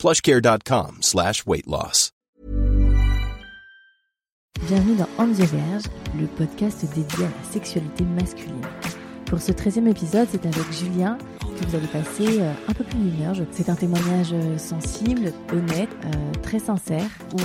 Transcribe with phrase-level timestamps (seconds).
[0.00, 1.44] plushcare.com slash.
[4.66, 5.82] Bienvenue dans On the Verge,
[6.18, 8.62] le podcast dédié à la sexualité masculine.
[9.26, 12.98] Pour ce 13e épisode, c'est avec Julien que vous allez passer euh, un peu plus
[12.98, 13.34] d'une heure.
[13.50, 17.40] C'est un témoignage euh, sensible, honnête, euh, très sincère, où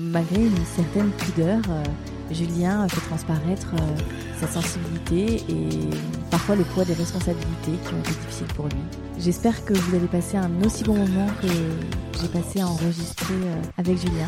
[0.00, 1.60] malgré une certaine pudeur,
[2.30, 3.74] Julien fait transparaître
[4.40, 5.68] sa sensibilité et
[6.30, 9.07] parfois le poids des responsabilités qui ont été difficiles pour lui.
[9.18, 11.48] J'espère que vous allez passer un aussi bon moment que
[12.20, 14.26] j'ai passé à enregistrer euh, avec Julien.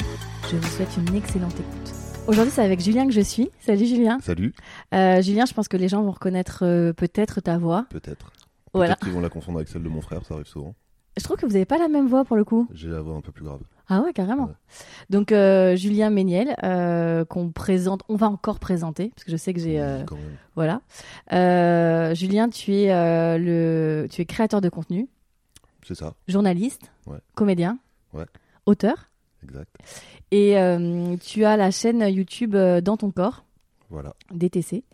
[0.51, 1.93] Je vous souhaite une excellente écoute.
[2.27, 3.51] Aujourd'hui, c'est avec Julien que je suis.
[3.61, 4.19] Salut Julien.
[4.21, 4.53] Salut,
[4.95, 7.87] Euh, Julien, je pense que les gens vont reconnaître euh, peut-être ta voix.
[7.91, 8.33] peut-être.
[8.75, 8.95] Voilà.
[8.95, 10.75] Peut-être qu'ils vont la confondre avec celle de mon frère, ça arrive souvent.
[11.17, 12.69] Je trouve que vous n'avez pas la même voix pour le coup.
[12.73, 13.61] J'ai la voix un peu plus grave.
[13.93, 14.45] Ah ouais, carrément.
[14.45, 14.53] Ouais.
[15.11, 19.53] Donc euh, Julien Méniel, euh, qu'on présente, on va encore présenter parce que je sais
[19.53, 20.19] que j'ai, euh, Oui,
[20.55, 20.81] voilà.
[22.15, 22.89] Julien, tu es
[23.39, 25.09] le, tu es créateur de contenu,
[25.87, 27.19] C'est ça, journaliste, Ouais.
[27.35, 27.79] comédien,
[28.15, 28.27] Ouais.
[28.67, 29.11] auteur,
[29.43, 29.75] exact.
[30.31, 30.55] et
[31.21, 33.45] tu as la chaîne YouTube Dans ton corps.
[33.93, 34.85] Voilà, DTC,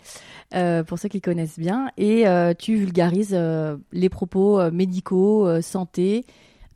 [0.55, 6.24] euh, pour ceux qui connaissent bien, et euh, tu vulgarises euh, les propos médicaux, santé,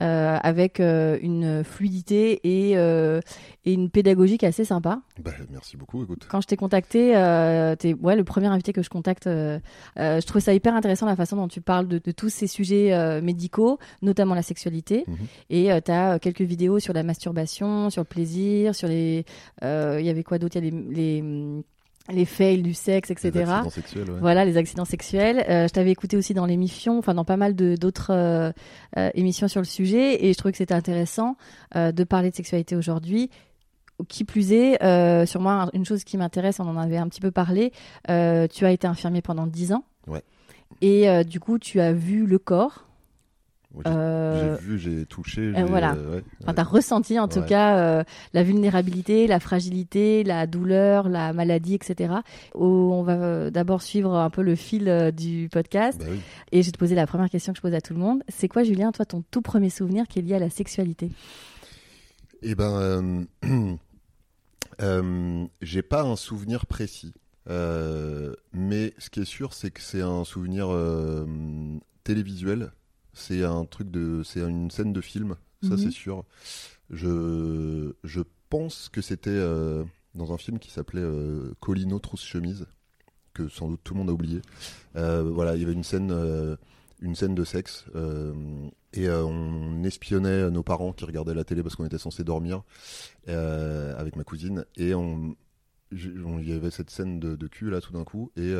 [0.03, 3.21] euh, avec euh, une fluidité et, euh,
[3.67, 5.03] et une pédagogie qui est assez sympa.
[5.23, 6.27] bah, merci beaucoup, écoute.
[6.31, 7.13] Quand je t'ai contacté,
[7.79, 9.25] t'es ouais, le premier invité que je contacte.
[9.27, 13.21] je trouvais ça hyper intéressant la façon dont tu parles de, de tous ces sujets
[13.21, 15.05] médicaux, notamment la sexualité.
[15.07, 15.17] Mhm.
[15.51, 19.25] Et tu as quelques vidéos sur la masturbation, sur le plaisir, sur les.
[19.63, 20.57] Il y avait quoi d'autre?
[20.57, 21.63] Il y a les, les,
[22.09, 23.31] les fails du sexe, etc.
[23.35, 24.21] Les accidents sexuels, ouais.
[24.21, 25.45] Voilà, les accidents sexuels.
[25.49, 28.51] Euh, je t'avais écouté aussi dans l'émission, enfin dans pas mal de- d'autres euh,
[28.97, 31.37] euh, émissions sur le sujet, et je trouvais que c'était intéressant
[31.75, 33.31] de parler de sexualité aujourd'hui.
[34.09, 34.79] Qui plus est,
[35.27, 37.71] sur moi, une chose qui m'intéresse, on en avait un petit peu parlé,
[38.09, 39.85] tu as été infirmier pendant 10 ans.
[40.07, 40.23] Ouais.
[40.81, 42.87] Et du coup, tu as vu le corps.
[43.73, 45.41] Ouais, j'ai- Euh, J'ai vu, j'ai touché.
[45.43, 45.93] euh, j'ai- voilà.
[45.93, 46.55] ouais, Enfin, ouais.
[46.55, 51.75] tu as ressenti en tout cas euh, la vulnérabilité, la fragilité, la douleur, la maladie,
[51.75, 52.15] etc.
[52.57, 56.01] On va euh, d'abord suivre un peu le fil euh, du podcast.
[56.01, 56.19] Bah oui.
[56.51, 58.25] Et je vais te poser la première question que je pose à tout le monde.
[58.29, 61.13] C'est quoi, Julien, toi, ton tout premier souvenir qui est lié à la sexualité?
[62.43, 63.25] Eh ben, euh,
[64.83, 67.13] euh, j'ai pas un souvenir précis.
[67.49, 71.25] Euh, mais ce qui est sûr, c'est que c'est un souvenir euh,
[72.05, 72.71] télévisuel.
[73.13, 75.37] C'est un truc de, c'est une scène de film.
[75.63, 75.79] Ça, Mhm.
[75.79, 76.25] c'est sûr.
[76.91, 79.85] Je, je pense que c'était euh,
[80.15, 82.67] dans un film qui s'appelait euh, Colino trousse chemise,
[83.35, 84.41] que sans doute tout le monde a oublié.
[84.97, 86.57] Euh, voilà, il y avait une scène, euh,
[87.01, 87.85] une scène de sexe.
[88.93, 92.63] et on espionnait nos parents qui regardaient la télé parce qu'on était censé dormir
[93.27, 94.65] avec ma cousine.
[94.77, 95.37] Et on,
[95.93, 98.33] il y avait cette scène de, de cul là tout d'un coup.
[98.37, 98.53] Et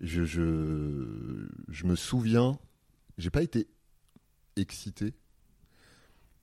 [0.00, 2.58] je, je, je me souviens,
[3.18, 3.68] j'ai pas été
[4.56, 5.12] excité,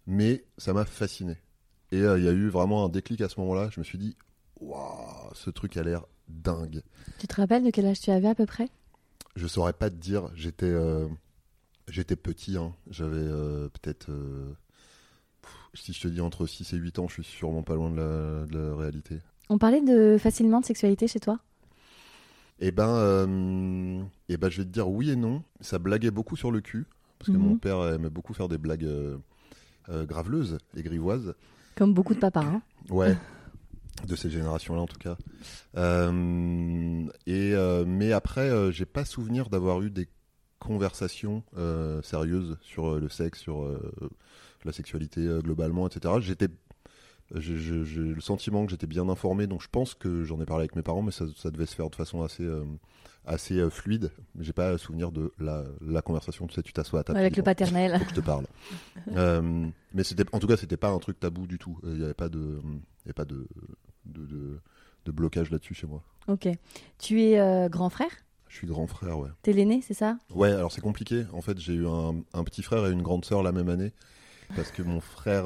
[0.06, 1.38] mais ça m'a fasciné.
[1.91, 3.69] Et euh, il y a eu vraiment un déclic à ce moment-là.
[3.72, 4.16] Je me suis dit,
[4.59, 6.81] waouh, ce truc a l'air dingue.
[7.19, 8.69] Tu te rappelles de quel âge tu avais à peu près?
[9.36, 11.08] Je saurais pas te dire, j'étais euh,
[11.88, 12.74] j'étais petit, hein.
[12.90, 14.09] j'avais euh, peut-être.
[15.74, 17.97] si je te dis entre 6 et 8 ans, je suis sûrement pas loin de
[17.97, 19.19] la, de la réalité.
[19.50, 21.40] On parlait de facilement de sexualité chez toi?
[22.60, 25.44] Eh ben, euh, eh ben, je vais te dire oui et non.
[25.62, 26.86] Ça blaguait beaucoup sur le cul,
[27.20, 27.44] parce que Mhm.
[27.44, 29.18] mon père aimait beaucoup faire des blagues euh,
[29.90, 31.36] euh, graveleuses et grivoises.
[31.76, 32.42] Comme beaucoup de papas.
[32.46, 33.18] Hein Ouais,
[34.08, 35.18] de ces générations-là en tout cas.
[35.76, 40.08] Euh, et euh, mais après, euh, j'ai pas souvenir d'avoir eu des
[40.60, 41.44] conversations
[42.02, 43.68] sérieuses sur le sexe, sur
[44.64, 46.16] la sexualité globalement, etc.
[46.22, 46.48] J'étais,
[47.34, 50.75] j'ai le sentiment que j'étais bien informé, donc je pense que j'en ai parlé avec
[50.75, 52.63] mes parents, mais ça, ça devait se faire de façon assez euh,
[53.25, 54.12] assez euh, fluide.
[54.39, 56.45] J'ai pas souvenir de la, la conversation.
[56.45, 57.18] Tu sais, tu t'assois à table.
[57.18, 57.98] Avec le paternel.
[57.98, 58.45] faut que je te parle.
[59.16, 61.77] Euh, mais c'était, en tout cas, c'était pas un truc tabou du tout.
[61.83, 63.48] Il n'y avait pas de, y avait pas de,
[64.06, 64.60] de, de-
[65.06, 66.01] de blocage là-dessus chez moi.
[66.27, 66.48] Ok.
[66.98, 68.10] Tu es euh, grand frère?
[68.48, 69.30] Je suis grand frère, ouais.
[69.44, 70.18] T'es l'aîné, c'est ça?
[70.33, 71.25] Ouais, alors c'est compliqué.
[71.33, 73.92] En fait, j'ai eu un, un petit frère et une grande sœur la même année.
[74.56, 75.45] Parce que mon frère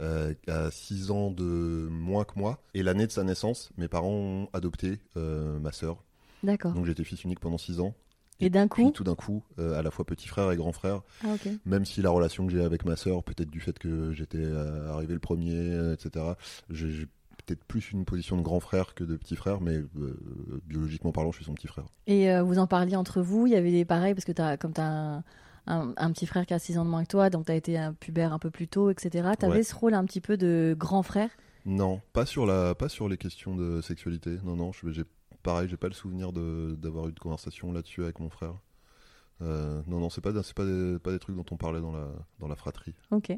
[0.00, 2.60] euh, a 6 ans de moins que moi.
[2.74, 6.04] Et l'année de sa naissance, mes parents ont adopté euh, ma sœur.
[6.42, 6.72] D'accord.
[6.72, 7.94] Donc j'étais fils unique pendant 6 ans.
[8.38, 11.00] Et d'un coup tout d'un coup, euh, à la fois petit frère et grand frère,
[11.24, 11.28] Ah,
[11.64, 14.92] même si la relation que j'ai avec ma sœur, peut-être du fait que j'étais euh,
[14.92, 16.26] arrivé le premier, etc.,
[16.68, 17.06] j'ai
[17.46, 19.78] peut-être plus une position de grand frère que de petit frère, mais
[20.66, 21.86] biologiquement parlant, je suis son petit frère.
[22.06, 24.74] Et vous en parliez entre vous Il y avait des pareils parce que as, comme
[24.74, 25.24] tu as un,
[25.66, 27.56] un- un petit frère qui a 6 ans de moins que toi, donc tu as
[27.56, 29.28] été un pubère un peu plus tôt, etc.
[29.38, 29.62] Tu avais Ouais.
[29.62, 31.30] ce rôle un petit peu de grand frère?
[31.64, 34.36] Non, pas sur la, pas sur les questions de sexualité.
[34.44, 35.02] Non, non, je- j'ai
[35.42, 38.54] pareil, j'ai pas le souvenir de d'avoir eu de conversation là-dessus avec mon frère.
[39.42, 41.92] Euh, non, non, c'est pas, c'est pas des, pas des trucs dont on parlait dans
[41.92, 42.08] la,
[42.40, 42.94] dans la fratrie.
[43.10, 43.36] Ok.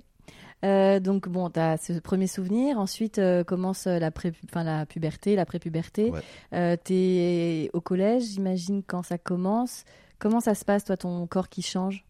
[0.64, 2.78] Euh, donc bon, tu as ce premier souvenir.
[2.78, 6.10] Ensuite euh, commence la, pré la puberté, la prépuberté.
[6.52, 6.76] Ouais.
[6.84, 9.84] Tu es au collège, j'imagine, quand ça commence.
[10.18, 12.04] Comment ça se passe, toi, ton corps qui change?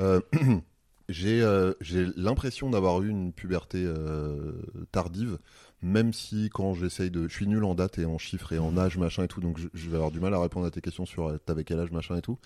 [0.00, 0.20] Euh,
[1.08, 4.52] j'ai euh, j'ai l'impression d'avoir eu une puberté euh,
[4.92, 5.38] tardive,
[5.82, 7.26] même si quand j'essaye de...
[7.28, 9.58] Je suis nul en date et en chiffres et en âge, machin et tout, donc
[9.58, 11.80] je, je vais avoir du mal à répondre à tes questions sur euh, t'avais quel
[11.80, 12.38] âge, machin et tout.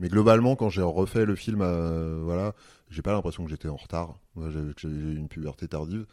[0.00, 1.58] Mais globalement, quand j'ai refait le film,
[2.24, 2.54] voilà,
[2.90, 4.18] j'ai pas l'impression que j'étais en retard,
[4.48, 6.06] j'ai- eu une puberté tardive.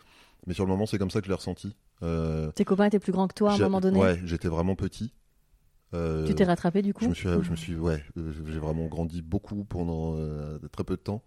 [0.48, 1.76] Mais sur le moment, c'est comme ça que je l'ai ressenti.
[2.56, 4.00] Tes copains étaient plus grands que toi à un moment donné?
[4.00, 5.14] Ouais, j'étais vraiment petit.
[5.94, 8.60] Euh, Tu t'es rattrapé du coup je me suis, je me suis, ouais, euh, j'ai
[8.60, 11.22] vraiment grandi beaucoup pendant euh, très peu de temps.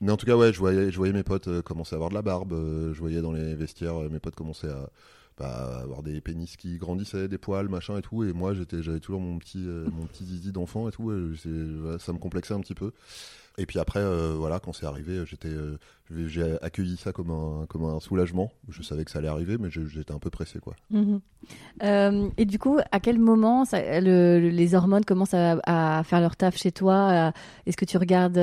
[0.00, 2.08] Mais en tout cas, ouais, je voyais, je voyais mes potes euh, commencer à avoir
[2.10, 2.52] de la barbe.
[2.52, 4.88] je voyais dans les vestiaires, mes potes commençaient à,
[5.36, 8.24] bah, avoir des pénis qui grandissaient, des poils, machin et tout.
[8.24, 11.12] Et moi, j'étais, j'avais toujours mon petit, mon petit zizi d'enfant et tout.
[11.12, 11.36] et
[11.98, 12.92] ça me complexait un petit peu.
[13.60, 15.76] Et puis après, euh, voilà, quand c'est arrivé, j'étais, euh,
[16.26, 18.50] j'ai accueilli ça comme un, comme un soulagement.
[18.70, 20.74] Je savais que ça allait arriver, mais j'étais un peu pressé, quoi.
[20.90, 21.20] Mhm.
[21.82, 26.02] Euh, et du coup, à quel moment ça- le- le- les hormones commencent à, à
[26.04, 27.32] faire leur taf chez toi?
[27.66, 28.38] Est-ce que tu regardes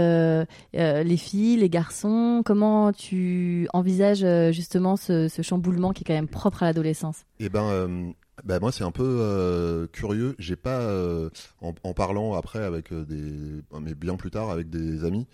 [0.74, 2.44] les filles, les garçons?
[2.46, 7.26] Comment tu envisages justement ce, ce chamboulement qui est quand même propre à l'adolescence?
[7.40, 8.14] Eh ben,
[8.44, 10.36] ben moi c'est un peu euh, curieux.
[10.40, 11.30] J'ai pas, euh,
[11.62, 15.28] en, parlant après avec euh, des, mais bien plus tard avec des amis,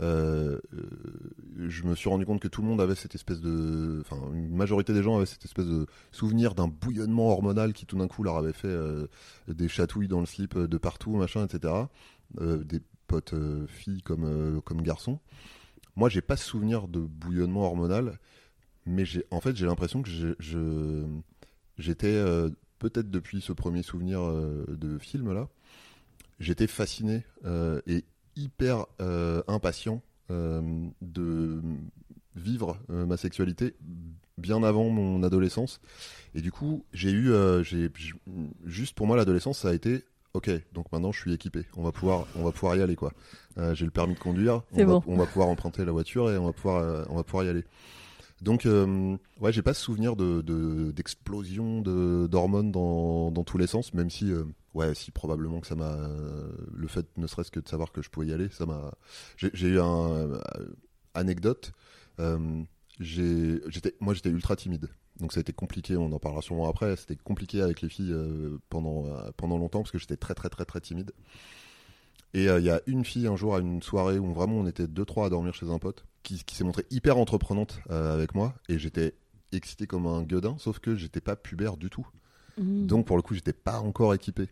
[0.00, 4.54] je me suis rendu compte que tout le monde avait cette espèce de, enfin une
[4.54, 8.22] majorité des gens avaient cette espèce de souvenir d'un bouillonnement hormonal qui tout d'un coup
[8.22, 8.76] leur avait fait
[9.48, 11.72] des chatouilles dans le slip de partout, machin, etc.
[12.40, 13.34] Des potes
[13.68, 15.18] filles comme comme garçons.
[15.94, 18.18] Moi j'ai pas ce souvenir de bouillonnement hormonal,
[18.84, 21.06] mais j'ai, en fait j'ai l'impression que je
[21.78, 25.48] j'étais euh, peut-être depuis ce premier souvenir euh, de film là,
[26.40, 28.04] j'étais fasciné euh, et
[28.36, 30.60] hyper euh, impatient euh,
[31.02, 31.60] de
[32.34, 33.74] vivre euh, ma sexualité
[34.38, 35.80] bien avant mon adolescence.
[36.34, 37.90] Et du coup, j'ai eu, euh, j'ai,
[38.64, 41.92] juste pour moi, l'adolescence, ça a été, ok, donc maintenant je suis équipé, on va
[41.92, 43.12] pouvoir, on va pouvoir y aller quoi.
[43.56, 45.02] Euh, j'ai le permis de conduire, C'est on, va, bon.
[45.06, 47.48] on va pouvoir emprunter la voiture et on va pouvoir, euh, on va pouvoir y
[47.48, 47.64] aller.
[48.42, 53.56] Donc, euh, ouais, j'ai pas ce souvenir de de- d'explosion de, d'hormones dans, dans tous
[53.58, 54.44] les sens, même si, euh,
[54.74, 58.02] ouais, si probablement que ça m'a, euh, le fait ne serait-ce que de savoir que
[58.02, 58.92] je pouvais y aller, ça m'a.
[59.38, 60.38] J'ai eu un euh,
[61.14, 61.72] anecdote.
[62.20, 62.62] euh,
[64.00, 64.88] moi, j'étais ultra timide.
[65.18, 65.96] Donc ça a été compliqué.
[65.96, 66.94] On en parlera sûrement après.
[66.96, 68.14] C'était compliqué avec les filles
[68.68, 69.04] pendant
[69.36, 71.12] pendant longtemps parce que j'étais très très très très timide.
[72.34, 74.86] Et il y a une fille un jour à une soirée où vraiment on était
[74.86, 78.34] deux trois à dormir chez un pote qui, qui s'est montrée hyper entreprenante euh, avec
[78.34, 79.14] moi et j'étais
[79.52, 82.06] excité comme un gueudin sauf que j'étais pas pubère du tout.
[82.58, 82.86] Mhm.
[82.86, 84.48] Donc pour le coup j'étais pas encore équipé.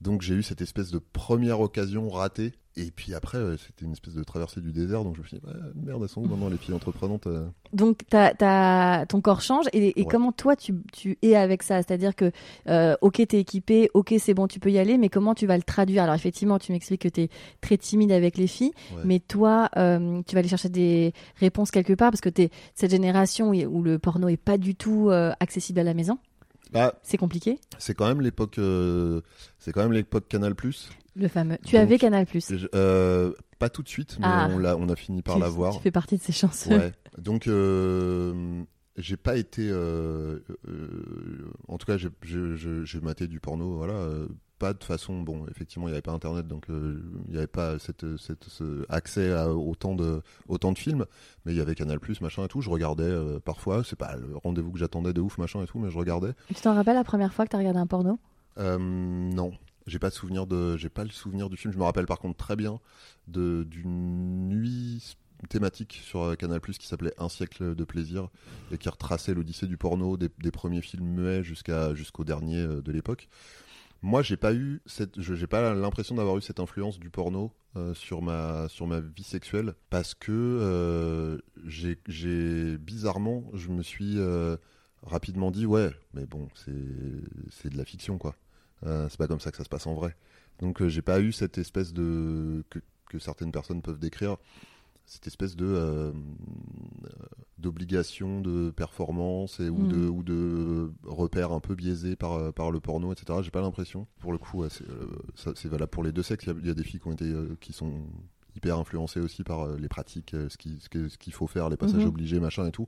[0.00, 3.92] Donc j'ai eu cette espèce de première occasion ratée et puis après euh, c'était une
[3.92, 6.26] espèce de traversée du désert donc je me suis dit Ouais, merde elles sont où
[6.28, 10.08] maintenant les filles entreprenantes euh Donc, t'as- ton corps change et, et Ouais.
[10.10, 11.76] comment toi tu, tu es avec ça?
[11.82, 12.30] C'est-à-dire que,
[12.68, 15.56] euh, ok, t'es équipé, ok, c'est bon, tu peux y aller, mais comment tu vas
[15.56, 16.02] le traduire?
[16.04, 17.28] Alors, effectivement, tu m'expliques que t'es
[17.60, 19.02] très timide avec les filles, Ouais.
[19.04, 22.90] mais toi, euh, tu vas aller chercher des réponses quelque part parce que t'es cette
[22.90, 25.10] génération où, où le porno est pas du tout
[25.40, 26.18] accessible à la maison.
[26.72, 27.58] Bah, C'est compliqué.
[27.78, 29.20] c'est quand même l'époque euh,
[29.58, 31.58] c'est quand même l'époque Canal Plus Le fameux.
[31.64, 32.52] Tu Donc, avais Canal Plus.
[32.74, 34.48] Euh, pas tout de suite, mais Ah.
[34.52, 35.74] on, a fini par l'avoir.
[35.74, 36.70] tu fais partie de ces chanceux.
[36.76, 36.92] Ouais.
[37.16, 38.62] Donc, euh,
[38.96, 39.72] j'ai pas été.
[41.68, 43.94] en tout cas, j'ai maté du porno, voilà.
[44.58, 45.22] Pas de façon.
[45.22, 48.44] Bon, effectivement, il n'y avait pas Internet, donc euh, il n'y avait pas cette, cette,
[48.44, 51.06] ce accès à autant de, autant de films.
[51.44, 52.60] Mais il y avait Canal, machin et tout.
[52.60, 53.82] Je regardais euh, parfois.
[53.84, 56.32] C'est pas le rendez-vous que j'attendais de ouf, machin et tout, mais je regardais.
[56.48, 58.18] Tu t'en rappelles la première fois que t'as regardé un porno?
[58.58, 59.52] Euh, non,
[59.86, 61.72] j'ai pas de souvenir de, j'ai pas le souvenir du film.
[61.72, 62.80] Je me rappelle par contre très bien
[63.28, 65.16] de d'une nuit
[65.48, 68.28] thématique sur Canal qui s'appelait Un siècle de plaisir
[68.72, 72.90] et qui retraçait l'odyssée du porno des, des premiers films muets jusqu'à jusqu'au dernier de
[72.90, 73.28] l'époque.
[74.02, 77.94] Moi, j'ai pas eu cette, j'ai pas l'impression d'avoir eu cette influence du porno euh,
[77.94, 84.56] sur ma sur ma vie sexuelle parce que euh, j'ai bizarrement, je me suis euh,
[85.02, 88.36] rapidement dit ouais, mais bon, c'est de la fiction quoi.
[88.84, 90.16] C'est pas comme ça que ça se passe en vrai.
[90.60, 92.78] Donc j'ai pas eu cette espèce de que,
[93.08, 94.36] que certaines personnes peuvent décrire,
[95.08, 96.12] cette espèce de euh,
[97.58, 99.88] d'obligation de performance et, ou Mm.
[99.88, 103.40] de ou de repères un peu biaisés par euh, par le porno, etc.
[103.42, 104.06] J'ai pas l'impression.
[104.20, 105.06] Pour le coup, ouais, c'est euh,
[105.54, 106.44] c'est valable pour les deux sexes.
[106.44, 108.04] Il y a- il y, a des filles qui ont été euh, qui sont
[108.54, 110.88] hyper influencées aussi par les pratiques, ce qui ce
[111.18, 112.08] qu'il faut faire, les passages Mhm.
[112.08, 112.86] obligés, machin et tout.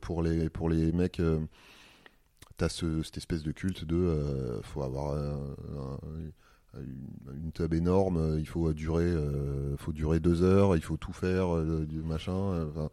[0.00, 1.22] Pour les pour les mecs.
[2.56, 5.98] T'as ce, cette espèce de culte de euh, faut avoir un- un-
[6.74, 10.96] une, une tub énorme, euh, il faut durer, euh, faut durer deux heures, il faut
[10.96, 12.32] tout faire, euh, du machin.
[12.52, 12.90] euh, enfin,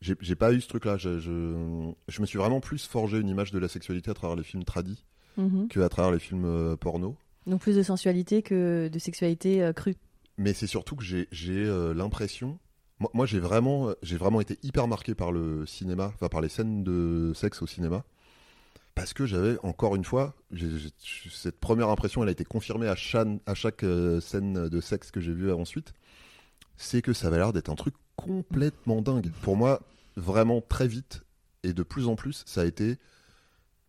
[0.00, 0.96] j'ai pas eu ce truc-là.
[0.96, 4.36] Je, je, je me suis vraiment plus forgé une image de la sexualité à travers
[4.36, 5.04] les films tradis
[5.38, 5.68] Mhm.
[5.68, 7.16] que à travers les films euh, porno.
[7.46, 9.96] Donc plus de sensualité que de sexualité euh, crue.
[10.36, 12.58] Mais c'est surtout que j'ai j'ai, euh, l'impression.
[12.98, 16.48] Moi, moi, j'ai vraiment, j'ai vraiment été hyper marqué par le cinéma, enfin par les
[16.50, 18.04] scènes de sexe au cinéma.
[18.94, 20.34] Parce que j'avais, encore une fois,
[21.00, 25.32] cette première impression, elle a été confirmée à, chaque euh, scène de sexe que j'ai
[25.32, 25.94] vue ensuite.
[26.76, 29.30] C'est que ça avait l'air d'être un truc complètement dingue.
[29.42, 29.80] Pour moi,
[30.16, 31.22] vraiment très vite
[31.62, 32.98] et de plus en plus, ça a été.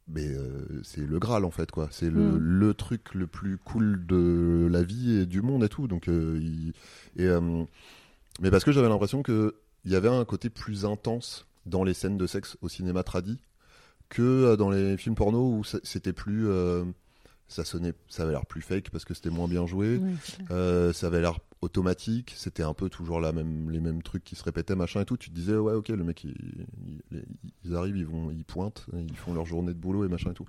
[0.08, 1.88] Mais euh, c'est le Graal en fait, quoi.
[1.92, 2.38] C'est le, Mm.
[2.38, 5.88] le truc le plus cool de la vie et du monde et tout.
[5.88, 6.74] Donc, euh, il-
[7.16, 7.64] et, euh,
[8.42, 9.56] mais parce que j'avais l'impression que
[9.86, 13.40] il y avait un côté plus intense dans les scènes de sexe au cinéma tradi
[14.10, 16.84] que euh, dans les films porno où c'était plus euh,
[17.48, 20.00] ça sonnait ça avait l'air plus fake parce que c'était moins bien joué.
[20.52, 22.34] Euh, ça avait l'air automatique.
[22.36, 25.18] C'était un peu toujours la même les mêmes trucs qui se répétaient machin et tout.
[25.18, 26.36] Tu te disais ouais ok le mec il-
[27.12, 27.24] il-
[27.64, 30.34] ils arrivent ils vont ils pointent ils font leur journée de boulot et machin et
[30.34, 30.46] tout.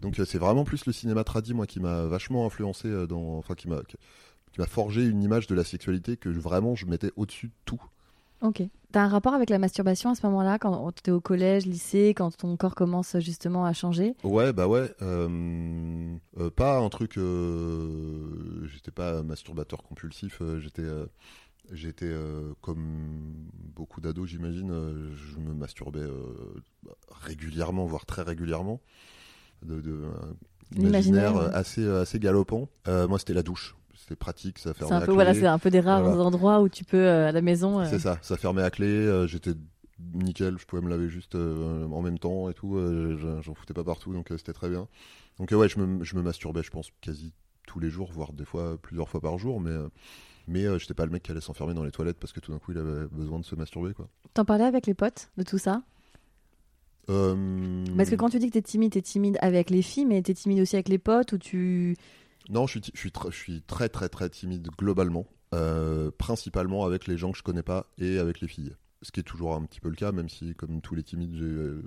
[0.00, 3.68] Donc c'est vraiment plus le cinéma tradi moi qui m'a vachement influencé dans enfin qui
[3.68, 3.80] m'a
[4.52, 7.82] qui m'a forgé une image de la sexualité que vraiment je mettais au-dessus de tout
[8.42, 8.62] Ok.
[8.92, 12.34] T'as un rapport avec la masturbation à ce moment-là, quand t'es au collège, lycée, quand
[12.36, 14.14] ton corps commence justement à changer?
[14.24, 14.90] Ouais, bah ouais.
[15.02, 17.18] euh, euh, pas un truc.
[17.18, 20.38] euh, j'étais pas masturbateur compulsif.
[20.40, 21.06] euh, j'étais, euh,
[21.72, 23.34] j'étais euh, comme
[23.74, 24.70] beaucoup d'ados, j'imagine.
[24.70, 26.54] euh, je me masturbais euh,
[27.10, 28.80] régulièrement, voire très régulièrement.
[29.64, 30.02] De, de
[30.76, 32.68] imaginaire assez, assez galopant.
[32.88, 33.74] Euh, moi, c'était la douche.
[33.98, 35.14] C'était pratique, ça C'est fermait un à peu clé.
[35.14, 36.24] voilà, c'est un peu des rares Voilà.
[36.24, 37.80] endroits où tu peux euh, à la maison.
[37.80, 39.52] euh, C'est ça, ça fermait à clé, euh, j'étais
[40.14, 43.84] nickel, je pouvais me laver juste en même temps et tout, je- j'en foutais pas
[43.84, 44.86] partout, donc c'était très bien.
[45.38, 47.32] Donc ouais, je me, je me masturbais, je pense, quasi
[47.66, 49.72] tous les jours, voire des fois plusieurs fois par jour, mais,
[50.46, 52.52] mais euh, j'étais pas le mec qui allait s'enfermer dans les toilettes parce que tout
[52.52, 54.08] d'un coup il avait besoin de se masturber, quoi.
[54.34, 55.82] T'en parlais avec les potes de tout ça?
[57.08, 60.20] Euh, Parce que quand tu dis que t'es timide, t'es timide avec les filles, mais
[60.22, 61.96] t'es timide aussi avec les potes ou tu.
[62.48, 62.78] Non, je
[63.30, 67.86] suis, très très très timide globalement, euh, principalement avec les gens que je connais pas
[67.98, 68.74] et avec les filles.
[69.02, 71.34] Ce qui est toujours un petit peu le cas, même si, comme tous les timides,
[71.34, 71.82] j'ai euh,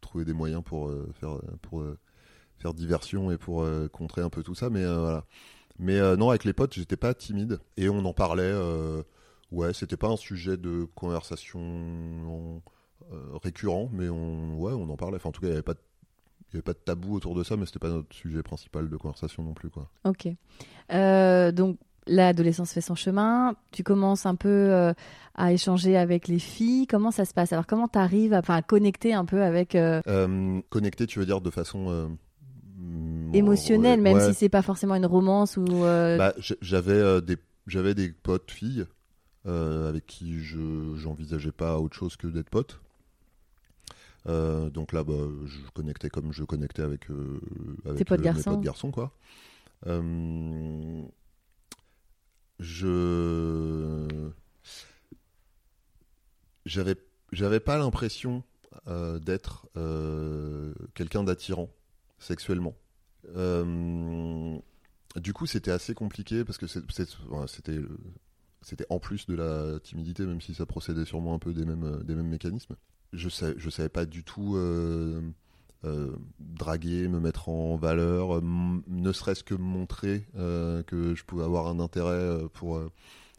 [0.00, 4.68] trouvé des moyens pour, euh, faire, diversion et pour contrer un peu tout ça.
[4.70, 5.24] Mais voilà.
[5.78, 8.52] Mais non, avec les potes, j'étais pas timide et on en parlait.
[9.50, 11.60] ouais, c'était pas un sujet de conversation
[12.26, 12.62] en-
[13.42, 15.16] récurrent, mais on, ouais, on en parlait.
[15.16, 15.80] Enfin, en tout cas, il y avait pas de
[16.52, 18.88] il n'y avait pas de tabou autour de ça, mais c'était pas notre sujet principal
[18.88, 19.88] de conversation non plus, quoi.
[20.04, 20.28] Ok.
[20.92, 21.78] Euh, donc
[22.08, 23.54] l'adolescence fait son chemin.
[23.70, 24.92] Tu commences un peu euh,
[25.36, 26.88] à échanger avec les filles.
[26.88, 27.52] Comment ça se passe?
[27.52, 30.00] Alors comment t'arrives à, enfin, à connecter un peu avec euh,
[30.70, 32.16] connecté, tu veux dire de façon
[33.32, 34.28] émotionnelle, même ouais.
[34.28, 35.64] si c'est pas forcément une romance ou.
[35.64, 37.36] Bah, j'avais des
[37.68, 38.86] j'avais des potes filles
[39.44, 42.80] avec qui je j'envisageais pas autre chose que d'être pote.
[44.26, 45.14] Euh, donc là, bah,
[45.46, 47.40] je connectais comme je connectais avec, euh,
[47.84, 48.50] avec Tes potes garçons.
[48.50, 49.12] mes potes garçons, quoi.
[49.86, 51.02] Euh,
[52.58, 54.28] je
[56.66, 56.96] j'avais
[57.32, 58.42] j'avais pas l'impression
[58.86, 59.66] euh, d'être
[60.94, 61.70] quelqu'un d'attirant
[62.18, 62.76] sexuellement.
[65.16, 67.80] Du coup, c'était assez compliqué parce que c'était
[68.62, 72.02] c'était en plus de la timidité, même si ça procédait sûrement un peu des mêmes
[72.04, 72.76] des mêmes mécanismes.
[73.12, 75.20] Je savais je savais pas du tout euh,
[75.84, 78.42] euh, draguer, me mettre en valeur, euh,
[78.86, 82.80] ne serait-ce que montrer euh, que je pouvais avoir un intérêt pour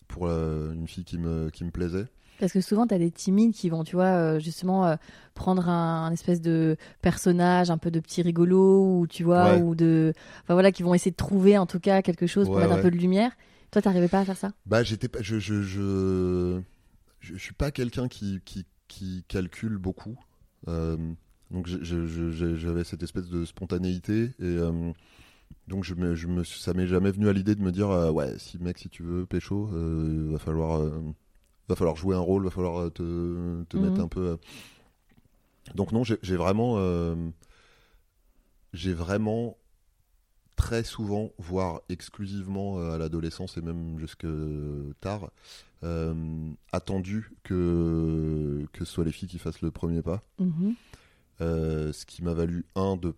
[0.07, 2.07] pour une fille qui me qui me plaisait.
[2.37, 4.97] Parce que souvent, tu as des timides qui vont, tu vois, justement
[5.35, 9.61] prendre un, un espèce de personnage, un peu de petit rigolo, ou tu vois, Ouais.
[9.61, 10.11] ou de.
[10.43, 12.73] Enfin voilà, qui vont essayer de trouver en tout cas quelque chose pour Ouais, mettre
[12.73, 13.31] un peu de lumière.
[13.69, 14.51] Toi, t'arrivais pas à faire ça?
[14.65, 16.61] Bah, j'étais pas, je, je, je,
[17.19, 20.17] je, je suis pas quelqu'un qui, qui, qui calcule beaucoup.
[20.67, 20.97] Euh,
[21.49, 24.91] donc, j'avais cette espèce de spontanéité et euh,
[25.67, 28.11] donc je me, je me, ça m'est jamais venu à l'idée de me dire euh,
[28.11, 29.67] ouais, si mec, si tu veux pécho,
[30.31, 30.81] va falloir,
[31.69, 33.83] va falloir jouer un rôle, va falloir te, te Mhm.
[33.83, 34.21] mettre un peu.
[34.27, 34.37] euh.
[35.75, 37.15] Donc non, j'ai vraiment, euh,
[38.73, 39.57] j'ai vraiment
[40.55, 44.27] très souvent, voire exclusivement à l'adolescence et même jusque
[44.99, 45.31] tard,
[46.71, 50.23] attendu que, que ce soit les filles qui fassent le premier pas.
[50.39, 50.73] Mhm.
[51.41, 53.13] Euh, ce qui m'a valu, un, de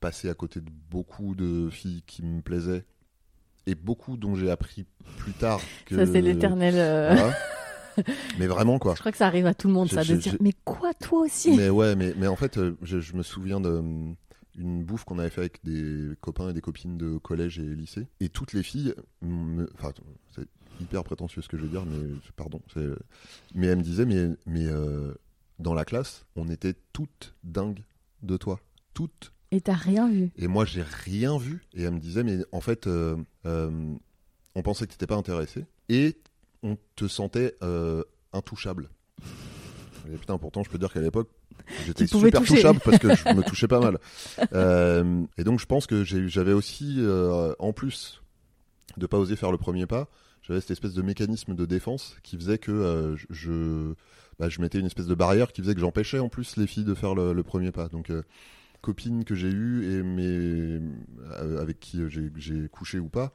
[0.00, 2.84] passer à côté de beaucoup de filles qui me plaisaient
[3.66, 4.86] et beaucoup dont j'ai appris
[5.18, 5.96] plus tard que.
[5.96, 6.74] Ça, c'est l'éternel.
[6.76, 7.34] euh, Voilà.
[8.38, 8.94] Mais vraiment, quoi.
[8.94, 10.42] Je crois que ça arrive à tout le monde, Je- ça, je- de dire je-
[10.44, 11.56] Mais quoi, toi aussi?
[11.56, 14.14] Mais ouais, mais, mais en fait, euh, je, je me souviens de hum,
[14.58, 18.06] une bouffe qu'on avait fait avec des copains et des copines de collège et lycée.
[18.20, 19.92] Et toutes les filles, me- enfin,
[20.80, 22.60] hyper prétentieux ce que je veux dire, mais pardon.
[23.54, 25.14] Mais elles me disaient, mais, mais euh,
[25.58, 27.82] dans la classe, on était toutes dingues
[28.22, 28.60] de toi.
[28.94, 29.32] Toutes.
[29.52, 30.30] Et t'as rien vu.
[30.36, 31.64] Et moi, j'ai rien vu.
[31.74, 33.16] Et elle me disait, mais en fait, euh,
[33.46, 33.94] euh,
[34.54, 35.66] on pensait que t'étais pas intéressé.
[35.88, 36.16] Et
[36.62, 37.56] on te sentait
[38.32, 38.90] intouchable.
[40.12, 41.28] Et putain, pourtant, je peux dire qu'à l'époque,
[41.84, 42.56] j'étais super toucher.
[42.56, 43.98] touchable parce que je me touchais pas mal.
[44.52, 48.22] Euh, et donc, je pense que j'avais aussi, euh, en plus
[48.96, 50.08] de pas oser faire le premier pas,
[50.46, 53.94] j'avais cette espèce de mécanisme de défense qui faisait que euh, je,
[54.38, 56.84] bah, je mettais une espèce de barrière qui faisait que j'empêchais en plus les filles
[56.84, 57.88] de faire le, premier pas.
[57.88, 58.22] Donc, euh,
[58.80, 63.32] copines que j'ai eues et mes, euh, avec qui j'ai- couché ou pas,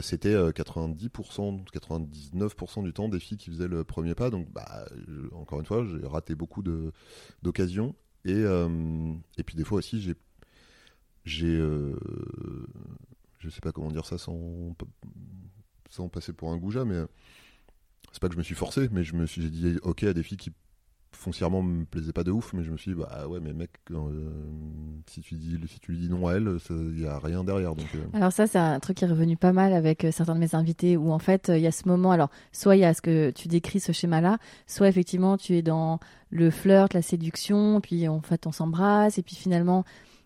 [0.00, 4.30] c'était euh, 90%, 99% du temps des filles qui faisaient le premier pas.
[4.30, 4.86] Donc, bah,
[5.32, 6.62] encore une fois, j'ai raté beaucoup
[7.42, 7.96] d'occasions.
[8.24, 8.44] Et,
[9.36, 10.14] et puis des fois aussi, j'ai,
[11.24, 11.58] j'ai,
[13.40, 14.74] je sais pas comment dire ça sans,
[15.90, 17.02] sans passer pour un goujat, mais
[18.12, 20.12] c'est pas que je me suis forcé, mais je me suis j'ai dit ok à
[20.12, 20.52] des filles qui
[21.12, 23.70] foncièrement me plaisaient pas de ouf, mais je me suis dit bah ouais mais mec,
[23.92, 24.30] euh,
[25.08, 27.74] si tu dis si tu lui dis non à elle, il y a rien derrière
[27.76, 27.86] donc.
[27.94, 30.40] euh, Alors ça, c'est un truc qui est revenu pas mal avec euh, certains de
[30.40, 32.84] mes invités, où en fait, euh, il y a ce moment, alors, soit il y
[32.84, 36.00] a ce que tu décris, ce schéma-là, soit effectivement, tu es dans
[36.30, 39.84] le flirt, la séduction, puis en fait, on s'embrasse, et puis finalement,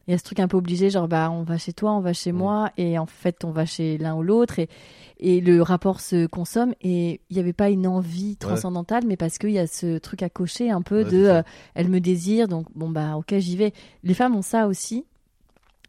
[0.08, 2.00] il y a ce truc un peu obligé, genre, bah, on va chez toi, on
[2.00, 2.36] va chez Mm.
[2.36, 4.68] moi, et en fait, on va chez l'un ou l'autre, et,
[5.20, 9.36] et le rapport se consomme, et il n'y avait pas une envie transcendantale, mais parce
[9.38, 11.42] qu'il y a ce truc à cocher un peu Ouais, de, euh,
[11.74, 13.72] elle me désire, donc bon, bah, ok, j'y vais.
[14.02, 15.04] Les femmes ont ça aussi.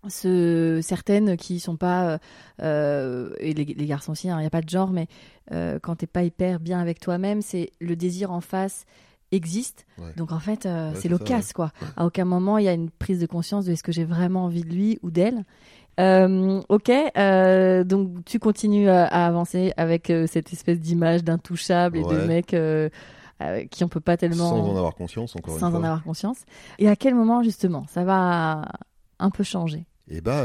[0.08, 2.18] Ce, certaines qui sont pas euh,
[2.62, 5.08] euh, et les, les garçons aussi, il n'y a pas de genre, mais
[5.52, 8.86] euh, quand t'es pas hyper bien avec toi-même, c'est le désir en face
[9.32, 9.86] existe.
[9.98, 10.14] Ouais.
[10.16, 11.72] Donc en fait, euh, Ouais, c'est ça, quoi.
[11.96, 14.46] À aucun moment il y a une prise de conscience de est-ce que j'ai vraiment
[14.46, 15.44] envie de lui ou d'elle.
[16.00, 22.26] Euh, ok, euh, donc tu continues à, avancer avec cette espèce d'image d'intouchable et de
[22.26, 22.56] mec
[23.70, 25.80] qui on peut pas tellement sans en avoir conscience encore une sans fois.
[25.80, 26.40] en avoir conscience.
[26.78, 28.66] Et à quel moment justement ça va
[29.20, 29.86] un peu changer?
[30.08, 30.44] Et bah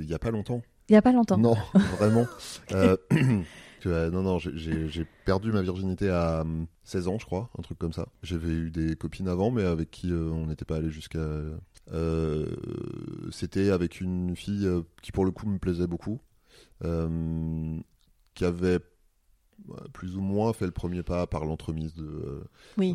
[0.00, 0.62] il y a pas longtemps.
[0.88, 1.38] Il y a pas longtemps.
[1.38, 1.56] Non,
[1.98, 2.26] vraiment.
[3.86, 7.50] Euh, que, euh, non, non, j'ai- perdu ma virginité à hum, 16 ans, je crois,
[7.58, 8.08] un truc comme ça.
[8.22, 11.18] J'avais eu des copines avant, mais avec qui euh, on n'était pas allé jusqu'à.
[11.92, 12.46] euh,
[13.30, 16.20] C'était avec une fille euh, qui, pour le coup, me plaisait beaucoup,
[16.84, 17.78] euh,
[18.34, 18.80] qui avait
[19.70, 22.44] euh, plus ou moins fait le premier pas par l'entremise de euh,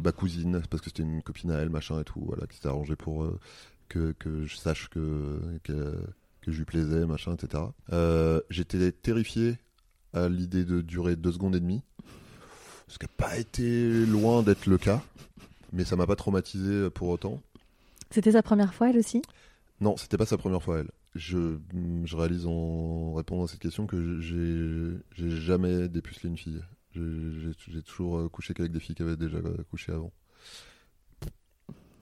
[0.03, 2.67] ma cousine, parce que c'était une copine à elle, machin et tout, voilà, qui s'était
[2.67, 3.39] arrangé pour euh,
[3.87, 5.95] que, que je sache que, que,
[6.41, 7.63] que je lui plaisais, machin, etc.
[7.91, 9.57] Euh, J'étais terrifié
[10.13, 11.81] à l'idée de durer deux secondes et demie,
[12.87, 15.01] ce qui n'a pas été loin d'être le cas,
[15.73, 17.41] mais ça m'a pas traumatisé pour autant.
[18.09, 19.21] C'était sa première fois elle aussi?
[19.81, 20.89] Non, c'était pas sa première fois, elle.
[21.15, 21.57] Je,
[22.05, 26.61] je réalise en répondant à cette question que j'ai jamais dépucelé une fille.
[26.95, 30.11] J'ai- toujours euh, couché qu'avec des filles qui avaient déjà euh, couché avant.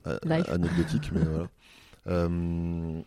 [0.06, 0.48] Euh, Life.
[0.48, 1.48] anecdotique, mais voilà.
[2.06, 3.02] Euh,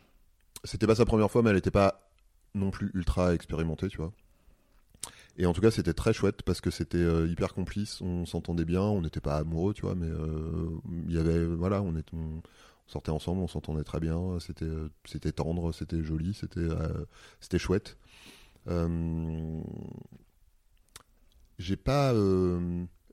[0.64, 2.08] c'était pas sa première fois, mais elle était pas
[2.54, 4.12] non plus ultra expérimentée, tu vois.
[5.38, 8.66] Et en tout cas, c'était très chouette parce que c'était euh, hyper complice, on s'entendait
[8.66, 10.70] bien, on n'était pas amoureux, tu vois, mais euh,
[11.08, 12.42] il y avait, voilà, on, est, on
[12.86, 16.68] sortait ensemble, on s'entendait très bien, c'était, euh, c'était tendre, c'était joli, c'était,
[17.40, 17.98] c'était chouette.
[21.60, 22.14] J'ai pas,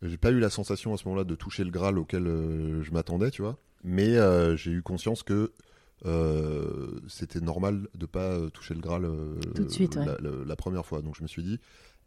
[0.02, 2.90] j'ai pas eu la sensation à ce moment-là de toucher le Graal auquel euh, je
[2.92, 5.52] m'attendais, tu vois, mais euh, j'ai eu conscience que
[6.07, 9.07] euh, c'était normal de pas toucher le Graal
[9.54, 10.07] Tout de suite, ouais.
[10.07, 11.02] la, la- la première fois.
[11.02, 11.59] Donc je me suis dit,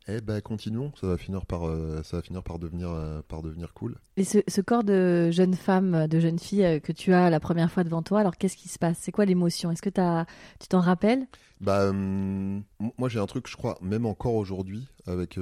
[0.08, 3.42] eh ben continuons, ça va finir par, euh, ça va finir par devenir, euh, par
[3.42, 3.98] devenir cool.
[4.18, 7.40] Et ce, ce corps de jeune femme, de jeune fille euh, que tu as la
[7.40, 8.98] première fois devant toi, alors qu'est-ce qui se passe?
[9.00, 9.72] C'est quoi l'émotion?
[9.72, 11.28] Est-ce que tu t'en rappelles?
[11.60, 15.38] Bah, moi j'ai un truc, je crois, même encore aujourd'hui avec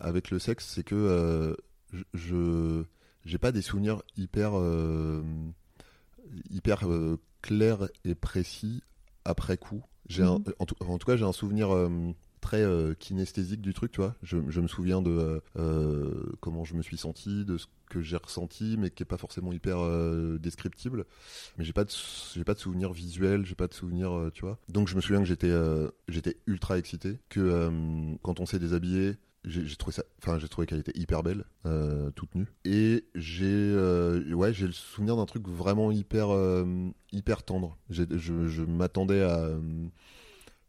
[0.00, 1.56] avec le sexe, c'est que
[2.14, 2.82] je-
[3.24, 4.52] j'ai pas des souvenirs hyper
[6.50, 6.80] hyper
[7.42, 8.82] clairs et précis
[9.24, 9.82] après coup.
[10.08, 10.42] J'ai Mhm.
[10.58, 11.68] en, tout, en tout cas, j'ai un souvenir
[12.38, 14.14] très euh, kinesthésique du truc, tu vois.
[14.22, 18.16] Je, me souviens de euh, euh, comment je me suis senti, de ce que j'ai
[18.16, 19.78] ressenti, mais qui est pas forcément hyper
[20.38, 21.04] descriptible.
[21.56, 21.90] Mais j'ai pas de
[22.34, 24.58] j'ai pas de souvenir visuel, j'ai pas de souvenir, tu vois.
[24.68, 25.52] Donc je me souviens que j'étais
[26.08, 27.70] j'étais ultra excité, que
[28.22, 29.16] quand on s'est déshabillé.
[29.44, 31.44] J'ai trouvé ça, enfin j'ai trouvé qu'elle était hyper belle,
[32.14, 32.48] toute nue.
[32.66, 33.74] Et j'ai,
[34.34, 36.28] ouais, j'ai le souvenir d'un truc vraiment hyper,
[37.12, 37.78] hyper tendre.
[37.88, 39.52] Je, m'attendais à,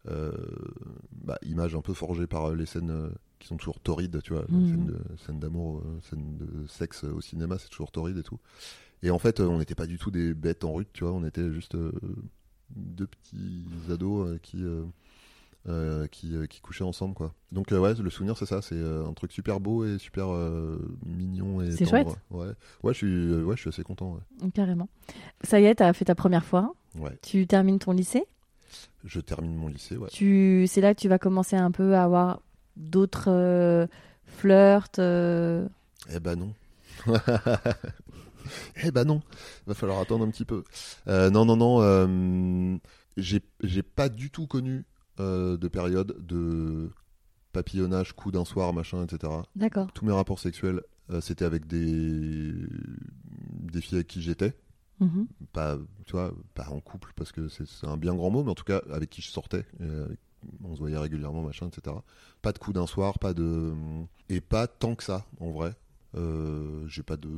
[0.05, 3.09] bah, image un peu forgée par euh, les scènes euh,
[3.39, 7.21] qui sont toujours torrides, tu vois, scènes de- scènes d'amour, euh, scènes de sexe au
[7.21, 8.39] cinéma, c'est toujours torride et tout.
[9.03, 11.13] Et en fait, euh, on n'était pas du tout des bêtes en rut, tu vois,
[11.13, 11.91] on était juste euh,
[12.75, 14.83] deux petits ados euh, qui, euh,
[15.67, 17.33] euh, qui, euh, qui couchaient ensemble, quoi.
[17.51, 20.29] Donc, euh, ouais, le souvenir, c'est ça, c'est euh, un truc super beau et super
[20.33, 22.07] euh, mignon et C'est chouette.
[22.29, 22.47] Ouais,
[22.83, 24.15] ouais, je suis, euh, ouais, je suis assez content.
[24.41, 24.49] ouais.
[24.53, 24.89] Carrément.
[25.43, 26.73] Ça y est, t'as fait ta première fois.
[26.97, 28.25] Ouais, Tu termines ton lycée?
[29.03, 30.09] Je termine mon lycée, ouais.
[30.09, 32.41] Tu, c'est là que tu vas commencer un peu à avoir
[32.77, 33.87] d'autres euh,
[34.25, 34.99] flirts.
[34.99, 35.67] euh,
[36.13, 36.53] Eh ben non.
[38.83, 39.21] eh ben non.
[39.67, 40.63] Va falloir attendre un petit peu.
[41.07, 41.81] Euh, non, non, non.
[41.81, 42.77] euh,
[43.17, 44.85] j'ai pas du tout connu
[45.17, 46.89] de période de
[47.51, 49.33] papillonnage, coup d'un soir, machin, etc.
[49.55, 49.91] D'accord.
[49.93, 50.81] Tous mes rapports sexuels,
[51.19, 52.53] c'était avec des
[53.51, 54.53] des filles avec qui j'étais.
[54.99, 55.27] Mhm.
[55.53, 58.55] Pas, tu vois, pas en couple parce que c'est un bien grand mot, mais en
[58.55, 59.65] tout cas avec qui je sortais.
[59.81, 60.07] euh,
[60.63, 62.03] on se voyait régulièrement, machin, etc.
[62.41, 63.73] Pas de coup d'un soir, pas de
[64.29, 65.73] et pas tant que ça, en vrai.
[66.15, 67.29] Euh, j'ai pas de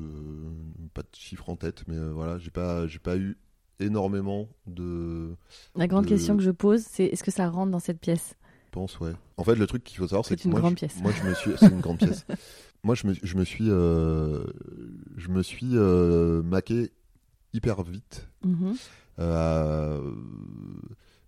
[0.93, 3.37] pas de chiffres en tête, mais euh, voilà, j'ai pas j'ai pas eu
[3.79, 5.35] énormément de
[5.75, 8.35] La grande de- question que je pose, c'est est-ce que ça rentre dans cette pièce?
[8.71, 9.11] Pense, ouais.
[9.37, 11.01] En fait, le truc qu'il faut savoir, c'est C'est que une moi, grande je, pièce.
[11.01, 12.25] moi, je me suis, c'est une grande pièce.
[12.83, 14.43] Moi, je me, je me suis, euh,
[15.17, 15.67] je me suis
[16.45, 16.91] maqué
[17.53, 18.27] hyper vite.
[18.45, 18.75] Mhm.
[19.19, 20.11] Euh,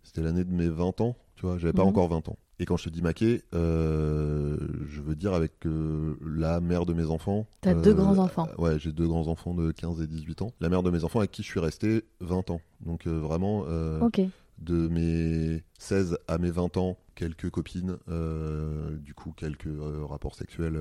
[0.04, 1.90] C'était l'année de mes 20 ans, tu vois, j'avais pas Mhm.
[1.90, 2.38] encore 20 ans.
[2.60, 4.58] Et quand je te dis maqué, euh,
[4.88, 7.48] je veux dire avec euh, la mère de mes enfants.
[7.62, 8.48] T'as deux grands-enfants.
[8.60, 10.52] Ouais, j'ai deux grands-enfants de 15 et 18 ans.
[10.60, 12.62] La mère de mes enfants avec qui je suis resté 20 ans.
[12.86, 13.62] Donc vraiment,
[14.02, 14.22] Ok.
[14.63, 20.36] De mes 16 à mes 20 ans, quelques copines, euh, du coup quelques euh, rapports
[20.36, 20.78] sexuels.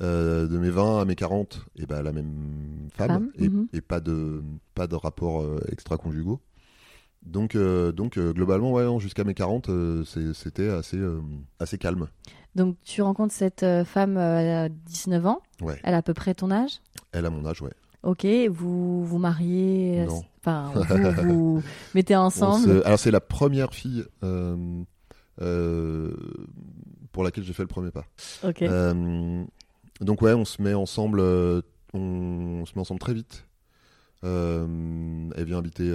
[0.00, 3.68] euh, de mes 20 à mes 40, et ben la même femme, Femme, et, mhm.
[3.72, 4.42] et pas de
[4.74, 6.40] pas de rapports extra-conjugaux.
[7.22, 10.98] Donc, donc globalement, ouais, jusqu'à mes 40, euh, c'est- c'était assez,
[11.58, 12.08] assez calme.
[12.54, 15.40] Donc tu rencontres cette femme à 19 ans.
[15.60, 15.78] Ouais.
[15.84, 16.80] Elle a à peu près ton âge?
[17.12, 17.72] Elle a mon âge, ouais.
[18.02, 18.26] Ok.
[18.50, 20.06] Vous vous mariez.
[20.06, 20.22] Non.
[20.42, 21.22] Enfin, vous
[21.58, 21.62] vous
[21.94, 22.64] mettez ensemble.
[22.64, 24.82] se- Alors, c'est la première fille euh,
[25.42, 26.12] euh,
[27.12, 28.04] pour laquelle j'ai fait le premier pas.
[28.44, 28.62] Ok.
[28.62, 29.44] Euh,
[30.00, 31.20] donc ouais, on se met ensemble,
[31.92, 33.46] on, se met ensemble très vite.
[34.22, 35.90] Elle vient habiter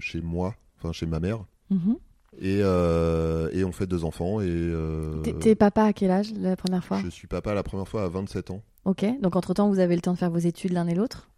[0.00, 1.96] chez moi, enfin chez ma mère, Mhm.
[2.40, 4.40] et, euh, et on fait deux enfants.
[4.40, 7.00] Et euh, T'es- T'es papa à quel âge la première fois?
[7.04, 8.62] Je suis papa la première fois à 27 ans.
[8.84, 9.04] Ok.
[9.20, 11.28] Donc entre temps, vous avez le temps de faire vos études l'un et l'autre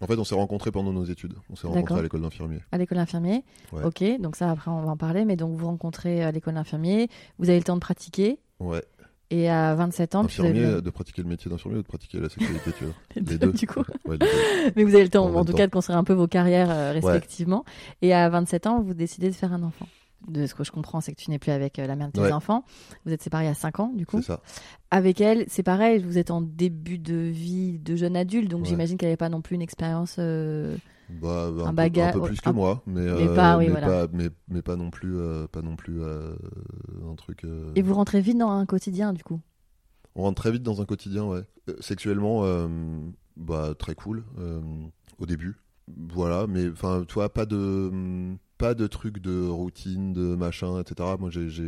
[0.00, 1.34] En fait, on s'est rencontrés pendant nos études.
[1.50, 2.58] On s'est rencontrés à l'école d'infirmier.
[2.72, 3.44] à l'école d'infirmier.
[3.72, 3.84] Ouais.
[3.84, 4.02] Ok.
[4.20, 5.24] Donc ça, après, on va en parler.
[5.24, 7.08] Mais donc vous rencontrez à l'école d'infirmier.
[7.38, 8.38] Vous avez le temps de pratiquer.
[8.60, 8.82] Ouais.
[9.30, 11.86] Et à 27 ans, puis vous Infirmier, avez de pratiquer le métier d'infirmier ou de
[11.86, 12.92] pratiquer la sexualité, tu vois.
[13.16, 13.52] les les deux, deux.
[13.52, 13.80] du coup.
[14.04, 14.72] Ouais, les deux.
[14.76, 15.56] Mais vous avez le temps, En tout temps.
[15.58, 17.64] cas, de construire un peu vos carrières euh, respectivement.
[18.02, 19.86] Et à 27 ans, vous décidez de faire un enfant.
[20.28, 22.12] De ce que je comprends, c'est que tu n'es plus avec euh, la mère de
[22.12, 22.32] tes Ouais.
[22.32, 22.64] enfants.
[23.04, 24.18] Vous êtes séparés à 5 ans, du coup.
[24.18, 24.40] C'est ça.
[24.90, 28.68] Avec elle, c'est pareil, vous êtes en début de vie de jeune adulte, donc Ouais.
[28.68, 30.16] j'imagine qu'elle n'avait pas non plus une expérience.
[30.18, 30.76] euh,
[31.20, 33.58] Bah, un, Un peu, bagage- un peu plus que un- moi, mais, mais euh, pas,
[33.58, 33.86] oui, mais, voilà.
[34.06, 37.44] pas, mais, mais pas non plus, euh, pas non plus un truc.
[37.74, 39.40] Et vous rentrez vite dans un quotidien, du coup?
[40.14, 41.42] On rentre très vite dans un quotidien, ouais.
[41.80, 42.44] Sexuellement,
[43.36, 44.24] bah très cool
[45.18, 45.56] au début.
[45.96, 47.90] Voilà, mais enfin, tu vois, pas de
[48.62, 51.10] pas de trucs de routine, de machin, etc.
[51.18, 51.60] Moi, j'ai,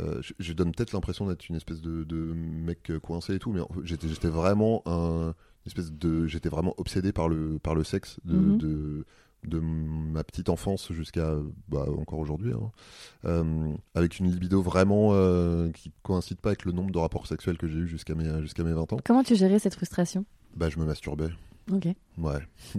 [0.00, 3.52] euh, je, je donne peut-être l'impression d'être une espèce de, de mec coincé et tout,
[3.52, 5.34] mais j'étais, j'étais vraiment un
[5.66, 8.58] une espèce de, j'étais vraiment obsédé par le par le sexe de, Mhm.
[8.58, 9.04] de
[9.46, 11.36] de ma petite enfance jusqu'à
[11.68, 12.70] bah, encore aujourd'hui, hein.
[13.26, 17.58] Euh, avec une libido vraiment euh, qui coïncide pas avec le nombre de rapports sexuels
[17.58, 18.96] que j'ai eu jusqu'à mes jusqu'à mes 20 ans.
[19.04, 20.24] Comment tu gérais cette frustration?
[20.56, 21.28] Bah, je me masturbais.
[21.72, 21.86] Ok.
[22.18, 22.40] Ouais.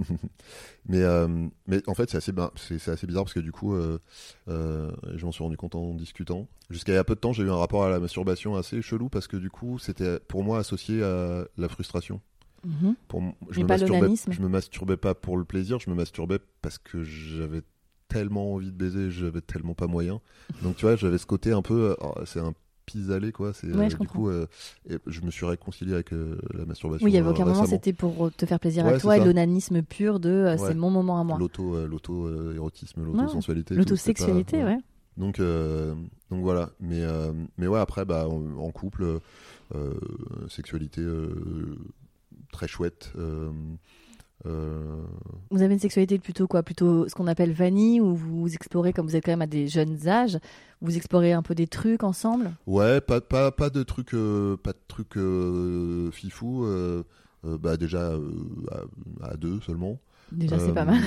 [0.87, 1.27] mais, euh,
[1.67, 3.99] mais en fait, c'est assez, c'est, c'est assez bizarre parce que du coup, euh,
[4.47, 6.47] euh, je m'en suis rendu compte en discutant.
[6.69, 8.81] Jusqu'à il y a peu de temps, j'ai eu un rapport à la masturbation assez
[8.81, 12.21] chelou parce que du coup, c'était pour moi associé à la frustration.
[12.65, 12.95] Mhm.
[13.07, 14.31] Pour, m- je, Mais me pas masturbais, l'onanisme.
[14.33, 17.61] je me masturbais pas pour le plaisir, je me masturbais parce que j'avais
[18.07, 20.21] tellement envie de baiser, j'avais tellement pas moyen.
[20.63, 21.95] Donc tu vois, j'avais ce côté un peu,
[22.25, 22.53] c'est un
[22.95, 23.53] pis-aller quoi.
[23.53, 24.19] C'est, Ouais, euh, je du comprends.
[24.19, 24.47] coup, euh,
[24.89, 27.05] et je me suis réconcilié avec euh, la masturbation.
[27.05, 29.23] Oui, il y avait aucun moment, c'était pour te faire plaisir Ouais, à toi et
[29.23, 31.38] l'onanisme pur de c'est mon moment à moi.
[31.38, 33.75] L'auto, euh, l'auto euh, érotisme, l'auto-sensualité.
[33.75, 34.77] L'autosexualité, ouais.
[35.17, 35.93] Donc, euh,
[36.29, 36.71] donc voilà.
[36.79, 39.19] Mais, euh, mais ouais, après, bah, en, en couple,
[39.73, 39.93] euh,
[40.49, 41.01] sexualité
[42.51, 43.13] très chouette.
[44.45, 45.01] Euh,
[45.49, 46.61] Vous avez une sexualité plutôt quoi?
[46.61, 49.67] Plutôt ce qu'on appelle vanille, où vous explorez, comme vous êtes quand même à des
[49.67, 50.37] jeunes âges,
[50.81, 52.51] vous explorez un peu des trucs ensemble?
[52.67, 56.65] Ouais, pas, pas, pas de trucs, euh, pas de trucs euh, fifou.
[56.65, 57.03] euh,
[57.43, 58.13] bah déjà
[58.71, 59.99] à, à deux seulement.
[60.31, 60.99] Déjà, c'est pas mal.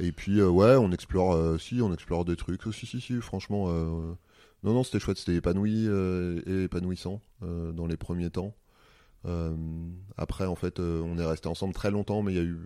[0.00, 2.66] et puis ouais, on explore, si, on explore des trucs.
[2.66, 3.68] Oh, si, si, si, franchement.
[3.68, 8.54] non, non, c'était chouette, c'était épanoui et épanouissant dans les premiers temps.
[9.24, 9.56] Euh,
[10.16, 12.58] après, en fait, euh, on est resté ensemble très longtemps, mais il y a eu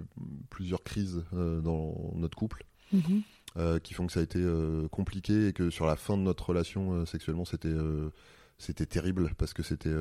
[0.51, 3.23] plusieurs crises euh, dans notre couple Mhm.
[3.57, 6.23] euh, qui font que ça a été euh, compliqué et que sur la fin de
[6.23, 7.75] notre relation euh, sexuellement c'était
[8.59, 9.95] c'était terrible parce que c'était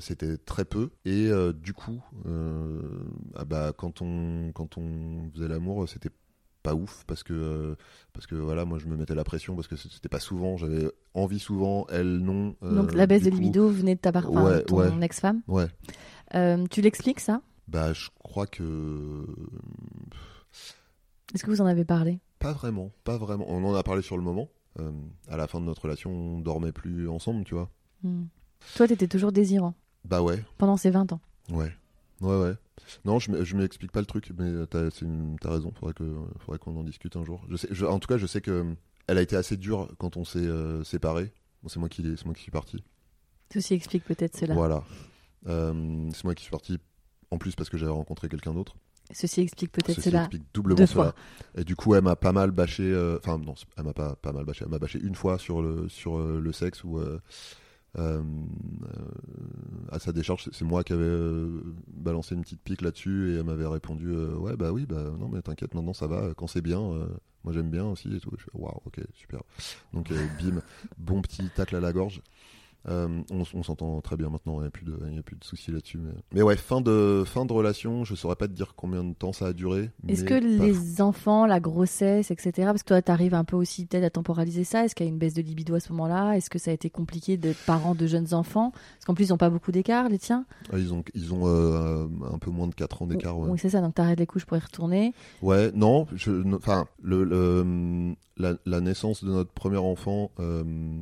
[0.00, 2.02] c'était très peu et du coup
[3.34, 6.10] ah bah quand on quand on faisait l'amour c'était
[6.62, 7.74] pas ouf parce que euh,
[8.12, 10.90] parce que voilà moi je me mettais la pression parce que c'était pas souvent j'avais
[11.14, 14.28] envie souvent elle non euh, Donc la baisse de coup- libido venait de ta part,
[14.30, 15.04] enfin, Ouais, ton ouais.
[15.04, 15.40] ex-femme.
[15.48, 15.68] ouais
[16.34, 17.40] Euh, tu l'expliques ça?
[17.68, 19.26] Bah je crois que
[21.34, 22.20] Est-ce que vous en avez parlé?
[22.38, 23.44] Pas vraiment, pas vraiment.
[23.48, 24.48] On en a parlé sur le moment.
[25.28, 27.68] À la fin de notre relation, on dormait plus ensemble, tu vois.
[28.02, 28.24] Hmm.
[28.76, 29.74] Toi, t'étais toujours désirant?
[30.04, 31.20] Bah ouais, pendant ces 20 ans?
[31.50, 31.70] ouais,
[32.22, 32.54] ouais, ouais.
[33.04, 35.72] Non, je, je m'explique pas le truc, mais t'as c'est une- t'as raison.
[35.78, 36.04] Faudrait que,
[36.40, 37.44] faudrait qu'on en discute un jour.
[37.48, 38.74] Je sais, je- en tout cas, je sais que euh,
[39.06, 41.32] elle a été assez dure quand on s'est euh, séparés.
[41.62, 42.82] Bon, c'est moi qui, moi qui suis parti.
[43.52, 44.54] Ceci explique peut-être cela.
[44.54, 44.84] Voilà.
[45.46, 46.78] Euh, c'est moi qui suis parti.
[47.30, 48.74] En plus parce que j'avais rencontré quelqu'un d'autre.
[49.12, 50.20] Ceci explique peut-être cela.
[50.20, 51.04] explique doublement deux cela.
[51.12, 51.14] fois.
[51.56, 52.84] Et du coup, elle m'a pas mal bâché.
[52.84, 54.64] euh, Enfin, non, elle m'a pas, pas mal bâché.
[54.64, 56.98] Elle m'a bâché une fois sur le, sur euh, le sexe où,
[57.98, 58.88] euh, euh,
[59.90, 63.44] à sa décharge, c'est- moi qui avais euh, balancé une petite pique là-dessus et elle
[63.44, 66.32] m'avait répondu Ouais, bah oui, bah non, mais t'inquiète, maintenant ça va.
[66.36, 66.78] Quand c'est bien,
[67.44, 68.30] moi j'aime bien aussi et tout.
[68.54, 69.42] Waouh, ok, super.
[69.92, 70.60] Donc, bim,
[70.98, 72.22] bon petit tacle à la gorge.
[72.88, 75.22] Euh, on, on s'entend très bien maintenant, il n'y a plus de, il y a
[75.22, 75.98] plus de soucis là-dessus.
[75.98, 76.12] Mais...
[76.32, 79.34] mais ouais, fin de, fin de relation, je saurais pas te dire combien de temps
[79.34, 79.90] ça a duré.
[80.08, 83.84] Est-ce que les enfants, la grossesse, etc., parce que toi, tu arrives un peu aussi
[83.84, 86.36] peut-être à temporaliser ça, est-ce qu'il y a une baisse de libido à ce moment-là?
[86.38, 88.70] Est-ce que ça a été compliqué d'être parent de jeunes enfants?
[88.70, 91.42] Parce qu'en plus, ils n'ont pas beaucoup d'écart, les tiens Ah, ils ont, ils ont
[91.48, 93.38] euh, un peu moins de 4 ans d'écart.
[93.38, 93.50] Ouais.
[93.50, 95.12] Oui, c'est ça, donc tu arrêtes les couches pour y retourner.
[95.42, 96.06] Ouais, non,
[96.54, 100.94] enfin, le, le- la, la naissance de notre premier enfant, euh,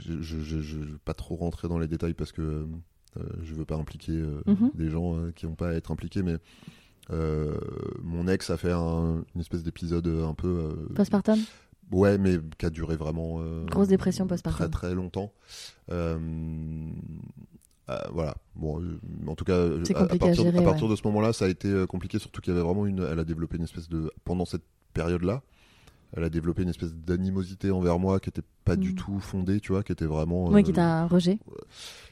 [0.00, 3.76] je, je, je, pas trop rentrer dans les détails parce que euh, je veux pas
[3.76, 4.70] impliquer euh, Mhm.
[4.74, 6.36] des gens euh, qui n'ont pas à être impliqués, mais
[7.10, 7.56] euh,
[8.02, 10.70] mon ex a fait un- une espèce d'épisode un peu.
[10.94, 11.38] Postpartum?
[11.90, 13.38] Ouais, mais qui a duré vraiment.
[13.40, 14.70] euh, Grosse dépression Très postpartum.
[14.70, 15.32] très longtemps.
[15.90, 16.18] Euh,
[17.88, 18.36] euh, voilà.
[18.54, 18.82] Bon,
[19.26, 20.90] en tout cas, à, à partir, gérer, à partir ouais.
[20.90, 23.00] de ce moment-là, ça a été compliqué, surtout qu'il y avait vraiment une.
[23.10, 24.10] Elle a développé une espèce de.
[24.24, 25.42] Pendant cette période-là,
[26.16, 28.94] elle a développé une espèce d'animosité envers moi qui était pas du Mm.
[28.96, 30.48] tout fondée, tu vois, qui était vraiment.
[30.48, 31.38] Oui, euh, qui t'a un rejet.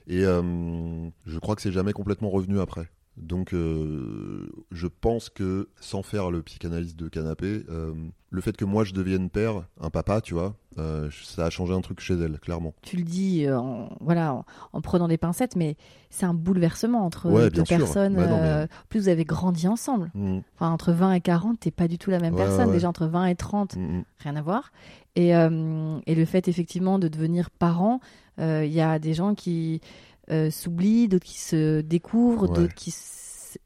[0.06, 2.88] et euh, je crois que c'est jamais complètement revenu après.
[3.16, 7.94] Donc, euh, je pense que sans faire le psychanalyste de canapé, euh,
[8.30, 11.72] le fait que moi je devienne père, un papa, tu vois, euh, ça a changé
[11.72, 12.74] un truc chez elle, clairement.
[12.82, 15.76] Tu le dis en, voilà, en, en prenant des pincettes, mais
[16.10, 18.16] c'est un bouleversement entre Ouais, deux personnes.
[18.16, 20.10] Bah non, mais- En plus, vous avez grandi ensemble.
[20.14, 22.70] Mm, Enfin, entre 20 et 40, t'es pas du tout la même Ouais, personne.
[22.70, 24.04] Déjà, entre 20 et 30, mm, mm.
[24.18, 24.72] rien à voir.
[25.14, 28.00] Et, et le fait, effectivement, de devenir parent,
[28.38, 29.80] il y a des gens qui
[30.30, 32.56] euh, s'oublient, d'autres qui se découvrent, Ouais.
[32.56, 32.92] d'autres qui,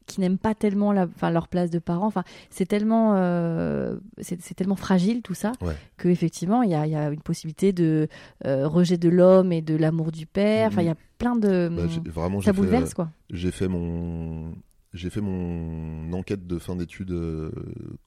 [0.05, 2.07] qui n'aiment pas tellement la, enfin, leur place de parent.
[2.07, 5.75] Enfin, c'est tellement, euh, c'est tellement fragile tout ça Ouais.
[5.97, 8.07] que effectivement, il y y a une possibilité de
[8.45, 10.67] euh, rejet de l'homme et de l'amour du père.
[10.69, 13.09] Enfin, il y a plein de, Bah, vraiment, ça bouleverse quoi.
[13.29, 14.53] j'ai fait mon
[14.93, 17.49] j'ai fait mon enquête de fin d'études euh,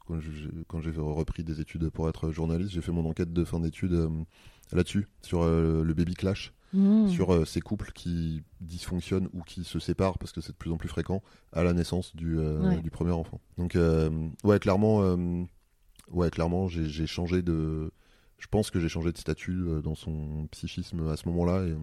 [0.07, 4.07] quand j'ai repris des études pour être journaliste j'ai fait mon enquête de fin d'études
[4.73, 7.09] là-dessus sur le baby clash Mmh.
[7.09, 10.73] sur euh, ces couples qui dysfonctionnent ou qui se séparent parce que c'est de plus
[10.73, 12.81] en plus fréquent à la naissance du, euh, Ouais.
[12.83, 14.11] du premier enfant donc euh,
[14.43, 14.99] ouais clairement
[16.11, 17.93] ouais clairement j'ai changé de
[18.39, 21.75] je pense que j'ai changé de statut dans son psychisme à ce moment-là et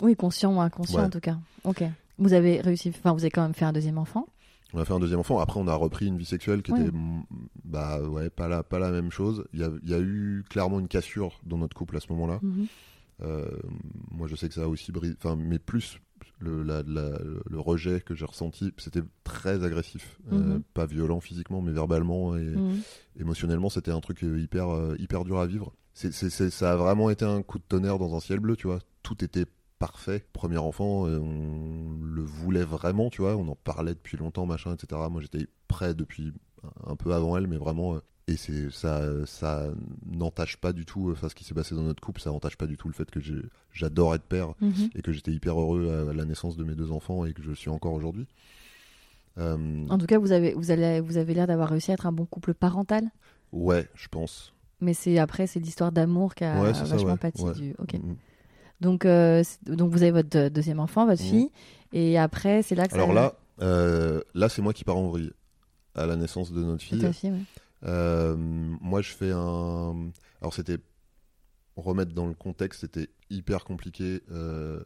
[0.00, 1.06] Oui, conscient ou inconscient Ouais.
[1.06, 1.38] en tout cas.
[1.64, 1.82] Ok.
[2.18, 4.26] Vous avez réussi, enfin, vous avez quand même fait un deuxième enfant.
[4.72, 5.38] On a fait un deuxième enfant.
[5.40, 6.80] Après, on a repris une vie sexuelle qui Ouais.
[6.82, 7.24] était, mm,
[7.64, 9.44] bah ouais, pas la, pas la même chose.
[9.52, 12.38] Il y a, y a eu clairement une cassure dans notre couple à ce moment-là.
[12.42, 12.62] Mhm.
[12.62, 12.66] Euh,
[13.20, 16.00] moi, je sais que ça a aussi brisé, enfin, mais plus
[16.38, 20.62] le, la- la- le rejet que j'ai ressenti, c'était très agressif, Euh, Mhm.
[20.74, 22.80] pas violent physiquement, mais verbalement et Mhm.
[23.20, 25.72] émotionnellement, c'était un truc euh, hyper, euh, hyper dur à vivre.
[25.94, 28.66] C'est- c'est- ça a vraiment été un coup de tonnerre dans un ciel bleu, tu
[28.66, 28.80] vois.
[29.02, 29.46] Tout était
[29.78, 30.26] parfait.
[30.32, 33.36] Premier enfant, euh, on le voulait vraiment, tu vois.
[33.36, 35.08] On en parlait depuis longtemps, machin, etc.
[35.10, 36.32] Moi, j'étais prêt depuis
[36.86, 39.68] un- peu avant elle, mais vraiment, euh, et c'est ça, ça
[40.04, 42.66] n'entache pas du tout, enfin ce qui s'est passé dans notre couple, ça n'entache pas
[42.66, 43.20] du tout le fait que
[43.72, 44.90] j'adore être père Mhm.
[44.96, 47.52] et que j'étais hyper heureux à la naissance de mes deux enfants et que je
[47.52, 48.26] suis encore aujourd'hui.
[49.38, 52.06] Euh, En tout cas, vous avez, vous allez, vous avez l'air d'avoir réussi à être
[52.06, 53.04] un bon couple parental.
[53.52, 54.52] ouais, je pense.
[54.80, 57.54] Mais c'est après, c'est l'histoire d'amour qui a Ouais, ça, vachement ouais, pâti ouais.
[57.54, 57.74] du.
[57.78, 57.94] Ok.
[57.94, 58.14] Mm.
[58.82, 61.28] Donc, euh, donc vous avez votre euh, deuxième enfant, votre Mhm.
[61.28, 61.50] fille,
[61.92, 63.14] et après, c'est là que Alors ça.
[63.14, 65.32] là, euh, là c'est moi qui pars en vrille
[65.94, 66.98] à la naissance de notre fille.
[67.14, 67.30] fille.
[67.30, 67.38] Euh,
[67.82, 70.10] moi, je fais un.
[70.40, 70.78] Alors, c'était.
[71.78, 74.22] Remettre dans le contexte, c'était hyper compliqué.
[74.30, 74.80] Euh,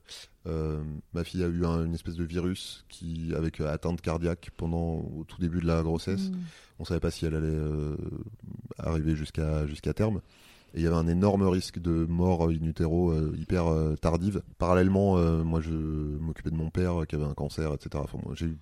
[0.48, 4.50] euh, ma fille a eu un- une espèce de virus qui, avec euh, atteinte cardiaque
[4.56, 6.30] pendant au tout début de la grossesse.
[6.30, 6.34] Mm.
[6.80, 7.96] On savait pas si elle allait euh,
[8.76, 10.20] arriver jusqu'à jusqu'à terme.
[10.74, 14.42] Et il y avait un énorme risque de mort in utero euh, hyper euh, tardive.
[14.58, 17.90] Parallèlement, euh, moi, je m'occupais de mon père euh, qui avait un cancer, etc.
[18.02, 18.58] Enfin, moi, j'ai eu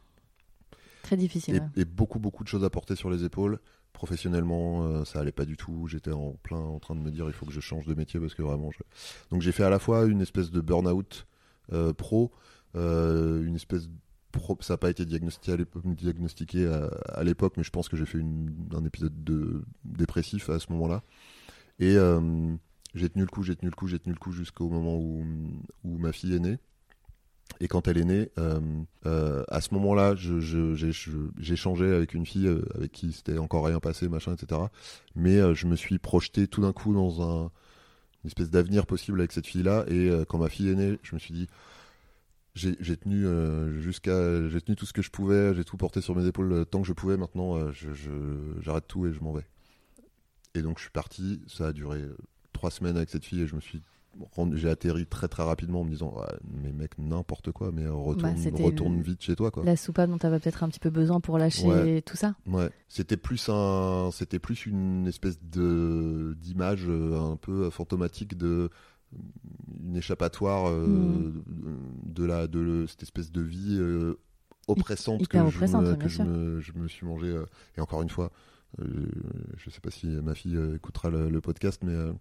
[1.02, 1.54] Très difficile.
[1.56, 1.66] et, ouais.
[1.76, 3.58] et beaucoup beaucoup de choses à porter sur les épaules.
[3.98, 5.88] Professionnellement, euh, ça allait pas du tout.
[5.88, 8.20] J'étais en plein en train de me dire il faut que je change de métier
[8.20, 8.70] parce que vraiment.
[9.32, 11.26] Donc j'ai fait à la fois une espèce de burn-out
[11.72, 12.30] euh, pro,
[12.76, 13.88] euh, une espèce
[14.30, 14.56] pro...
[14.60, 18.84] ça n'a pas été diagnostiqué à l'époque, mais je pense que j'ai fait une- un
[18.84, 21.02] épisode de dépressif à ce moment-là.
[21.80, 21.96] Et
[22.94, 25.24] j'ai tenu le coup, j'ai tenu le coup, j'ai tenu le coup jusqu'au moment où,
[25.82, 26.58] où ma fille est née.
[27.60, 28.60] Et quand elle est née, euh,
[29.06, 33.80] euh, à ce moment-là, j'ai changé avec une fille euh, avec qui c'était encore rien
[33.80, 34.60] passé, machin, etc.
[35.16, 37.50] Mais je me suis projeté tout d'un coup dans un,
[38.24, 39.84] une espèce d'avenir possible avec cette fille-là.
[39.88, 41.48] Et quand ma fille est née, je me suis dit,
[42.54, 43.26] j'ai tenu
[43.80, 46.80] jusqu'à, j'ai tenu tout ce que je pouvais, j'ai tout porté sur mes épaules tant
[46.82, 47.16] que je pouvais.
[47.16, 47.58] Maintenant,
[48.60, 49.46] j'arrête tout et je m'en vais.
[50.54, 51.42] Et donc je suis parti.
[51.48, 52.02] Ça a duré
[52.52, 53.82] trois semaines avec cette fille et je me suis
[54.54, 57.92] j'ai atterri très très rapidement en me disant Ouais, mais mec n'importe quoi mais euh,
[57.92, 60.68] retourne, Bah, retourne le- vite chez toi quoi La soupape dont tu avais peut-être un
[60.68, 62.02] petit peu besoin pour lâcher Ouais.
[62.02, 62.34] tout ça.
[62.46, 68.70] ouais c'était plus un c'était plus une espèce de d'image euh, un peu fantomatique de
[69.84, 71.42] une échappatoire euh, Mm.
[72.12, 74.18] de la de cette espèce de vie euh,
[74.66, 76.24] oppressante hyper que, oppressante, je, me, bien que je, sûr.
[76.26, 77.44] me, je me suis mangé euh,
[77.76, 78.30] et encore une fois
[78.80, 79.06] euh,
[79.56, 82.12] je sais pas si ma fille euh, écoutera le, le podcast mais euh,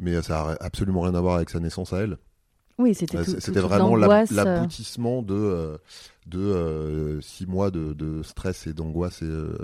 [0.00, 2.18] mais ça a absolument rien à voir avec sa naissance à elle
[2.78, 5.78] Oui, c'était toute vraiment euh, l'aboutissement de, euh,
[6.26, 9.56] de euh, six mois de, de stress et d'angoisse euh,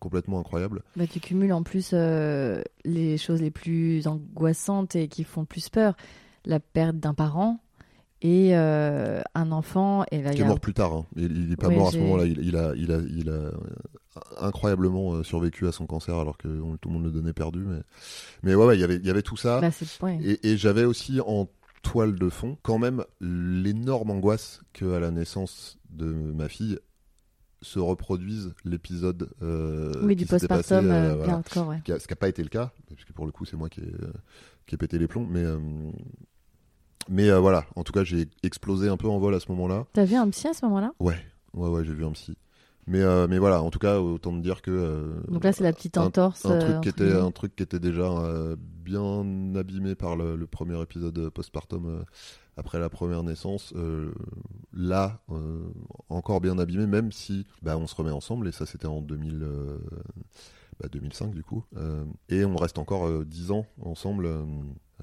[0.00, 0.82] complètement incroyable.
[0.96, 5.68] Bah, tu cumules en plus euh, les choses les plus angoissantes et qui font plus
[5.68, 5.96] peur.
[6.46, 7.58] La perte d'un parent
[8.22, 10.04] et euh, un enfant.
[10.10, 10.92] Et là, il Qui est a- mort plus tard.
[10.92, 11.06] hein.
[11.16, 12.24] Il, il est pas Oui, mort à ce moment-là.
[12.26, 13.52] Il, il a, il a, il a euh,
[14.38, 17.60] incroyablement euh, survécu à son cancer alors que tout le monde le donnait perdu.
[17.60, 17.80] Mais,
[18.42, 19.60] mais ouais, ouais, il y avait, il y avait tout ça.
[19.60, 19.70] Bah.
[20.22, 21.48] Et, et j'avais aussi en
[21.82, 26.78] toile de fond quand même l'énorme angoisse que à la naissance de ma fille
[27.60, 31.68] se reproduise l'épisode euh, oui, du postpartum euh, euh, voilà.
[31.68, 31.82] ouais.
[31.86, 33.80] Ce qui n'a pas été le cas, parce que pour le coup c'est moi qui
[33.80, 34.12] ai, euh,
[34.66, 35.58] qui ai pété les plombs, mais, euh,
[37.08, 39.86] mais voilà, en tout cas j'ai explosé un peu en vol à ce moment-là.
[39.92, 40.92] T'as vu un psy à ce moment-là?
[41.00, 41.18] Ouais,
[41.54, 42.36] ouais, ouais, j'ai vu un psy.
[42.86, 44.70] Mais, euh, mais voilà, en tout cas, autant me dire que...
[44.70, 46.44] euh, Donc là, c'est la petite entorse.
[46.44, 50.16] un euh, truc, qui entre était, un truc qui était déjà euh, bien abîmé par
[50.16, 52.02] le, le premier épisode euh, postpartum euh,
[52.58, 53.72] après la première naissance.
[53.76, 54.12] euh,
[54.74, 55.60] là, euh,
[56.10, 59.42] encore bien abîmé, même si bah, on se remet ensemble, et ça c'était en 2000,
[59.42, 59.78] euh,
[60.78, 61.64] bah, 2005 du coup.
[61.76, 64.26] euh, et on reste encore euh, 10 ans ensemble.
[64.26, 64.44] euh,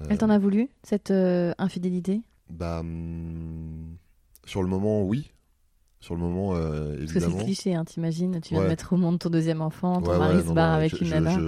[0.08, 2.22] Elle t'en a voulu, cette euh, infidélité?
[2.48, 3.96] bah, hum,
[4.44, 5.32] Sur le moment, oui.
[6.02, 7.38] Sur le moment, euh, Parce que c'est évidemment.
[7.38, 8.64] le cliché, hein, t'imagines, tu viens Ouais.
[8.64, 10.76] de mettre au monde ton deuxième enfant, ton Ouais, mari ouais, se non, barre non,
[10.78, 11.38] avec je, une je- nana.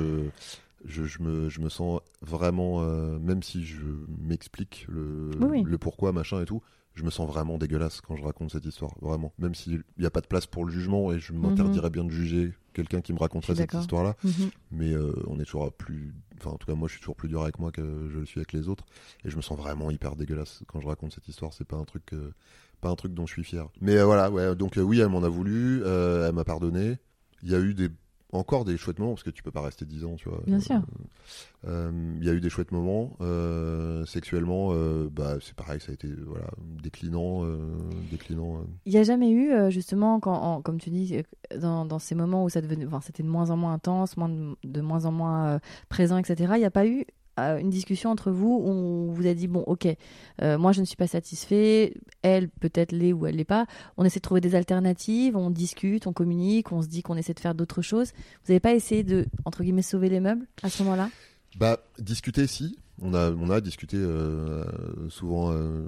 [0.86, 3.80] je- me, je me sens vraiment, euh, même si je
[4.22, 5.62] m'explique le, Oui, oui.
[5.66, 6.62] le pourquoi, machin et tout,
[6.94, 9.32] je me sens vraiment dégueulasse quand je raconte cette histoire, vraiment.
[9.40, 12.10] Même s'il n'y a pas de place pour le jugement et je m'interdirais bien de
[12.10, 13.58] juger quelqu'un qui me raconterait Mhm.
[13.58, 14.50] Cette histoire-là, Mhm.
[14.70, 16.14] mais euh, on est toujours plus.
[16.38, 18.26] Enfin, en tout cas, moi, je suis toujours plus dur avec moi que je le
[18.26, 18.84] suis avec les autres,
[19.24, 21.52] et je me sens vraiment hyper dégueulasse quand je raconte cette histoire.
[21.52, 22.30] C'est pas un truc, euh,
[22.84, 23.66] pas un truc dont je suis fier.
[23.80, 24.54] Mais euh, voilà, ouais.
[24.54, 26.98] Donc euh, oui, elle m'en a voulu, euh, elle m'a pardonné.
[27.42, 27.88] Il y a eu des
[28.32, 30.40] encore des chouettes moments parce que tu peux pas rester 10 ans, tu vois.
[30.46, 30.80] Bien sûr.
[31.66, 33.16] Il y a eu des chouettes moments
[34.06, 34.74] sexuellement.
[35.10, 36.46] bah, c'est pareil, ça a été voilà
[36.82, 37.44] déclinant,
[38.10, 38.64] déclinant.
[38.86, 41.22] Il n'y a jamais eu, justement, quand, en- comme tu dis,
[41.58, 44.28] dans, dans ces moments où ça devenait, enfin, c'était de moins en moins intense, moins
[44.28, 48.30] de, de moins en moins présent, etc., il n'y a pas eu une discussion entre
[48.30, 49.88] vous où on vous a dit, bon, ok,
[50.42, 54.04] euh, moi je ne suis pas satisfait, elle peut-être l'est ou elle l'est pas, on
[54.04, 57.40] essaie de trouver des alternatives, on discute, on communique, on se dit qu'on essaie de
[57.40, 58.12] faire d'autres choses.
[58.44, 61.10] Vous n'avez pas essayé de, entre guillemets, sauver les meubles à ce moment-là?
[61.56, 62.78] Bah, discuter, si.
[63.02, 64.64] On a, on a discuté euh,
[65.08, 65.84] souvent, euh,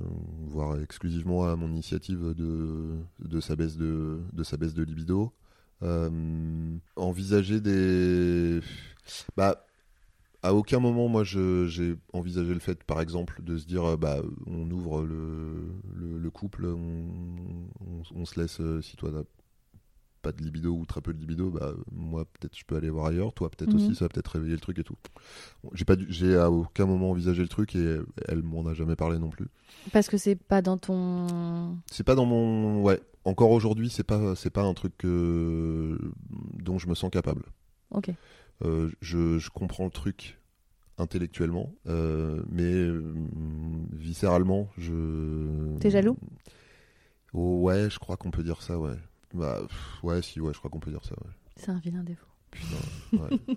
[0.49, 5.33] voire exclusivement à mon initiative de, de, sa baisse de, de sa baisse de libido.
[6.97, 8.61] Envisager des.
[9.37, 9.66] Bah,
[10.43, 14.19] à aucun moment, moi, j'ai envisagé le fait, par exemple, de se dire, euh, bah,
[14.47, 17.09] on ouvre le, le, le couple, on,
[17.81, 19.23] on- on se laisse, euh, si toi, t'as
[20.23, 23.07] pas de libido ou très peu de libido, bah, moi, peut-être, je peux aller voir
[23.07, 23.77] ailleurs, toi, peut-être Mhm.
[23.77, 24.97] aussi, ça va peut-être réveiller le truc et tout.
[25.73, 29.19] J'ai pas, j'ai à aucun moment envisagé le truc et elle m'en a jamais parlé
[29.19, 29.47] non plus.
[29.93, 31.79] Parce que c'est pas dans ton.
[31.91, 35.99] C'est pas dans mon, ouais, encore aujourd'hui, c'est pas, c'est pas un truc que-
[36.59, 37.43] dont je me sens capable.
[37.93, 38.11] Ok.
[38.65, 40.39] Euh, je, je comprends le truc
[40.99, 43.13] intellectuellement, euh, mais euh,
[43.93, 45.77] viscéralement, je.
[45.79, 46.17] T'es jaloux?
[47.33, 48.97] Oh, Ouais, je crois qu'on peut dire ça, ouais.
[49.35, 51.31] Bah, pff, ouais, si, ouais, je crois qu'on peut dire ça, ouais.
[51.57, 52.27] C'est un vilain défaut.
[52.51, 53.57] Putain, ouais.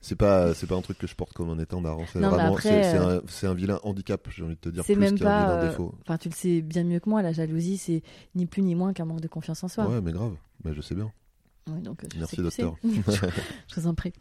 [0.00, 1.98] c'est pas, c'est pas un truc que je porte comme un étendard.
[1.98, 2.04] hein.
[2.12, 5.56] C'est vraiment, c'est, un, vilain handicap, j'ai envie de te dire, C'est même pas, vilain
[5.56, 5.94] euh, défaut.
[6.02, 8.02] Enfin, tu le sais bien mieux que moi, la jalousie, c'est
[8.36, 9.86] ni plus ni moins qu'un manque de confiance en soi.
[9.88, 11.10] Ouais, mais grave, mais je sais bien.
[11.70, 12.76] Oui, donc, je Merci, sais docteur.
[12.82, 14.12] je vous en prie.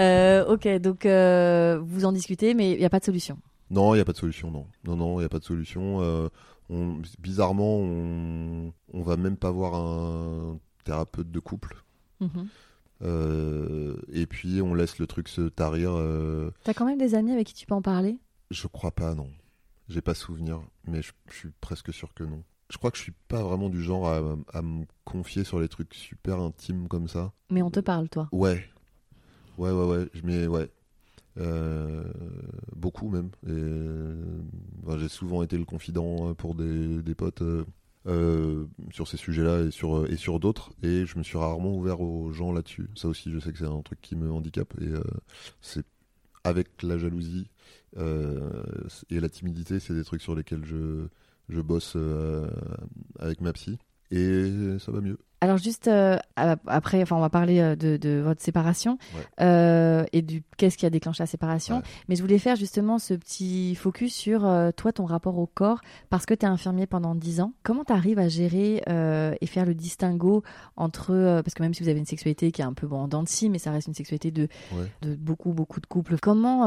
[0.00, 3.38] Euh, ok, donc euh, vous en discutez, mais il n'y a pas de solution.
[3.70, 4.66] Non, il n'y a pas de solution, non.
[4.84, 6.00] Non, non, il n'y a pas de solution.
[6.00, 6.28] Euh,
[6.70, 11.84] on, bizarrement, on, on va même pas voir un thérapeute de couple.
[12.20, 12.48] Mhm.
[14.12, 15.92] Et puis, on laisse le truc se tarir.
[16.64, 18.18] T'as quand même des amis avec qui tu peux en parler?
[18.50, 19.28] Je crois pas, non.
[19.88, 22.42] J'ai pas souvenir, mais je, je suis presque sûr que non.
[22.70, 24.20] Je crois que je suis pas vraiment du genre à,
[24.52, 27.32] à me confier sur les trucs super intimes comme ça.
[27.50, 28.28] Mais on te parle, toi.
[28.30, 28.62] Ouais.
[29.56, 30.08] Ouais, ouais, ouais.
[30.12, 30.70] Je mets, ouais.
[31.38, 32.04] Euh,
[32.76, 33.30] beaucoup même.
[33.46, 34.40] Euh,
[34.84, 37.42] ben, j'ai souvent été le confident euh, pour des, des potes
[38.06, 40.72] euh, sur ces sujets-là et sur, et sur d'autres.
[40.82, 42.90] Et je me suis rarement ouvert aux gens là-dessus.
[42.96, 44.74] Ça aussi, je sais que c'est un truc qui me handicape.
[44.80, 45.02] Et euh,
[45.62, 45.86] c'est
[46.44, 47.48] avec la jalousie
[47.96, 51.08] et la timidité, c'est des trucs sur lesquels je,
[51.48, 52.48] je bosse euh,
[53.18, 53.78] avec ma psy.
[54.10, 55.18] Et ça va mieux.
[55.40, 59.22] Alors juste euh, ap- après, enfin on va parler euh, de, de votre séparation Ouais.
[59.40, 61.76] euh, et du qu'est-ce qui a déclenché la séparation.
[61.76, 61.82] Ouais.
[62.08, 65.80] Mais je voulais faire justement ce petit focus sur euh, toi, ton rapport au corps,
[66.10, 67.52] parce que tu es infirmier pendant 10 ans.
[67.62, 68.82] Comment tu arrives à gérer
[69.40, 70.42] et faire le distinguo
[70.76, 73.08] entre, parce que même si vous avez une sexualité qui est un peu bon, en
[73.08, 74.86] dents de scie, mais ça reste une sexualité de, Ouais.
[75.02, 76.16] de beaucoup, beaucoup de couples.
[76.20, 76.66] Comment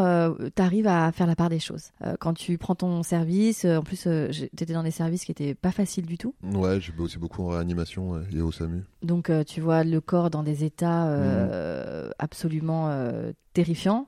[0.55, 4.03] tu arrives à faire la part des choses Quand tu prends ton service, en plus
[4.03, 6.33] tu étais dans des services qui étaient pas faciles du tout?
[6.53, 8.83] Ouais, j'ai bossé beaucoup en réanimation et au SAMU.
[9.03, 14.07] Donc, euh, tu vois le corps dans des états euh, absolument euh, terrifiants,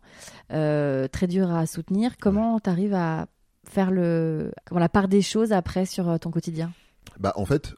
[0.50, 2.18] très durs à soutenir.
[2.20, 3.28] Comment tu arrives à
[3.68, 6.72] faire le, comment, la part des choses après sur ton quotidien?
[7.20, 7.76] Bah, en fait,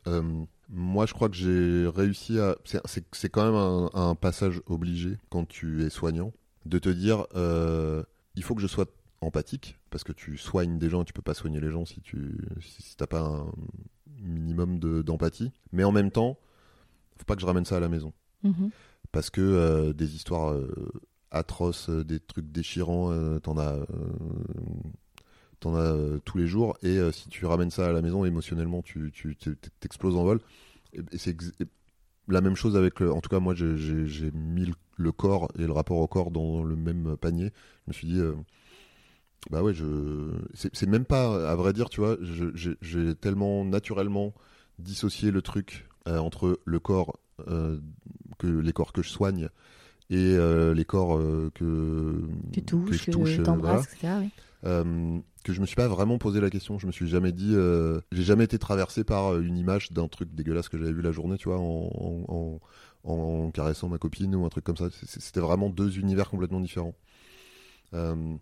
[0.69, 2.55] moi, je crois que j'ai réussi à.
[2.85, 6.31] C'est- quand même un, un passage obligé quand tu es soignant
[6.65, 7.25] de te dire
[8.35, 8.85] il faut que je sois
[9.21, 12.01] empathique parce que tu soignes des gens et tu peux pas soigner les gens si
[12.01, 13.45] tu si, si t'as pas un
[14.21, 15.51] minimum de- d'empathie.
[15.71, 16.37] Mais en même temps,
[17.17, 18.13] faut pas que je ramène ça à la maison
[18.43, 18.69] Mhm.
[19.11, 20.91] parce que euh, des histoires euh,
[21.31, 23.79] atroces, euh, des trucs déchirants, t'en as,
[25.59, 26.77] t'en as tous les jours.
[26.83, 29.11] Et si tu ramènes ça à la maison, émotionnellement, tu,
[29.79, 30.39] t'exploses en vol.
[30.93, 31.35] Et, et c'est
[32.27, 33.11] la même chose avec le.
[33.11, 36.63] En tout cas, moi, j'ai- mis le, le corps et le rapport au corps dans
[36.63, 37.51] le même panier.
[37.85, 38.21] Je me suis dit.
[39.49, 39.85] bah ouais, je.
[40.53, 42.17] C'est même pas, à vrai dire, tu vois,
[42.81, 44.33] j'ai tellement naturellement
[44.79, 47.79] dissocié le truc entre le corps, euh,
[48.37, 49.49] que les corps que je soigne
[50.09, 52.21] et euh, les corps euh, que,
[52.53, 54.13] Tu touches, que je que touche, euh, t'embrasses, voilà.
[54.13, 54.19] etc.
[54.21, 54.29] oui.
[54.65, 56.79] Euh, que je me suis pas vraiment posé la question.
[56.79, 60.07] Je me suis jamais dit, euh, j'ai jamais été traversé par euh, une image d'un
[60.07, 62.59] truc dégueulasse que j'avais vu la journée, tu vois, en, en,
[63.03, 64.87] en- en caressant ma copine ou un truc comme ça.
[65.05, 66.95] C'était vraiment deux univers complètement différents.
[67.93, 68.35] Euh,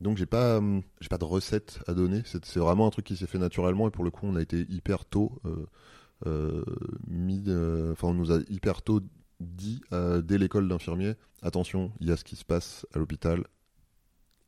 [0.00, 0.60] donc j'ai pas,
[1.00, 2.22] j'ai pas de recette à donner.
[2.24, 4.66] C'est vraiment un truc qui s'est fait naturellement et pour le coup on a été
[4.70, 5.66] hyper tôt euh, euh,
[6.24, 9.00] mis, euh, enfin on nous a hyper tôt
[9.40, 13.44] dit euh, dès l'école d'infirmier, attention, il y a ce qui se passe à l'hôpital,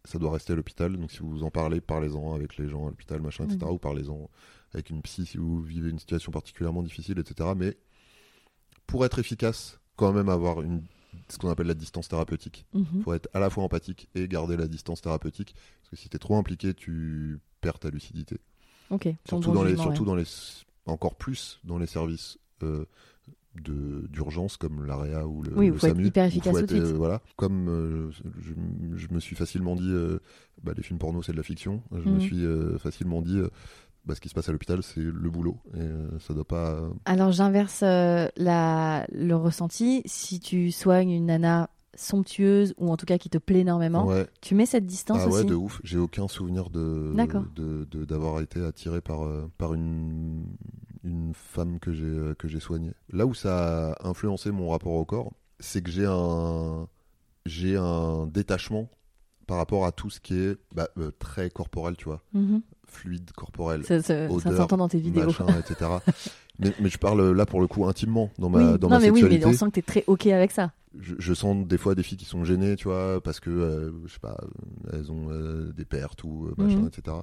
[0.04, 0.96] ça doit rester à l'hôpital.
[0.96, 3.58] Donc si vous en parlez, parlez-en avec les gens à l'hôpital, machin, etc.
[3.62, 3.72] Mhm.
[3.72, 4.30] Ou parlez-en
[4.72, 7.50] avec une psy si vous vivez une situation particulièrement difficile, etc.
[7.56, 7.76] Mais
[8.86, 10.82] pour être efficace, quand même avoir une,
[11.28, 12.64] ce qu'on appelle la distance thérapeutique.
[12.72, 12.86] Mhm.
[12.94, 15.54] Il faut être à la fois empathique et garder la distance thérapeutique.
[15.80, 18.38] Parce que si tu es trop impliqué, tu perds ta lucidité.
[19.26, 20.06] Surtout, bon dans les, jugement, surtout ouais.
[20.06, 20.24] dans les,
[20.92, 22.84] encore plus dans les services euh,
[23.54, 26.06] d'urgence comme l'AREA ou le, Oui, le faut être SAMU.
[26.06, 26.82] hyper efficace être, suite.
[26.82, 27.20] euh, voilà.
[27.36, 28.10] Comme euh,
[28.40, 28.52] je,
[28.96, 30.18] je me suis facilement dit, euh,
[30.62, 31.82] bah, les films porno c'est de la fiction.
[31.92, 32.20] Je me Mhm.
[32.20, 32.44] suis
[32.78, 33.40] facilement dit,
[34.04, 36.88] bah, ce qui se passe à l'hôpital c'est le boulot et euh, ça doit pas.
[37.04, 40.02] Alors j'inverse euh, le ressenti.
[40.06, 41.68] Si tu soignes une nana
[41.98, 44.26] somptueuse ou en tout cas qui te plaît énormément, Ouais.
[44.40, 45.46] tu mets cette distance Ah ouais, aussi.
[45.46, 45.80] de ouf.
[45.84, 47.44] J'ai aucun souvenir de D'accord.
[47.54, 50.44] de- de- d'avoir été attiré par euh, par une
[51.04, 52.92] une femme que j'ai euh, que j'ai soignée.
[53.12, 56.88] Là où ça a influencé mon rapport au corps, c'est que j'ai un
[57.46, 58.90] j'ai un détachement
[59.46, 62.60] par rapport à tout ce qui est bah, euh, très corporel, tu vois, Mhm.
[62.86, 65.24] fluide corporel, Ça, ça- odeur, s'entend dans tes vidéos.
[65.26, 65.90] machin, etc.
[66.58, 68.78] mais, mais je parle là pour le coup intimement dans ma oui.
[68.78, 70.72] dans non, ma mais oui, mais on sent que t'es très ok avec ça.
[70.98, 73.92] je, je sens des fois des filles qui sont gênées, tu vois, parce que, euh,
[74.06, 74.36] je sais pas,
[74.92, 76.88] elles ont euh, des pertes ou euh, machin, Mhm.
[76.88, 77.16] etc.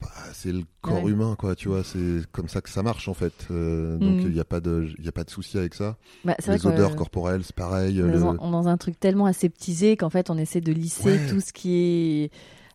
[0.00, 1.12] Bah, c'est le corps Ouais.
[1.12, 3.46] humain, quoi, tu vois, c'est comme ça que ça marche, en fait.
[3.50, 4.32] Euh, donc, il Mhm.
[4.34, 5.96] n'y a pas de, il a pas de souci avec ça.
[6.24, 8.02] Bah, vrai Les odeurs corporelles, c'est pareil.
[8.02, 10.60] on est le- dans, on est dans un truc tellement aseptisé qu'en fait on essaie
[10.60, 11.26] de lisser Ouais.
[11.28, 12.30] tout ce qui est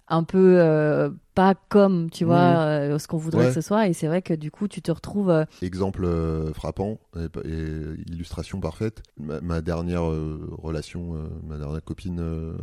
[0.10, 2.58] un peu euh, pas comme tu vois Mhm.
[2.58, 3.48] euh, ce qu'on voudrait Ouais.
[3.50, 6.08] que ce soit et c'est vrai que du coup tu te retrouves euh, Exemple
[6.54, 9.04] frappant et, et illustration parfaite.
[9.20, 11.16] Ma, ma dernière relation,
[11.48, 12.20] ma dernière copine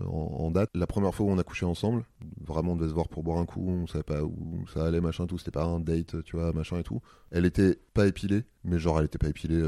[0.07, 0.11] en,
[0.45, 2.05] en date, la première fois où on a couché ensemble,
[2.45, 4.35] vraiment on devait se voir pour boire un coup, on savait pas où
[4.73, 7.01] ça allait, machin, tout, c'était pas un date, tu vois, machin et tout.
[7.31, 9.61] Elle était pas épilée, mais genre elle était pas épilée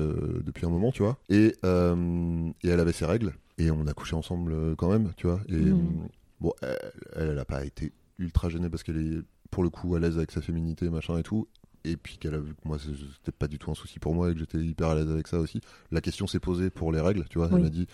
[0.45, 1.17] depuis un moment, tu vois.
[1.29, 5.41] Et, et elle avait ses règles, et on a couché ensemble quand même, tu vois.
[5.49, 6.09] Et Mhm.
[6.41, 9.21] Bon, elle, elle, a pas été ultra gênée parce qu'elle est
[9.51, 11.49] pour le coup à l'aise avec sa féminité, machin et tout
[11.85, 14.31] et puis qu'elle a vu que moi c'était pas du tout un souci pour moi
[14.31, 15.61] et que j'étais hyper à l'aise avec ça aussi.
[15.91, 17.47] La question s'est posée pour les règles, tu vois.
[17.49, 17.55] Oui.
[17.57, 17.87] Elle m'a dit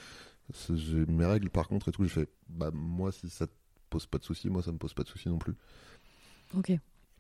[0.75, 2.03] j'ai mes règles par contre et tout.
[2.05, 3.53] J'ai fait bah moi si ça te
[3.91, 5.55] pose pas de souci, moi ça me pose pas de souci non plus.
[6.57, 6.73] ok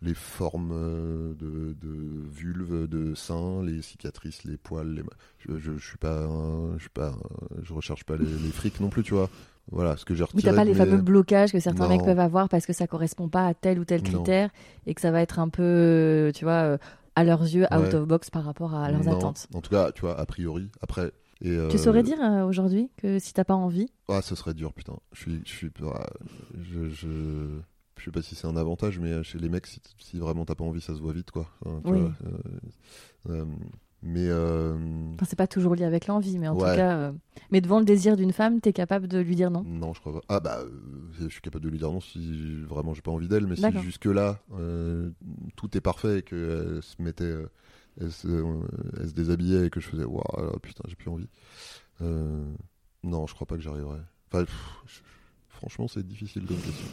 [0.02, 5.02] Les formes euh, de, de vulve, de seins, les cicatrices, les poils, les
[5.38, 8.50] je, je, je suis pas, un- je suis pas, un- je recherche pas les, les
[8.50, 9.30] frics non plus, tu vois.
[9.70, 10.50] Voilà ce que j'ai oui retiré.
[10.50, 11.88] t'as pas les mes- fameux blocages que certains Non.
[11.88, 14.08] mecs peuvent avoir parce que ça correspond pas à tel ou tel Non.
[14.10, 14.50] critère
[14.86, 16.78] et que ça va être un peu euh, tu vois euh,
[17.16, 19.12] à leurs yeux out of box par rapport à leurs Non.
[19.12, 20.68] attentes En tout cas, tu vois, a priori.
[20.80, 21.12] Après.
[21.40, 23.88] Et, tu euh, saurais dire euh, aujourd'hui que si t'as pas envie?
[24.08, 24.94] Ah, ce serait dur, putain.
[25.12, 26.06] Je suis, je suis, ah,
[26.60, 27.58] je, je,
[27.98, 30.54] je sais pas si c'est un avantage, mais chez les mecs, si, si vraiment t'as
[30.54, 31.48] pas envie, ça se voit vite, quoi.
[31.64, 32.00] Enfin, tu Oui.
[32.00, 33.44] vois, euh, euh,
[34.06, 34.74] mais euh,
[35.14, 36.70] enfin c'est pas toujours lié avec l'envie mais en Ouais.
[36.70, 37.12] tout cas euh,
[37.50, 39.62] mais devant le désir d'une femme t'es capable de lui dire non?
[39.64, 40.20] Non, je crois pas.
[40.28, 40.68] Ah bah, euh,
[41.18, 43.62] je suis capable de lui dire non si vraiment j'ai pas envie d'elle, mais si
[43.80, 44.40] jusque là
[45.56, 47.46] tout est parfait et qu'elle se mettait, euh,
[48.00, 48.60] elle, se, euh,
[49.00, 51.28] elle se déshabillait et que je faisais, waouh, putain, j'ai plus envie.
[52.00, 53.98] Non, je crois pas que j'arriverai.
[54.32, 55.00] Enfin, pff, je-
[55.48, 56.86] franchement, c'est difficile comme question.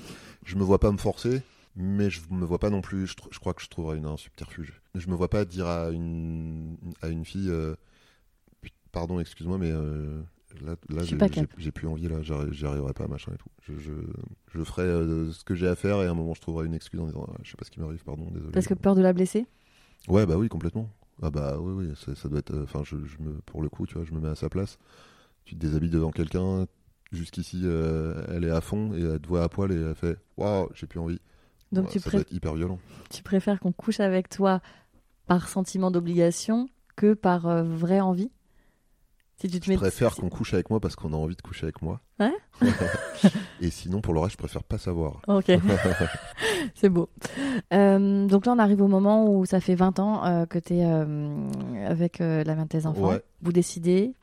[0.45, 1.41] Je me vois pas me forcer,
[1.76, 3.07] mais je me vois pas non plus.
[3.07, 4.82] Je, je crois que je trouverai une, un subterfuge.
[4.95, 7.76] Je me vois pas dire à une, à une fille, euh,
[8.91, 10.22] pardon, excuse-moi, mais euh,
[10.61, 11.03] là, là
[11.57, 13.49] j'ai plus envie, là, j'y arriverai pas, machin et tout.
[13.63, 13.91] Je, je,
[14.53, 16.74] je ferai euh, ce que j'ai à faire et à un moment, je trouverai une
[16.74, 18.51] excuse en disant, Ah, je sais pas ce qui m'arrive, pardon, désolé.
[18.51, 19.45] parce que peur de la blesser?
[20.07, 20.89] Ouais, bah oui, complètement.
[21.22, 22.57] Ah bah oui, oui, ça, ça doit être.
[22.63, 24.80] Enfin, je, je me, pour le coup, tu vois, je me mets à sa place.
[25.45, 26.65] Tu te déshabilles devant quelqu'un.
[27.11, 27.65] Jusqu'ici,
[28.30, 30.88] elle est à fond et elle te voit à poil et elle fait Waouh, j'ai
[30.88, 31.19] plus envie.
[31.72, 32.80] Donc Ouais, tu, ça pré- doit être hyper violent.
[33.09, 34.61] tu préfères qu'on couche avec toi
[35.28, 38.32] par sentiment d'obligation que par euh, vraie envie?
[39.38, 41.36] Si tu te Je mets préfère si- qu'on couche avec moi parce qu'on a envie
[41.36, 41.99] de coucher avec moi.
[42.19, 42.34] Ouais?
[43.61, 45.22] Et sinon, pour le reste, je préfère pas savoir.
[45.28, 45.45] Ok,
[46.76, 47.09] c'est beau.
[47.74, 50.76] Euh, donc là, on arrive au moment où ça fait 20 ans euh, que tu
[50.76, 50.84] es
[51.86, 53.09] avec euh, la mère de tes enfants.
[53.09, 53.24] Ouais.
[53.41, 54.13] Vous décidez,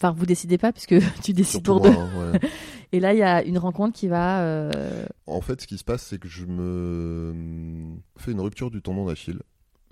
[0.00, 1.90] enfin, vous décidez pas puisque tu décides Surtout pour deux.
[1.90, 2.40] moi, ouais.
[2.92, 4.40] Et là, il y a une rencontre qui va.
[4.42, 8.82] euh, En fait, ce qui se passe, c'est que je me fais une rupture du
[8.82, 9.38] tendon d'Achille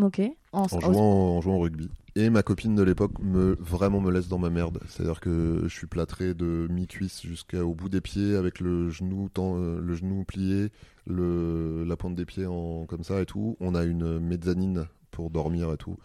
[0.00, 0.20] Ok.
[0.52, 1.88] En, en jouant, en jouant au rugby.
[2.14, 4.80] Et ma copine de l'époque me vraiment me laisse dans ma merde.
[4.88, 9.56] C'est-à-dire que je suis plâtré de mi-cuisse jusqu'au bout des pieds avec le genou, ten-
[9.56, 10.70] euh, le genou plié,
[11.06, 13.56] le, la pointe des pieds en, comme ça et tout.
[13.60, 15.96] On a une mezzanine pour dormir et tout.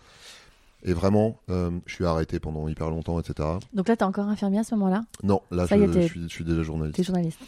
[0.83, 3.47] Et vraiment, euh, je suis arrêté pendant hyper longtemps, etc.
[3.73, 5.03] Donc là, tu es encore infirmier à ce moment-là?
[5.23, 6.95] Non, là, Ça je, y est, t'es- je suis, je suis déjà journaliste.
[6.95, 7.39] Tu es journaliste.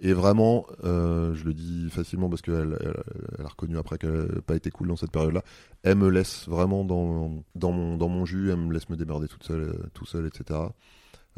[0.00, 2.92] Et vraiment, euh, je le dis facilement parce qu'elle elle,
[3.38, 5.44] elle a reconnu après qu'elle n'a pas été cool dans cette période-là.
[5.84, 9.28] Elle me laisse vraiment dans, dans, mon, dans mon jus, elle me laisse me démerder
[9.28, 10.58] toute seule, euh, tout seul, etc.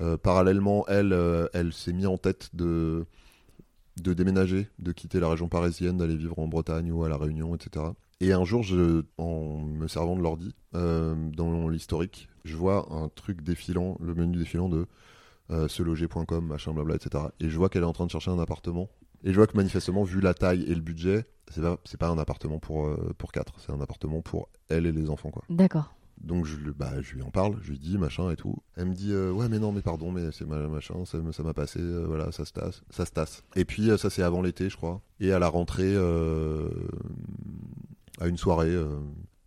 [0.01, 1.15] Euh, parallèlement, elle,
[1.53, 3.05] elle s'est mis en tête de,
[4.01, 7.55] de déménager, de quitter la région parisienne, d'aller vivre en Bretagne ou à La Réunion,
[7.55, 7.87] etc.
[8.21, 8.65] Et un jour,
[9.19, 14.39] en me servant de l'ordi, euh, dans l'historique, je vois un truc défilant, le menu
[14.39, 14.87] défilant de
[15.51, 17.25] euh, seloger.com, machin, blabla, etc.
[17.41, 18.89] Et je vois qu'elle est en train de chercher un appartement.
[19.25, 22.19] Et je vois que manifestement, vu la taille et le budget, c'est pas, pas un
[22.19, 25.43] appartement pour, euh, pour quatre, c'est un appartement pour elle et les enfants, quoi.
[25.49, 25.94] D'accord.
[26.21, 28.57] Donc je, bah, je lui en parle, je lui dis machin et tout.
[28.77, 31.53] Elle me dit euh, ouais mais non mais pardon mais c'est ma- machin, ça, m'a
[31.55, 33.43] passé, euh, voilà ça se tasse, ça se tasse.
[33.57, 35.03] Et puis euh, ça c'est avant l'été je crois.
[35.21, 36.69] Et à la rentrée, euh,
[38.21, 38.75] à une soirée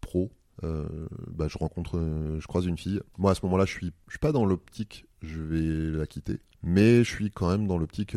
[0.01, 1.99] pro, bah, je rencontre,
[2.39, 3.01] je croise une fille.
[3.17, 6.39] Moi à ce moment-là je suis, je suis pas dans l'optique, je vais la quitter,
[6.63, 8.15] mais je suis quand même dans l'optique,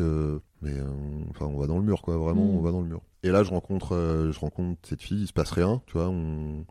[0.61, 0.75] mais
[1.29, 2.55] enfin on va dans le mur quoi, vraiment Mm.
[2.57, 3.01] on va dans le mur.
[3.23, 6.65] Et là je rencontre, je rencontre cette fille, il se passe rien, tu vois, on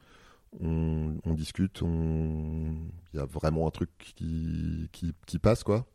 [0.58, 2.74] on, on discute, on...
[3.12, 5.86] il y a vraiment un truc qui, qui, qui passe, quoi.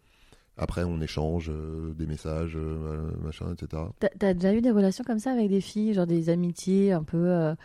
[0.58, 3.84] Après, on échange euh, des messages, euh, machin, etc.
[4.20, 7.28] T'as déjà eu des relations comme ça avec des filles, genre des amitiés un peu.
[7.28, 7.56] euh,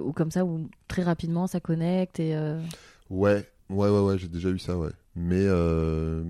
[0.00, 2.34] ou comme ça, où très rapidement ça connecte et.
[3.10, 4.90] Ouais, ouais, ouais, ouais, j'ai déjà eu ça, ouais.
[5.16, 5.46] Mais,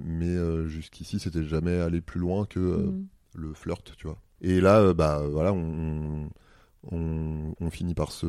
[0.04, 3.06] mais jusqu'ici, c'était jamais aller plus loin que euh, mm.
[3.34, 4.18] le flirt, tu vois.
[4.40, 6.30] Et là, bah voilà, on, on,
[6.90, 8.26] on finit par se.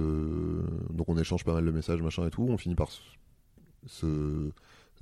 [0.92, 2.46] Donc on échange pas mal de messages, machin et tout.
[2.50, 3.02] On finit par se,
[3.86, 4.52] se,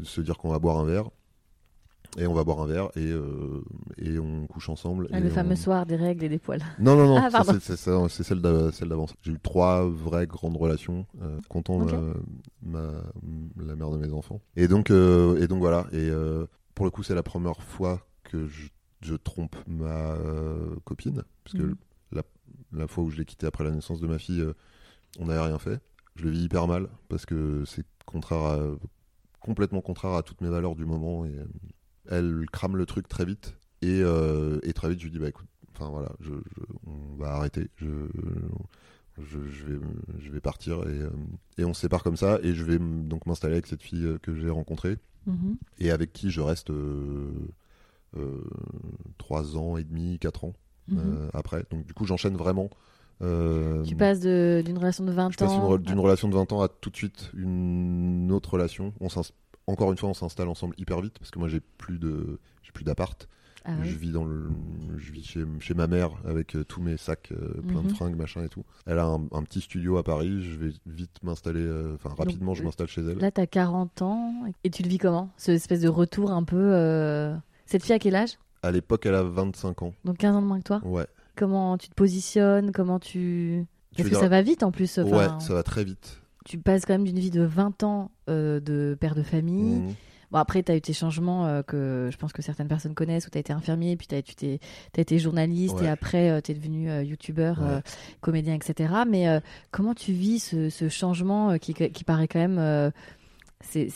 [0.04, 1.10] se dire qu'on va boire un verre.
[2.18, 3.62] Et on va boire un verre et, euh,
[3.98, 5.08] et on couche ensemble.
[5.12, 6.64] Ah, et le on- fameux soir des règles et des poils.
[6.80, 9.14] Non, non, non, Ah, c'est- celle d'a- celle d'avance.
[9.22, 11.80] J'ai eu trois vraies grandes relations, euh, comptant
[12.64, 12.80] ma,
[13.58, 14.40] la mère de mes enfants.
[14.56, 15.86] Et donc, euh, et donc voilà.
[15.92, 18.68] Et euh, pour le coup, c'est la première fois que je,
[19.02, 20.16] je trompe ma
[20.86, 21.24] copine.
[21.44, 21.76] Parce que Mhm.
[22.72, 24.54] La, fois où je l'ai quittée après la naissance de ma fille, euh,
[25.20, 25.80] on n'avait rien fait.
[26.16, 28.60] Je le vis hyper mal parce que c'est contraire à,
[29.40, 31.26] complètement contraire à toutes mes valeurs du moment.
[31.26, 31.46] Et euh,
[32.10, 33.56] elle crame le truc très vite.
[33.82, 37.16] Et, euh, et très vite, je lui dis bah écoute, enfin voilà, je, je- on
[37.18, 37.70] va arrêter.
[37.78, 37.88] Je,
[39.20, 39.80] je, je vais,
[40.20, 41.10] je vais partir et, euh,
[41.58, 42.40] et on se sépare comme ça.
[42.44, 45.58] Et je vais donc m'installer avec cette fille que j'ai rencontrée Mhm.
[45.80, 47.30] et avec qui je reste euh,
[48.16, 48.42] euh,
[49.18, 50.54] trois ans et demi, quatre ans
[50.90, 51.00] Mhm.
[51.00, 51.64] euh, après.
[51.72, 52.70] Donc du coup, j'enchaîne vraiment.
[53.22, 55.76] euh, Tu passes d'une relation de 20 je passe une ans.
[55.76, 58.94] re- d'une relation de 20 ans à tout de suite une autre relation.
[59.00, 59.08] On
[59.70, 62.72] encore une fois, on s'installe ensemble hyper vite parce que moi j'ai plus de j'ai
[62.72, 63.28] plus d'appart.
[63.66, 63.90] Ah oui.
[63.90, 64.50] Je vis dans le
[64.98, 67.88] je vis chez, chez ma mère avec euh, tous mes sacs euh, plein Mhm.
[67.88, 68.64] de fringues machin et tout.
[68.86, 70.42] Elle a un, un petit studio à Paris.
[70.42, 71.60] Je vais vite m'installer.
[71.60, 73.18] euh, Enfin rapidement, je m'installe chez elle.
[73.18, 77.36] Là, t'as 40 ans et tu le vis comment Ce espèce de retour un peu.
[77.66, 78.38] Cette fille à quel âge?
[78.64, 79.94] À l'époque, elle a 25 ans.
[80.06, 81.06] Donc 15 ans de moins que toi Ouais.
[81.36, 82.72] Comment tu te positionnes?
[82.72, 83.66] Comment tu.
[83.96, 84.98] Tu Parce que dire- ça va vite en plus.
[85.00, 86.20] enfin, Ouais, ça va très vite.
[86.46, 89.76] Tu passes quand même d'une vie de 20 ans euh, de père de famille.
[89.82, 89.94] Mhm.
[90.32, 93.28] Bon, après, tu as eu tes changements euh, que je pense que certaines personnes connaissent,
[93.28, 94.20] où tu as été infirmier, puis tu as,
[95.00, 95.86] été journaliste, Ouais.
[95.86, 97.82] et après, tu es devenu euh, youtubeur, euh, Ouais.
[98.20, 98.94] comédien, etc.
[99.08, 99.40] Mais euh,
[99.72, 102.58] comment tu vis ce, ce changement euh, qui, qui paraît quand même.
[102.60, 102.92] euh,
[103.62, 103.90] c'est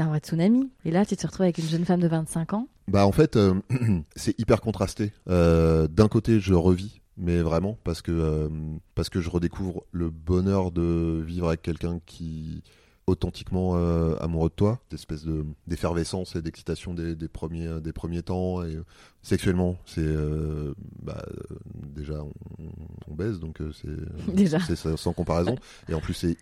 [0.00, 0.70] un vrai tsunami?
[0.84, 2.68] Et là, tu te retrouves avec une jeune femme de 25 ans.
[2.88, 3.54] Bah en fait, euh,
[4.16, 5.12] c'est hyper contrasté.
[5.28, 8.48] Euh, D'un côté, je revis, mais vraiment parce que euh,
[8.94, 12.62] parce que je redécouvre le bonheur de vivre avec quelqu'un qui
[13.08, 17.92] authentiquement euh, amoureux de toi, cette espèce de d'effervescence et d'excitation des, des premiers des
[17.92, 18.62] premiers temps.
[18.64, 18.84] Et euh,
[19.22, 21.56] sexuellement, c'est euh, bah, euh,
[21.94, 22.32] déjà on,
[23.08, 23.86] on baise donc euh, c'est
[24.96, 25.56] sans comparaison.
[25.88, 26.36] Et en plus c'est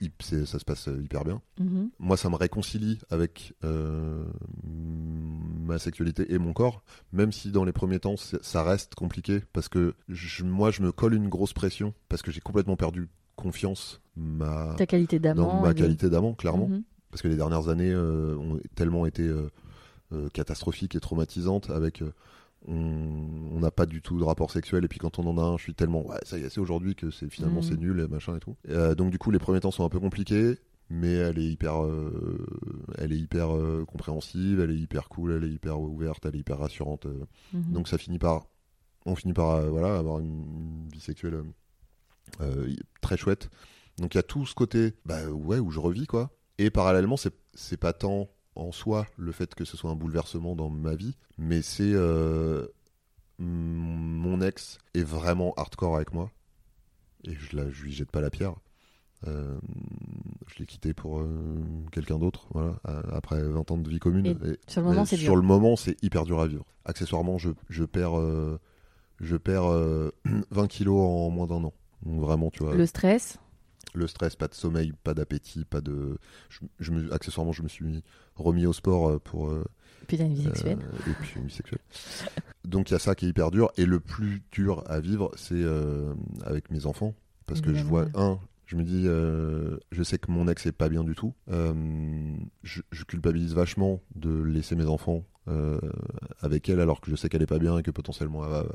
[0.47, 1.41] ça se passe euh, hyper bien.
[1.59, 1.91] Mhm.
[1.99, 4.25] moi ça me réconcilie avec euh,
[4.65, 9.69] ma sexualité et mon corps même si dans les premiers temps ça reste compliqué parce
[9.69, 14.01] que je- moi je me colle une grosse pression parce que j'ai complètement perdu confiance
[14.17, 15.61] ma, Ta qualité d'amant.
[15.63, 16.83] ma qualité d'amant clairement Mhm.
[17.11, 19.51] parce que les dernières années euh, ont tellement été euh,
[20.13, 22.03] euh, catastrophiques et traumatisantes avec
[22.69, 25.57] on n'a pas du tout de rapport sexuel et puis quand on en a un
[25.57, 27.63] je suis tellement ouais ça y est c'est aujourd'hui que c'est finalement Mhm.
[27.63, 28.57] c'est nul et machin et tout
[28.97, 30.59] donc du coup les premiers temps sont un peu compliqués
[30.91, 32.45] mais elle est hyper euh,
[32.99, 36.41] elle est hyper euh, compréhensive elle est hyper cool elle est hyper ouverte elle est
[36.41, 37.25] hyper rassurante euh.
[37.53, 37.73] Mhm.
[37.73, 38.47] donc ça finit par
[39.05, 40.27] on finit par voilà avoir une,
[40.85, 41.45] une vie sexuelle
[43.01, 43.51] très chouette
[43.99, 46.31] donc il y a tout ce côté bah ouais où je revis quoi.
[46.59, 50.71] Et parallèlement c'est pas tant en soi le fait que ce soit un bouleversement dans
[50.71, 52.67] ma vie mais c'est euh,
[53.39, 56.31] mon ex est vraiment hardcore avec moi.
[57.25, 58.55] Et je la je lui jette pas la pierre.
[59.27, 59.57] Euh,
[60.47, 61.29] je l'ai quitté pour euh,
[61.91, 62.77] quelqu'un d'autre voilà
[63.13, 64.27] après 20 ans de vie commune.
[64.27, 66.65] Et Et- Sur le moment, c'est sur le moment, c'est hyper dur à vivre.
[66.85, 68.61] Accessoirement, je, je perds, euh,
[69.21, 70.11] je perds euh,
[70.51, 71.73] 20 kilos en moins d'un an.
[72.05, 72.87] Donc vraiment, tu vois, Le
[73.95, 74.07] le...
[74.07, 74.37] stress.
[74.37, 76.19] pas de sommeil, pas d'appétit, pas de.
[76.49, 78.03] Je, je me, accessoirement, je me suis
[78.35, 79.49] remis au sport euh, pour.
[79.51, 79.65] euh,
[80.09, 80.79] Puis une vie sexuelle.
[80.83, 81.81] euh, et puis une vie sexuelle.
[82.65, 83.71] Donc il y a ça qui est hyper dur.
[83.77, 86.13] Et le plus dur à vivre, c'est euh,
[86.45, 87.15] avec mes enfants.
[87.47, 90.89] Parce que je vois, un, je me dis, je sais que mon ex est pas
[90.89, 91.33] bien du tout.
[91.49, 95.25] Je, je culpabilise vachement de laisser mes enfants
[96.41, 98.67] avec elle alors que je sais qu'elle est pas bien et que potentiellement elle va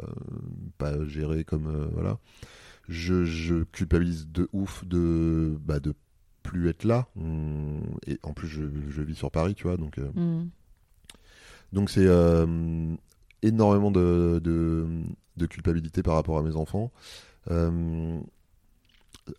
[0.78, 1.90] pas gérer comme.
[1.92, 2.18] voilà.
[2.90, 5.94] Je, je culpabilise de ouf de, bah, de
[6.44, 7.08] plus être là.
[7.16, 9.78] On- Et en plus, je, je vis sur Paris, tu vois.
[9.78, 9.98] Donc.
[9.98, 10.50] euh, Mhm.
[11.74, 12.96] donc c'est euh,
[13.44, 14.88] énormément de, de,
[15.38, 16.92] de culpabilité par rapport à mes enfants.
[17.50, 18.20] Euh,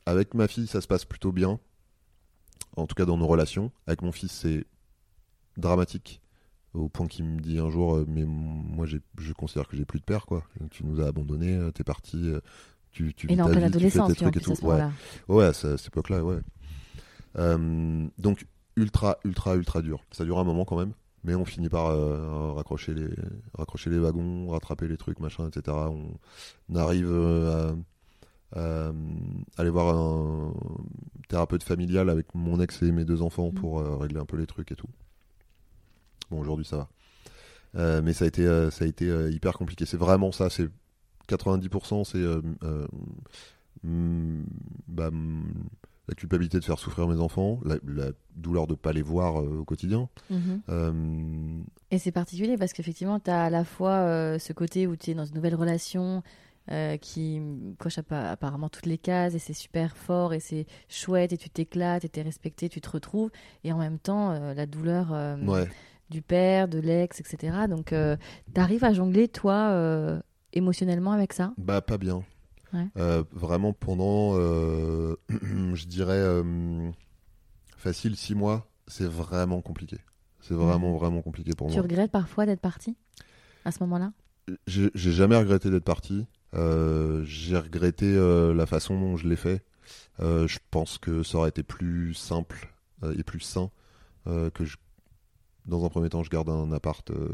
[0.06, 1.58] avec ma fille, ça se passe plutôt bien.
[2.76, 3.70] En tout cas dans nos relations.
[3.86, 4.64] Avec mon fils, c'est
[5.58, 6.20] dramatique.
[6.72, 10.04] Au point qu'il me dit un jour, mais moi je considère que j'ai plus de
[10.04, 10.42] père, quoi.
[10.70, 12.32] Tu nous as abandonnés, t'es parti,
[12.92, 14.54] tu, tu vis ta pleine vie, tu fais tes trucs et à tout.
[14.54, 14.92] ce Ouais, moment-là.
[15.28, 16.38] ouais, à ce- cette époque-là, ouais.
[17.38, 20.04] Euh, donc ultra, ultra, ultra dur.
[20.12, 20.92] Ça dure un moment quand même.
[21.24, 23.08] Mais on finit par euh, raccrocher, les,
[23.54, 25.76] raccrocher les wagons, rattraper les trucs, machin, etc.
[26.68, 27.72] On, arrive euh,
[28.54, 28.92] à, à
[29.56, 30.52] aller voir un
[31.28, 33.54] thérapeute familial avec mon ex et mes deux enfants Mhm.
[33.54, 34.88] pour régler un peu les trucs et tout.
[36.30, 36.88] Bon, aujourd'hui ça
[37.74, 38.02] va.
[38.02, 39.86] Mais ça a été, ça a été hyper compliqué.
[39.86, 40.50] C'est vraiment ça.
[40.50, 40.68] C'est
[41.28, 42.86] 90%, c'est euh, euh,
[43.84, 44.42] mm,
[44.88, 45.64] bah, mm,
[46.08, 49.58] la culpabilité de faire souffrir mes enfants, la, la douleur de pas les voir euh,
[49.60, 50.08] au quotidien.
[50.30, 50.60] Mhm.
[50.68, 54.96] Euh, Et c'est particulier parce qu'effectivement, tu as à la fois euh, ce côté où
[54.96, 56.22] tu es dans une nouvelle relation
[56.70, 57.40] euh, qui
[57.78, 61.50] coche appa- apparemment toutes les cases et c'est super fort et c'est chouette et tu
[61.50, 63.30] t'éclates et tu es respecté, tu te retrouves.
[63.64, 65.68] Et en même temps, euh, la douleur euh, ouais.
[66.10, 67.66] du père, de l'ex, etc.
[67.68, 70.20] Donc, tu arrives à jongler, toi, euh,
[70.52, 71.52] émotionnellement avec ça?
[71.58, 72.24] Bah pas bien.
[72.72, 72.86] Ouais.
[72.96, 75.16] Euh, vraiment pendant, euh,
[75.74, 76.90] je dirais, euh,
[77.76, 79.98] facile six mois, c'est vraiment compliqué.
[80.40, 81.82] C'est vraiment, vraiment compliqué pour Tu moi.
[81.82, 82.96] regrettes parfois d'être parti
[83.64, 84.12] à ce moment-là?
[84.66, 86.26] J'ai jamais regretté d'être parti.
[86.52, 88.12] J'ai regretté
[88.52, 89.64] la façon dont je l'ai fait.
[90.18, 92.74] Je pense que ça aurait été plus simple
[93.16, 93.70] et plus sain
[94.26, 94.78] que je,
[95.66, 97.28] dans un premier temps, je garde un appart euh,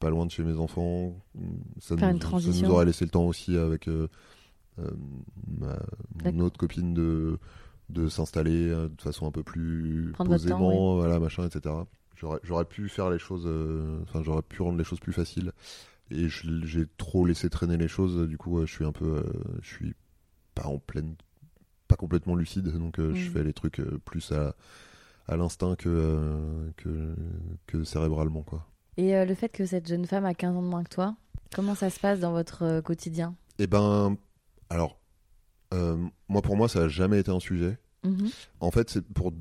[0.00, 1.16] pas loin de chez mes enfants.
[1.78, 4.08] Ça, Faire nous, une ça nous laissé le temps aussi avec euh,
[4.78, 4.90] euh,
[5.58, 5.78] ma,
[6.32, 7.38] mon autre copine de,
[7.90, 11.74] de s'installer euh, de façon un peu plus Prendre votre temps, posément, voilà, machin, etc.
[12.44, 13.48] J'aurais pu faire les choses,
[14.02, 15.52] enfin, j'aurais pu rendre les choses plus faciles.
[16.10, 19.24] Et j'ai trop laissé traîner les choses, du coup, je suis un peu,
[19.60, 19.94] je suis
[20.54, 21.16] pas en pleine,
[21.88, 23.16] pas complètement lucide, donc je Mhm.
[23.16, 24.54] fais les trucs plus à,
[25.28, 27.14] à l'instinct que, euh, que,
[27.66, 28.66] que cérébralement, quoi.
[28.96, 31.16] Et euh, le fait que cette jeune femme a 15 ans de moins que toi,
[31.54, 33.34] comment ça se passe dans votre euh, quotidien?
[33.58, 34.16] Eh ben,
[34.70, 34.98] alors,
[36.28, 37.78] moi pour moi, ça a jamais été un sujet.
[38.04, 38.30] Mhm.
[38.60, 39.32] En fait, c'est pour,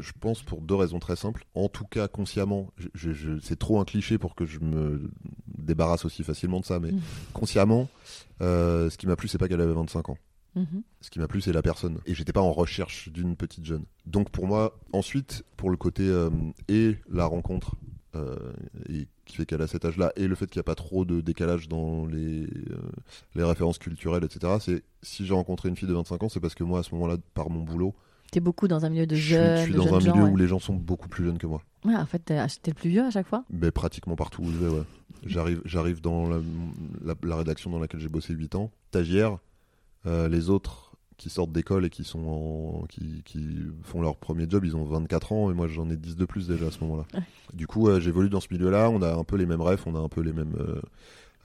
[0.00, 1.44] je pense pour deux raisons très simples.
[1.54, 5.08] En tout cas, consciemment, je, c'est trop un cliché pour que je me
[5.46, 7.00] débarrasse aussi facilement de ça, mais Mhm.
[7.32, 7.88] consciemment,
[8.40, 10.18] euh, ce qui m'a plu, c'est pas qu'elle avait 25 ans.
[10.54, 10.82] Mhm.
[11.00, 11.98] Ce qui m'a plu, c'est la personne.
[12.06, 13.84] Et j'étais pas en recherche d'une petite jeune.
[14.06, 16.30] Donc pour moi, ensuite, pour le côté euh,
[16.68, 17.74] et la rencontre,
[18.14, 18.36] euh,
[18.88, 21.04] et qui fait qu'elle a cet âge-là, et le fait qu'il n'y a pas trop
[21.06, 22.76] de décalage dans les, euh,
[23.34, 26.54] les références culturelles, etc., c'est si j'ai rencontré une fille de 25 ans, c'est parce
[26.54, 27.94] que moi, à ce moment-là, par mon boulot,
[28.30, 30.30] T'es beaucoup dans un milieu de jeunes, je suis dans un gens, milieu ouais.
[30.30, 31.62] où les gens sont beaucoup plus jeunes que moi.
[31.84, 34.56] Ouais, en fait, t'es le plus vieux à chaque fois Mais pratiquement partout où je
[34.56, 34.84] vais, ouais.
[35.26, 36.38] J'arrive, j'arrive dans la,
[37.04, 38.70] la- la rédaction dans laquelle j'ai bossé 8 ans.
[38.88, 39.36] Stagiaire,
[40.06, 43.46] euh, les autres qui sortent d'école et qui sont en- qui, qui
[43.84, 46.48] font leur premier job, ils ont 24 ans et moi j'en ai 10 de plus
[46.48, 47.04] déjà à ce moment-là.
[47.14, 47.22] Ouais.
[47.54, 49.94] Du coup, euh, j'évolue dans ce milieu-là, on a un peu les mêmes rêves, on
[49.94, 50.56] a un peu les mêmes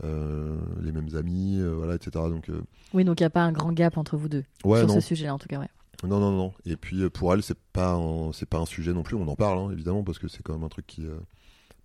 [0.04, 2.10] euh, les mêmes amis, voilà, etc.
[2.30, 2.50] Donc
[2.94, 4.44] Oui, donc il n'y a pas un grand gap entre vous deux.
[4.64, 5.70] ouais, sur non, ce sujet-là, en tout cas, ouais.
[6.04, 6.54] non, non, non.
[6.66, 9.16] Et puis pour elle, c'est pas un, pas un sujet non plus.
[9.16, 11.04] On en parle hein, évidemment parce que c'est quand même un truc qui,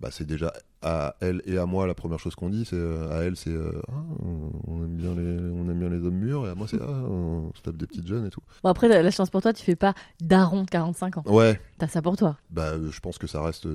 [0.03, 2.65] bah, c'est déjà à elle et à moi la première chose qu'on dit.
[2.65, 3.93] C'est euh, à elle, c'est euh, Ah,
[4.67, 6.45] on aime bien les, on aime bien les hommes mûrs.
[6.47, 8.41] Et à moi, c'est ah, on se tape des petites jeunes et tout.
[8.65, 11.23] Bon, après, la, la chance pour toi, tu fais pas daron de 45 ans.
[11.27, 11.61] Ouais.
[11.79, 12.37] T'as ça pour toi.
[12.51, 13.69] Bah, euh, je pense que ça reste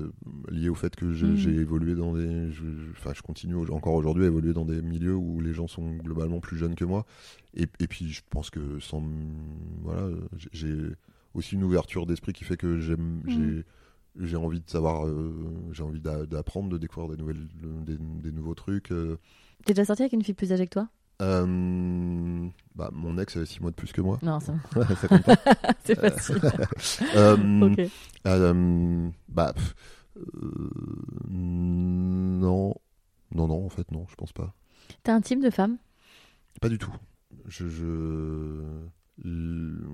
[0.50, 2.62] lié au fait que j'ai évolué dans des, je-
[2.92, 6.40] enfin, je, continue encore aujourd'hui à évoluer dans des milieux où les gens sont globalement
[6.40, 7.06] plus jeunes que moi.
[7.54, 9.02] Et, et puis, je pense que sans,
[9.82, 10.08] voilà,
[10.52, 10.90] j'ai-
[11.34, 13.62] aussi une ouverture d'esprit qui fait que j'aime, Mhm.
[14.18, 15.32] J'ai, envie de savoir, euh,
[15.72, 17.46] j'ai envie d'a- d'apprendre, de découvrir des nouvelles,
[17.84, 18.92] des, des nouveaux trucs.
[18.92, 19.18] euh.
[19.64, 20.88] T'es déjà sorti avec une fille plus âgée que toi?
[21.20, 24.18] Euh, bah, mon ex avait 6 mois de plus que moi.
[24.22, 24.54] Non, ça...
[25.00, 25.36] ça compte pas.
[25.84, 26.40] c'est facile.
[27.14, 27.90] Euh, ok.
[28.26, 29.74] Euh, bah, pff,
[30.16, 30.70] euh,
[31.28, 32.74] non,
[33.34, 34.54] non, non, en fait, non, je pense pas.
[35.02, 35.78] T'es un type de femme?
[36.60, 36.92] Pas du tout.
[37.46, 37.64] Je,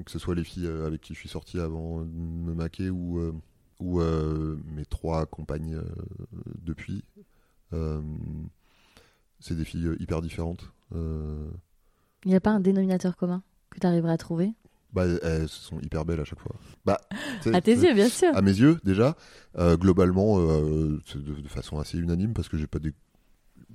[0.04, 2.90] que ce soit les filles euh, avec qui je suis sorti avant de me maquer
[2.90, 3.32] ou, euh,
[3.84, 5.84] ou euh, mes trois compagnes euh,
[6.62, 7.04] depuis,
[7.72, 8.00] euh,
[9.40, 10.72] c'est des filles hyper différentes.
[10.92, 11.50] Il
[12.30, 14.54] n'y a pas un dénominateur commun que tu arriverais à trouver?
[14.92, 16.54] Bah, elles sont hyper belles à chaque fois.
[16.84, 17.00] Bah,
[17.52, 18.34] À tes yeux, bien sûr.
[18.34, 19.16] à mes yeux déjà
[19.58, 22.92] euh, globalement euh, de, de façon assez unanime parce que j'ai pas des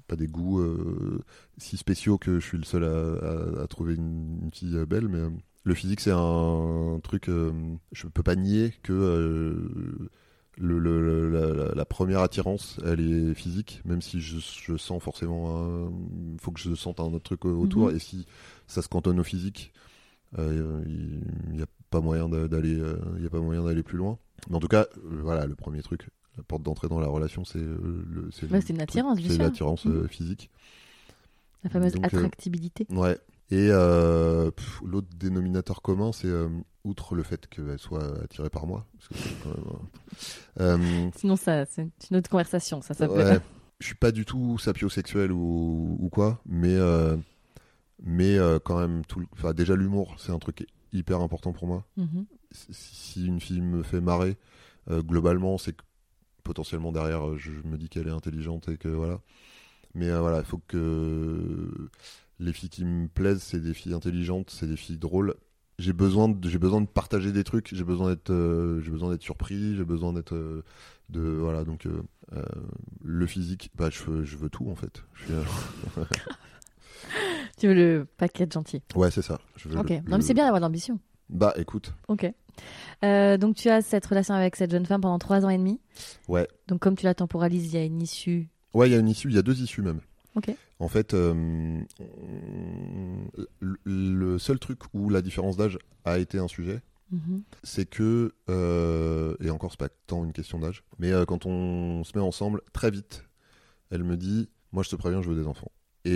[0.08, 1.22] pas des goûts euh,
[1.58, 5.08] si spéciaux que je suis le seul à, à- à trouver une, une fille belle
[5.08, 5.22] mais
[5.70, 7.52] le physique c'est un, truc euh,
[7.92, 10.10] je peux pas nier que euh,
[10.58, 15.90] le, la, première attirance elle est physique même si je, je sens forcément
[16.34, 17.90] il faut que je sente un autre truc autour.
[17.90, 17.96] Mhm.
[17.96, 18.26] et si
[18.68, 19.72] ça se cantonne au physique
[20.38, 23.98] euh, il n'y a pas moyen d'a- d'aller euh, il a pas moyen d'aller plus
[23.98, 24.20] loin.
[24.50, 27.60] Mais en tout cas voilà le premier truc la porte d'entrée dans la relation c'est
[27.60, 30.50] le c'est une attirance, c'est l'attirance euh, physique.
[31.64, 32.86] La fameuse donc, euh, attractibilité.
[32.90, 33.18] ouais
[33.52, 34.52] Et euh,
[34.86, 36.50] l'autre dénominateur commun, c'est euh,
[36.84, 38.86] outre le fait qu'elle soit attirée par moi.
[38.94, 43.40] Parce que c'est quand même, euh, Sinon, ça, c'est une autre conversation, ça ouais,
[43.80, 46.78] je suis pas du tout sapiosexuel ou, ou quoi, mais,
[48.04, 51.86] mais quand même, tout, enfin, déjà l'humour, c'est un truc hyper important pour moi.
[51.98, 52.26] Mhm.
[52.52, 54.38] Si si une fille me fait marrer,
[54.90, 55.84] globalement, c'est que
[56.44, 59.22] potentiellement derrière, je me dis qu'elle est intelligente et que voilà.
[59.96, 61.90] Mais voilà, il faut que
[62.40, 65.36] les filles qui me plaisent, c'est des filles intelligentes, c'est des filles drôles.
[65.78, 69.12] J'ai besoin de, j'ai besoin de partager des trucs, j'ai besoin d'être, euh, j'ai besoin
[69.12, 70.64] d'être surpris, j'ai besoin d'être, euh,
[71.10, 72.02] de voilà donc euh,
[73.04, 75.04] le physique, bah je veux, je veux tout en fait.
[75.14, 75.34] Je suis,
[77.58, 78.82] Tu veux le paquet gentil.
[78.96, 79.40] ouais c'est ça.
[79.56, 79.90] Je veux Ok.
[79.90, 81.00] le- Non, mais le- c'est bien d'avoir de l'ambition.
[81.30, 82.32] Bah écoute, Ok.
[83.06, 85.80] Euh, donc, tu as cette relation avec cette jeune femme pendant trois ans et demi.
[86.28, 88.50] ouais, Donc, comme tu la temporalises, il y a une issue.
[88.74, 90.02] ouais il y a une issue, il y a deux issues même.
[90.80, 91.82] En fait, euh,
[93.86, 97.42] le- seul truc où la différence d'âge a été un sujet, Mhm.
[97.64, 102.04] c'est que, euh, et encore c'est pas tant une question d'âge, mais euh, quand on
[102.04, 103.26] se met ensemble, très vite,
[103.90, 105.72] elle me dit, moi je te préviens, je veux des enfants.
[106.06, 106.12] Et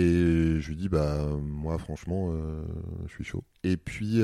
[0.60, 2.64] je lui dis, bah moi franchement, euh,
[3.06, 3.44] je suis chaud.
[3.64, 4.20] Et puis,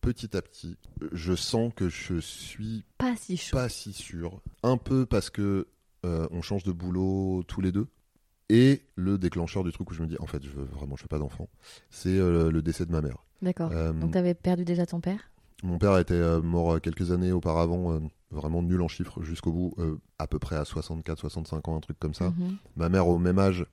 [0.00, 0.76] petit à petit,
[1.12, 3.56] je sens que je suis Pas si chaud.
[3.56, 4.40] pas si sûr.
[4.62, 5.66] Un peu parce que
[6.04, 7.86] on change de boulot tous les deux.
[8.50, 11.04] Et le déclencheur du truc où je me dis, en fait, je veux vraiment, je
[11.04, 11.48] veux pas d'enfant,
[11.88, 13.18] c'est euh, le décès de ma mère.
[13.42, 13.70] D'accord.
[13.72, 15.30] Euh, Donc, tu avais perdu déjà ton père?
[15.62, 19.74] mon père était euh, mort quelques années auparavant, vraiment nul en chiffres jusqu'au bout,
[20.18, 22.30] à peu près à 64-65 ans, un truc comme ça.
[22.30, 22.56] Mhm.
[22.76, 23.66] Ma mère au même âge,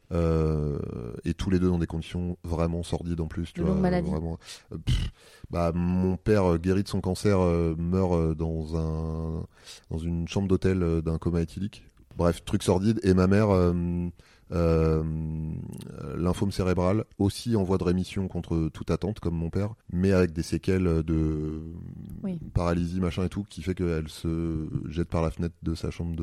[1.23, 3.53] et tous les deux dans des conditions vraiment sordides en plus.
[3.53, 4.11] Tu vois, maladie.
[4.11, 4.37] vraiment.
[4.85, 5.09] Pff,
[5.49, 7.39] bah, mon père guéri de son cancer
[7.77, 9.45] meurt dans, un,
[9.89, 11.83] dans une chambre d'hôtel d'un coma éthylique.
[12.17, 12.99] Bref, truc sordide.
[13.03, 13.73] Et ma mère, euh,
[14.51, 15.03] euh,
[16.15, 20.31] lymphome cérébral, aussi en voie de rémission contre toute attente, comme mon père, mais avec
[20.33, 21.61] des séquelles de
[22.23, 22.39] Oui.
[22.53, 26.15] paralysie, machin et tout, qui fait qu'elle se jette par la fenêtre de sa chambre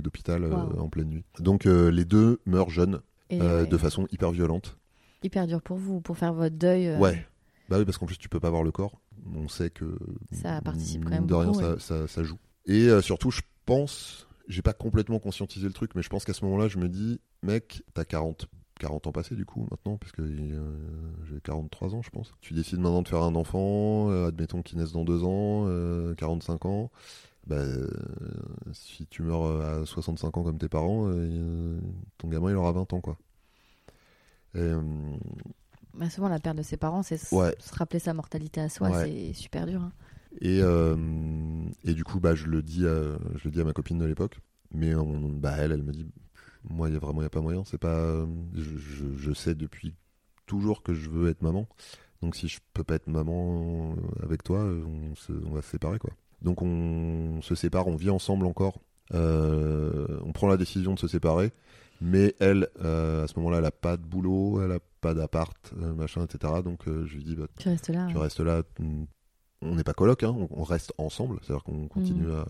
[0.00, 1.24] d'hôpital euh, en pleine nuit.
[1.40, 3.00] Donc euh, les deux meurent jeunes,
[3.30, 4.76] ouais, de façon hyper violente.
[5.22, 6.96] hyper dur pour vous, pour faire votre deuil.
[6.98, 7.26] Ouais.
[7.68, 9.00] Bah oui, parce qu'en plus tu peux pas voir le corps.
[9.34, 9.96] On sait que
[10.32, 11.78] Ça participe quand même de rien, beaucoup, ça, ouais.
[11.80, 12.36] ça, ça joue.
[12.66, 16.44] Et surtout, je pense, j'ai pas complètement conscientisé le truc, mais je pense qu'à ce
[16.44, 18.46] moment-là, je me dis, mec, t'as 40,
[18.80, 22.32] 40 ans passés du coup maintenant, parce que euh, j'ai 43 ans, je pense.
[22.40, 26.14] Tu décides maintenant de faire un enfant, euh, admettons qu'il naisse dans deux ans, euh,
[26.16, 26.90] 45 ans.
[27.46, 27.88] Bah, euh,
[28.72, 31.10] si tu meurs euh, à 65 ans comme tes parents,
[32.18, 33.16] ton gamin il aura 20 ans quoi.
[34.54, 34.70] Et,
[35.94, 37.54] Bah, souvent, la perte de ses parents, c'est Ouais.
[37.60, 39.04] se rappeler sa mortalité à soi, Ouais.
[39.04, 39.80] c'est super dur.
[39.82, 39.92] hein.
[40.40, 40.96] Et, euh,
[41.84, 44.04] et du coup, bah, je, le dis à, je le dis à ma copine de
[44.04, 44.38] l'époque.
[44.72, 46.06] Mais on- bah, elle, elle me dit
[46.68, 47.62] Moi, il y a vraiment y a pas moyen.
[47.64, 49.94] C'est pas, je, je- je sais depuis
[50.46, 51.66] toujours que je veux être maman.
[52.22, 55.70] Donc, si je peux pas être maman euh, avec toi, on, se- on va se
[55.70, 55.98] séparer.
[55.98, 56.10] quoi.
[56.42, 58.80] Donc, on se sépare, on vit ensemble encore.
[59.12, 61.52] Euh, on prend la décision de se séparer.
[62.00, 65.72] Mais elle, euh, à ce moment-là, elle a pas de boulot, elle a pas d'appart,
[65.80, 66.62] euh, machin, etc.
[66.62, 68.06] Donc, euh, je lui dis bah, Tu restes là.
[68.08, 68.22] tu ouais.
[68.22, 68.62] restes là.
[69.64, 71.38] Mm, On n'est pas coloc, hein, on, on reste ensemble.
[71.42, 72.44] C'est-à-dire qu'on continue Mhm.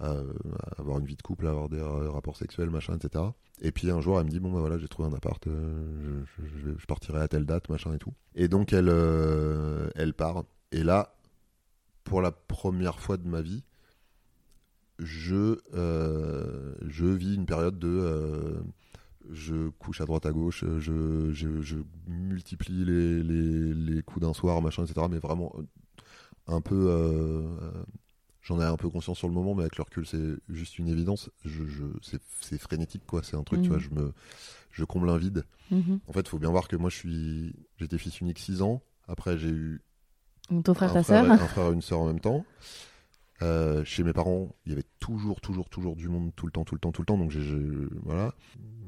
[0.00, 2.96] à, à- à avoir une vie de couple, à avoir des euh, rapports sexuels, machin,
[2.96, 3.24] etc.
[3.60, 6.22] Et puis un jour, elle me dit bon bah voilà, j'ai trouvé un appart, euh,
[6.38, 8.12] je, partirai à telle date, machin et tout.
[8.36, 10.44] Et donc elle, euh, elle part.
[10.72, 11.14] Et là,
[12.04, 13.64] pour la première fois de ma vie,
[14.98, 18.62] je, euh, je vis une période de
[19.30, 21.76] je couche à droite à gauche, je, je, je
[22.06, 25.06] multiplie les, les, les coups d'un soir, machin, etc.
[25.10, 25.52] Mais vraiment
[26.48, 26.74] un peu.
[26.88, 27.84] euh, euh,
[28.42, 30.88] J'en ai un peu conscience sur le moment, mais avec le recul, c'est juste une
[30.88, 31.28] évidence.
[31.44, 33.22] Je, je, c'est, frénétique, quoi.
[33.22, 33.76] C'est un truc, tu Mhm.
[33.76, 34.12] vois, je, me,
[34.70, 35.44] je comble un vide.
[35.70, 36.00] Mhm.
[36.06, 38.80] En fait, il faut bien voir que moi, je suis, j'étais fils unique 6 ans.
[39.06, 39.82] Après, j'ai eu
[40.64, 42.46] ton frère, un ta frère, sœur un frère et une sœur en même temps.
[43.42, 46.64] Euh, chez mes parents, il y avait toujours, toujours, toujours du monde tout le temps,
[46.64, 47.18] tout le temps, tout le temps.
[47.18, 47.40] Donc j'ai,
[48.02, 48.34] voilà.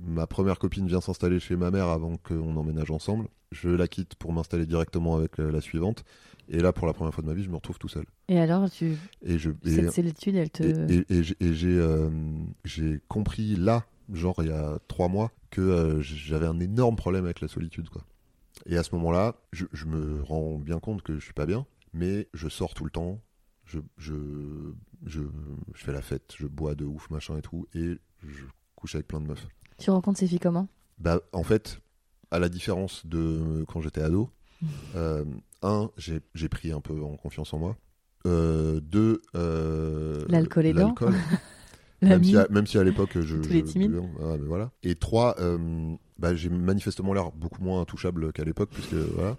[0.05, 3.29] Ma première copine vient s'installer chez ma mère avant qu'on emménage ensemble.
[3.53, 6.05] Je la quitte pour m'installer directement avec euh, la suivante.
[6.49, 8.05] Et là, pour la première fois de ma vie, je me retrouve tout seul.
[8.29, 8.97] Et alors, tu...
[9.23, 10.63] Et je, et, cette solitude, elle te.
[10.63, 12.11] et, et- j'ai- et j'ai, euh,
[12.65, 17.25] j'ai compris là, genre il y a trois mois, que euh, j'avais un énorme problème
[17.25, 18.03] avec la solitude, quoi.
[18.67, 21.67] Et à ce moment-là, je, je me rends bien compte que je suis pas bien,
[21.93, 23.21] mais je sors tout le temps,
[23.71, 24.15] je, je,
[25.07, 25.21] je,
[25.75, 28.45] je fais la fête, je bois de ouf, machin et tout, et je
[28.75, 29.47] couche avec plein de meufs.
[29.79, 30.69] Tu rencontres ces filles comment?
[30.99, 31.81] Bah, en fait,
[32.31, 34.31] à la différence de quand j'étais ado,
[34.97, 35.25] euh,
[35.63, 37.77] un, j'ai pris un peu en confiance en moi.
[38.27, 40.89] Euh, deux, euh, L'alcool aidant.
[40.89, 41.15] l'alcool.
[42.03, 43.37] Même si, à, même si à l'époque, je.
[43.37, 43.95] Tous les je- timides.
[43.95, 44.73] ouais, mais voilà.
[44.83, 45.37] Et trois,
[46.19, 49.37] bah, j'ai manifestement l'air beaucoup moins intouchable qu'à l'époque, puisque voilà.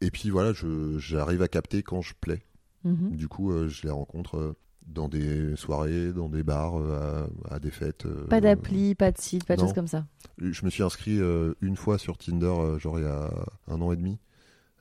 [0.00, 0.52] Et puis voilà,
[0.98, 2.42] j'arrive à capter quand je plais.
[2.84, 3.16] Mhm.
[3.16, 4.54] Du coup, euh, je les rencontre euh,
[4.86, 8.06] dans des soirées, dans des bars, euh, à, à des fêtes.
[8.28, 10.06] Pas d'appli, pas de site, pas de choses comme ça.
[10.38, 11.18] Je me suis inscrit
[11.60, 13.30] une fois sur Tinder, genre il y a
[13.68, 14.18] un an et demi.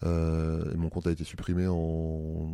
[0.04, 1.74] Euh, et mon compte a été supprimé en,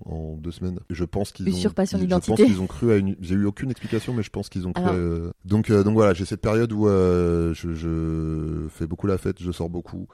[0.06, 0.80] en deux semaines.
[0.90, 1.58] Je pense qu'ils ont.
[1.60, 3.16] Je pense qu'ils ont cru à une.
[3.20, 4.84] J'ai eu aucune explication, mais je pense qu'ils ont cru.
[4.86, 9.18] À- euh, Donc, euh, donc voilà, j'ai cette période où je, je fais beaucoup la
[9.18, 10.08] fête, je sors beaucoup.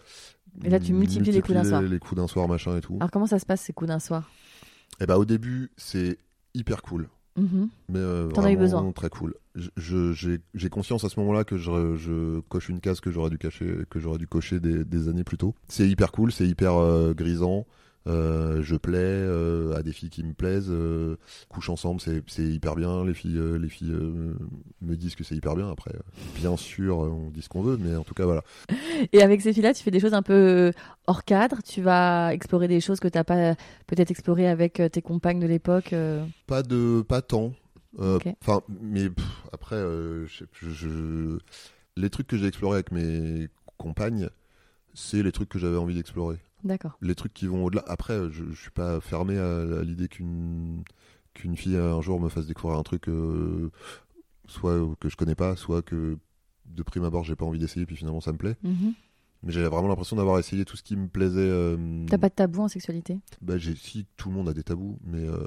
[0.63, 1.81] Et là, tu multiplies les coups d'un soir.
[1.83, 2.95] Les coups d'un soir, machin et tout.
[2.95, 4.31] Alors comment ça se passe ces coups d'un soir?
[4.99, 6.17] Et bah au début, c'est
[6.53, 7.07] hyper cool.
[7.37, 7.69] Mhm.
[7.89, 8.91] Mais euh, T'en as eu besoin.
[8.91, 9.35] très cool.
[9.75, 13.83] J'ai conscience à ce moment-là que je, je coche une case que j'aurais dû cacher,
[13.89, 15.53] que j'aurais dû cocher des, des années plus tôt.
[15.67, 17.65] C'est hyper cool, c'est hyper euh, grisant.
[18.07, 20.69] Euh, je plais euh, à des filles qui me plaisent.
[20.71, 21.17] euh,
[21.49, 23.03] couche ensemble, c'est hyper bien.
[23.05, 23.95] Les filles, les filles
[24.81, 25.69] me disent que c'est hyper bien.
[25.69, 25.91] Après,
[26.35, 28.43] bien sûr, on dit ce qu'on veut, mais en tout cas voilà.
[29.11, 30.71] Et avec ces filles-là, tu fais des choses un peu
[31.07, 31.57] hors cadre?
[31.63, 33.55] Tu vas explorer des choses que tu n'as pas
[33.87, 35.93] peut-être explorées avec tes compagnes de l'époque.
[36.47, 37.53] Pas de, pas tant.
[37.99, 41.37] Enfin, mais pff, après, je, je- je-
[41.97, 43.47] les trucs que j'ai explorés avec mes
[43.77, 44.29] compagnes,
[44.93, 46.37] c'est les trucs que j'avais envie d'explorer.
[46.63, 46.97] D'accord.
[47.01, 47.83] Les trucs qui vont au-delà.
[47.87, 50.83] Après, je, je suis pas fermé à, à l'idée qu'une
[51.33, 53.69] qu'une fille un jour me fasse découvrir un truc, euh,
[54.47, 56.17] soit que je connais pas, soit que
[56.65, 58.57] de prime abord j'ai pas envie d'essayer, puis finalement ça me plaît.
[58.63, 58.93] Mhm.
[59.43, 61.39] Mais j'avais vraiment l'impression d'avoir essayé tout ce qui me plaisait.
[61.41, 63.19] euh, T'as pas de tabou en sexualité?
[63.43, 65.37] Bah, j'ai si tout le monde a des tabous, mais euh,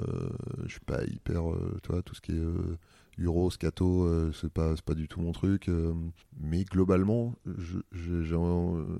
[0.63, 2.77] je suis pas hyper, euh, tu vois, tout ce qui est euh,
[3.19, 5.67] Euro, scato, euh, c'est pas, du tout mon truc.
[5.67, 5.93] euh,
[6.39, 8.35] mais globalement, je- je- j'ai,
[8.77, 8.97] euh,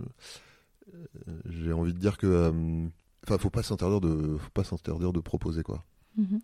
[1.49, 2.87] j'ai envie de dire que, euh,
[3.25, 5.83] enfin, faut pas s'interdire de, faut pas s'interdire de proposer quoi.
[6.17, 6.39] Mhm.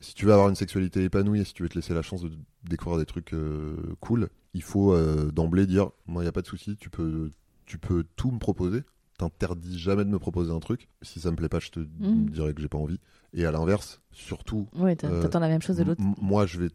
[0.00, 2.30] Si tu veux avoir une sexualité épanouie, si tu veux te laisser la chance de
[2.64, 6.42] découvrir des trucs euh, cool, il faut euh, d'emblée dire, moi, il y a pas
[6.42, 7.30] de souci, tu peux,
[7.66, 8.82] tu peux tout me proposer.
[9.18, 10.88] T'interdis jamais de me proposer un truc.
[11.02, 12.30] Si ça me plaît pas, je te Mhm.
[12.30, 12.98] dirais que j'ai pas envie.
[13.32, 16.02] Et à l'inverse, surtout, Euh, t'attends la même chose de l'autre.
[16.20, 16.70] moi, je vais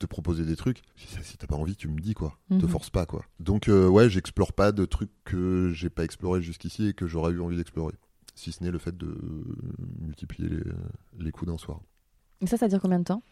[0.00, 0.82] te proposer des trucs.
[0.96, 2.36] Si, t'as pas envie, tu me dis quoi.
[2.48, 2.68] Te Mhm.
[2.68, 3.22] force pas quoi.
[3.38, 7.32] Donc euh, ouais, j'explore pas de trucs que j'ai pas exploré jusqu'ici et que j'aurais
[7.32, 7.94] eu envie d'explorer.
[8.34, 9.14] Si ce n'est le fait de
[10.00, 10.62] multiplier les,
[11.18, 11.80] les coups d'un soir.
[12.40, 13.22] Et ça, ça dure combien de temps?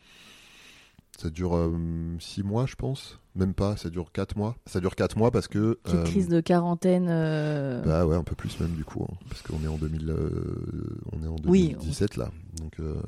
[1.18, 1.72] Ça dure
[2.20, 3.18] 6 mois, je pense.
[3.34, 4.56] Même pas, ça dure 4 mois.
[4.66, 5.80] Ça dure 4 mois parce que.
[5.82, 7.08] Petite euh, crise de quarantaine.
[7.10, 9.04] euh, Bah ouais, un peu plus même du coup.
[9.10, 11.70] hein, parce qu'on est en 2000, euh, on est en Oui.
[11.70, 12.30] 2017 là.
[12.60, 13.00] Donc euh,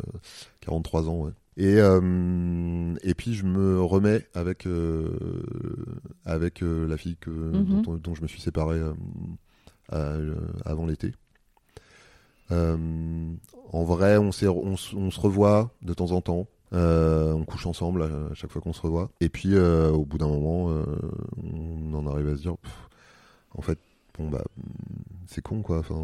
[0.60, 1.32] 43 ans, ouais.
[1.56, 5.10] Et, euh, et puis je me remets avec, euh,
[6.24, 7.82] avec euh, la fille que, Mhm.
[7.82, 8.80] dont, dont je me suis séparé
[9.90, 11.12] avant l'été.
[12.50, 16.46] En vrai, on, se revoit de temps en temps.
[16.72, 19.10] On couche ensemble à, chaque fois qu'on se revoit.
[19.20, 20.82] Et puis, au bout d'un moment,
[21.42, 22.88] on en arrive à se dire, pff,
[23.54, 23.78] en fait,
[24.18, 24.44] bon bah,
[25.26, 25.78] c'est con quoi.
[25.78, 26.00] Enfin,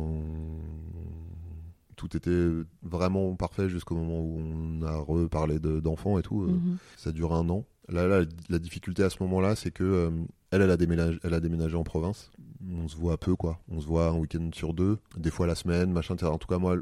[1.97, 2.49] tout était
[2.82, 6.42] vraiment parfait jusqu'au moment où on a reparlé de- d'enfants et tout.
[6.42, 6.76] euh, mhm.
[6.97, 7.64] Ça dure un an.
[7.88, 10.11] Là, là, la difficulté à ce moment-là, c'est que euh,
[10.51, 12.30] elle, elle a, déménagé, elle a déménagé en province.
[12.68, 13.61] On se voit peu, quoi.
[13.68, 16.16] On se voit un week-end sur deux, des fois la semaine, machin.
[16.22, 16.76] En tout cas, moi,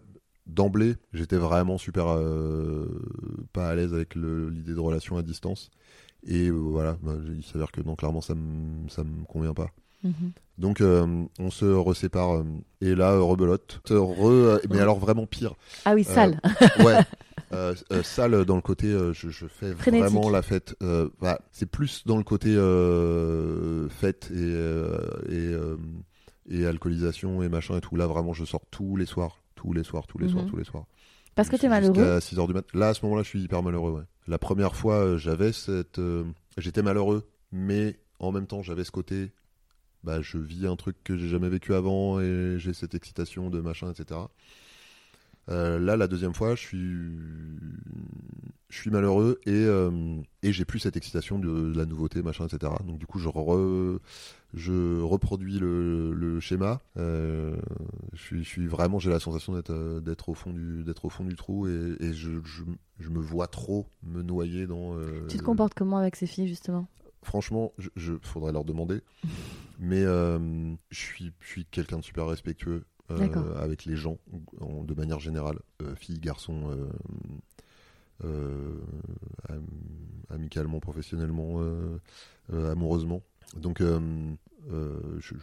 [0.46, 2.86] d'emblée, j'étais vraiment super euh,
[3.52, 5.70] pas à l'aise avec l'idée de relation à distance.
[6.26, 9.70] Et euh, voilà, bah, il s'avère que non, clairement, ça me ça me convient pas.
[10.04, 10.32] Mhm.
[10.58, 12.36] Donc, euh, on se resépare.
[12.36, 12.44] euh,
[12.80, 13.80] et là, euh, rebelote.
[13.86, 15.54] Re- mais alors vraiment pire.
[15.84, 16.40] Ah oui, sale.
[16.84, 16.98] Ouais.
[18.02, 20.10] Sale dans le côté je, je fais Frénétique.
[20.10, 20.74] vraiment la fête.
[21.20, 22.52] Bah, c'est plus dans le côté
[23.90, 25.54] fête et, et,
[26.50, 27.94] et alcoolisation et machin et tout.
[27.96, 30.50] Là vraiment je sors tous les soirs, tous les soirs, tous les soirs, Mhm.
[30.50, 30.86] tous les soirs.
[31.36, 32.20] Parce que t'es malheureux.
[32.20, 32.64] 6 heures du mat.
[32.74, 33.92] Là à ce moment-là je suis hyper malheureux.
[33.92, 34.02] Ouais.
[34.26, 36.00] La première fois j'avais cette,
[36.58, 39.30] j'étais malheureux, mais en même temps j'avais ce côté.
[40.04, 43.60] Bah, je vis un truc que j'ai jamais vécu avant et j'ai cette excitation de
[43.60, 44.20] machin, etc.
[45.50, 47.10] Euh, là, la deuxième fois, je suis,
[48.68, 49.90] je suis malheureux et, euh,
[50.42, 52.72] j'ai plus cette excitation de, la nouveauté, machin, etc.
[52.86, 53.28] Donc du coup, je,
[54.52, 56.80] je reproduis le, le schéma.
[56.98, 57.56] Euh,
[58.12, 62.12] je, suis, vraiment, j'ai la sensation d'être, au fond du, au fond du trou et,
[62.12, 62.62] je, je,
[63.00, 64.96] je me vois trop me noyer dans.
[65.28, 66.86] Tu te comportes comment avec ces filles, justement?
[67.24, 69.00] Franchement, je, je faudrait leur demander.
[69.80, 70.38] Mais euh,
[70.90, 74.18] je suis, je suis quelqu'un de super respectueux euh, avec les gens,
[74.60, 76.70] en- de manière générale, euh, filles, garçons,
[78.24, 78.78] euh,
[79.48, 79.66] am-
[80.30, 81.60] amicalement, professionnellement,
[82.52, 83.22] amoureusement.
[83.56, 85.34] Donc, je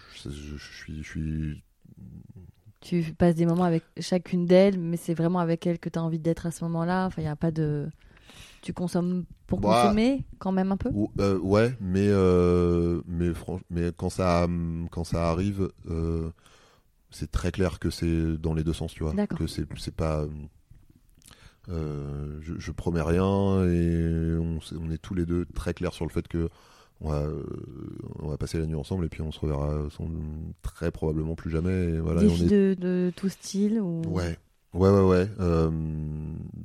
[0.57, 1.63] suis, je suis
[2.79, 6.03] Tu passes des moments avec chacune d'elles, mais c'est vraiment avec elles que tu as
[6.03, 7.05] envie d'être à ce moment-là.
[7.05, 7.89] Enfin, il n'y a pas de.
[8.61, 9.83] Tu consommes pour Bah.
[9.83, 13.01] consommer quand même un peu euh, ouais, mais euh,
[13.69, 14.47] mais quand ça
[14.91, 16.29] quand ça arrive, euh,
[17.09, 19.13] c'est très clair que c'est dans les deux sens, tu vois.
[19.35, 20.25] Que c'est pas.
[21.69, 26.11] euh, je, je promets rien et on, est tous les deux très clairs sur le
[26.11, 26.49] fait que
[27.03, 27.23] on va,
[28.19, 30.07] on va passer la nuit ensemble et puis on se reverra sans-
[30.61, 31.95] très probablement plus jamais.
[31.95, 32.49] Et voilà, et Des on filles est...
[32.49, 34.01] de, de tout style ou...
[34.07, 34.37] Ouais,
[34.73, 35.27] ouais, ouais, ouais.
[35.39, 35.71] euh,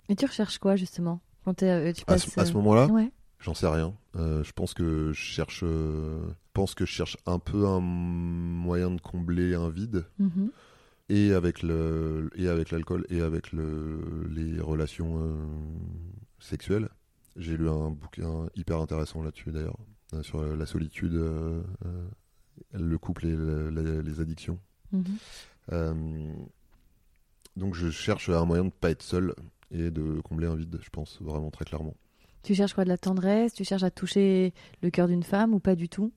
[0.09, 1.20] Et tu recherches quoi justement?
[1.47, 3.11] Quand euh, tu passes, à ce euh, moment-là, Ouais.
[3.38, 3.94] J'en sais rien.
[4.16, 8.90] Euh, je pense que je cherche, euh, pense que je cherche un peu un moyen
[8.90, 10.51] de combler un vide Mhm.
[11.11, 15.36] et avec le et avec l'alcool et avec le les relations euh,
[16.40, 16.88] sexuelles.
[17.36, 19.76] J'ai lu un bouquin hyper intéressant là-dessus d'ailleurs
[20.22, 21.12] sur la solitude,
[22.72, 24.59] le couple et la- les addictions.
[24.92, 25.05] Mhm.
[25.72, 26.32] Euh,
[27.57, 29.34] donc je cherche un moyen de pas être seul
[29.71, 30.79] et de combler un vide.
[30.83, 31.95] Je pense vraiment très clairement.
[32.43, 33.55] Tu cherches quoi de la tendresse?
[33.55, 36.12] Tu cherches à toucher le cœur d'une femme ou pas du tout?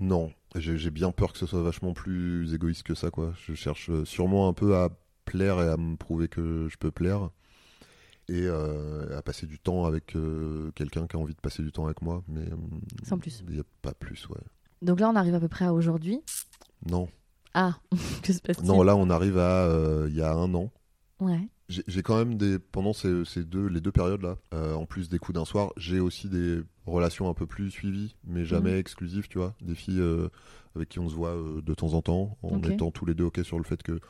[0.00, 3.34] Non, j'ai bien peur que ce soit vachement plus égoïste que ça, quoi.
[3.46, 4.90] Je cherche sûrement un peu à
[5.24, 7.30] plaire et à me prouver que je peux plaire.
[8.30, 11.72] Et euh, à passer du temps avec euh, quelqu'un qui a envie de passer du
[11.72, 12.22] temps avec moi.
[12.28, 12.56] Mais euh,
[13.02, 13.42] Sans plus.
[13.48, 14.40] Il n'y a pas plus, ouais.
[14.82, 16.20] Donc là, on arrive à peu près à aujourd'hui?
[16.86, 17.08] Non.
[17.54, 17.78] Ah,
[18.22, 18.68] que se passe-t-il?
[18.68, 20.70] Non, là, on arrive à euh, il y a un an.
[21.20, 21.48] Ouais.
[21.68, 24.38] J'ai quand même des pendant ces, ces deux les deux périodes là,
[24.74, 28.46] en plus des coups d'un soir, j'ai aussi des relations un peu plus suivies, mais
[28.46, 28.78] jamais Mhm.
[28.78, 30.28] exclusives, tu vois, des filles euh,
[30.74, 32.70] avec qui on se voit euh, de temps en temps, en Ok.
[32.70, 34.00] étant tous les deux ok sur le fait que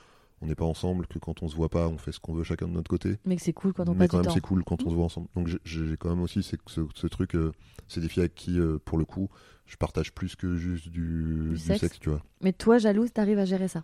[0.40, 2.44] on n'est pas ensemble, que quand on se voit pas, on fait ce qu'on veut
[2.44, 3.16] chacun de notre côté.
[3.24, 4.94] Mais que c'est cool quand on mais passe quand même c'est cool quand on se
[4.94, 5.26] voit ensemble.
[5.34, 6.54] Donc j'ai- quand même aussi ce,
[6.94, 7.50] ce truc, euh,
[7.88, 9.28] c'est des filles avec qui euh, pour le coup
[9.66, 11.00] je partage plus que juste du,
[11.48, 11.80] Du du sexe.
[11.80, 12.22] sexe, tu vois.
[12.40, 13.82] Mais toi, jalouse, t'arrives à gérer ça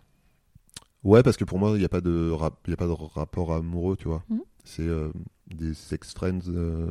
[1.05, 2.87] Ouais, parce que pour moi, il n'y a, pas de rap- il y a pas
[2.87, 4.23] de rapport amoureux, tu vois.
[4.29, 4.41] Mhm.
[4.63, 5.09] C'est euh,
[5.47, 6.39] des sex friends.
[6.49, 6.87] euh,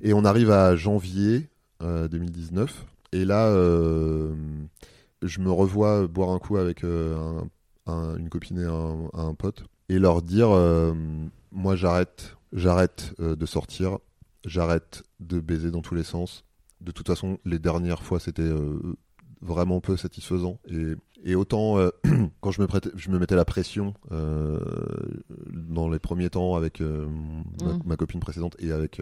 [0.00, 1.50] Et on arrive à janvier
[1.82, 2.86] euh, 2019.
[3.12, 4.32] Et là, euh,
[5.22, 7.16] je me revois boire un coup avec euh,
[7.86, 9.64] un- un- une copine et un, un pote.
[9.88, 10.94] Et leur dire, euh,
[11.52, 13.98] moi j'arrête, j'arrête euh, de sortir,
[14.44, 16.44] j'arrête de baiser dans tous les sens.
[16.80, 18.78] De toute façon, les dernières fois, c'était euh,
[19.42, 20.58] vraiment peu satisfaisant.
[20.68, 21.90] Et, et autant euh,
[22.40, 24.58] quand je me, prêtais, je me mettais la pression euh,
[25.52, 27.06] dans les premiers temps avec euh,
[27.62, 27.82] ma, Mm.
[27.84, 29.00] ma copine précédente et avec,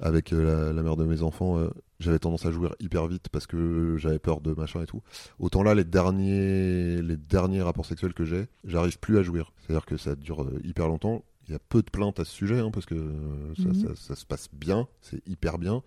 [0.00, 1.58] avec la, la mère de mes enfants,
[2.00, 5.02] j'avais tendance à jouir hyper vite parce que j'avais peur de machin et tout.
[5.38, 9.52] Autant là, les derniers, les derniers rapports sexuels que j'ai, j'arrive plus à jouir.
[9.60, 11.24] C'est-à-dire que ça dure hyper longtemps.
[11.48, 12.94] Il y a peu de plaintes à ce sujet hein, parce que
[13.56, 15.82] ça, ça- ça se passe bien, c'est hyper bien.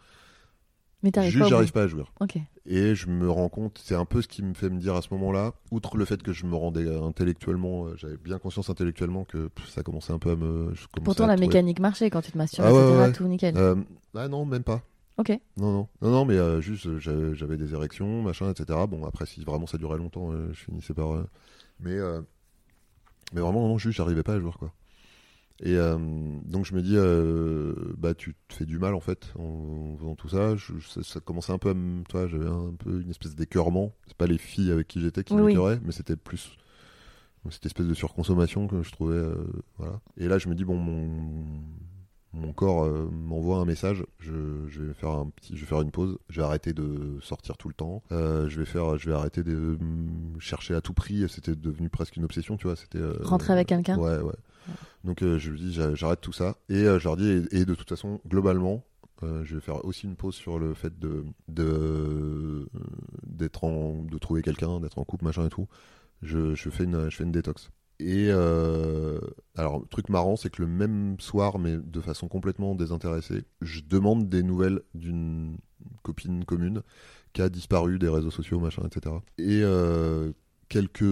[1.05, 2.11] Mais t'arrives pas j'arrive pas à jouir.
[2.19, 2.37] Ok.
[2.65, 5.03] Et je me rends compte, c'est un peu ce qui me fait me dire à
[5.03, 9.23] ce moment-là, outre le fait que je me rendais intellectuellement, euh, j'avais bien conscience intellectuellement
[9.23, 10.73] que pff, ça commençait un peu à me.
[10.73, 12.95] je Pourtant, à la trouver- mécanique marchait quand tu te masturbes, Ah ouais, etc.
[12.97, 13.11] ouais, ouais.
[13.13, 13.55] Tout nickel.
[13.55, 13.75] Euh,
[14.15, 14.81] ah non, même pas.
[15.17, 15.29] Ok.
[15.57, 18.79] Non, non, non, non, mais euh, juste euh, j'avais des érections, machin, etc.
[18.89, 21.13] Bon, après, si vraiment ça durait longtemps, euh, je finissais par.
[21.13, 21.29] euh,
[21.79, 22.19] Mais, euh,
[23.33, 24.71] mais vraiment, non, juste j'arrivais pas à jouer, quoi.
[25.63, 25.97] Et euh,
[26.45, 29.97] donc je me dis, euh, bah tu te fais du mal en fait en, en
[29.97, 30.55] faisant tout ça.
[30.57, 32.03] Je- ça, ça commençait un peu à me.
[32.03, 33.93] Toi, j'avais un peu une espèce d'écœurement.
[34.07, 36.57] C'est pas les filles avec qui j'étais qui Oui, m'écœuraient, mais c'était plus
[37.51, 39.15] cette espèce de surconsommation que je trouvais.
[39.15, 39.35] euh,
[39.77, 40.01] voilà.
[40.17, 41.07] Et là, je me dis, bon, mon,
[42.33, 44.03] mon corps m'envoie un message.
[44.19, 44.33] Je,
[44.67, 46.17] je vais faire un petit, je vais faire une pause.
[46.27, 48.03] Je vais arrêter de sortir tout le temps.
[48.09, 49.77] Je vais faire, je vais arrêter de
[50.39, 51.23] chercher à tout prix.
[51.29, 52.75] C'était devenu presque une obsession, tu vois.
[52.75, 54.33] C'était Rentrer avec quelqu'un Ouais, ouais.
[55.03, 56.57] Donc euh, je lui dis, j'a- j'arrête tout ça.
[56.69, 58.83] Et euh, je leur dis, et, de toute façon, globalement.
[59.23, 61.25] euh, je vais faire aussi une pause sur le fait de
[63.23, 65.67] d'être en de trouver quelqu'un, d'être en couple, machin et tout.
[66.23, 67.71] Je, je fais une je fais une détox.
[67.99, 69.19] Et euh,
[69.57, 74.29] alors, truc marrant, c'est que le même soir, mais de façon complètement désintéressée, je demande
[74.29, 75.57] des nouvelles d'une
[76.03, 76.83] copine commune
[77.33, 79.23] qui a disparu des réseaux sociaux, machin, etc.
[79.39, 79.63] Et
[80.69, 81.03] quelques.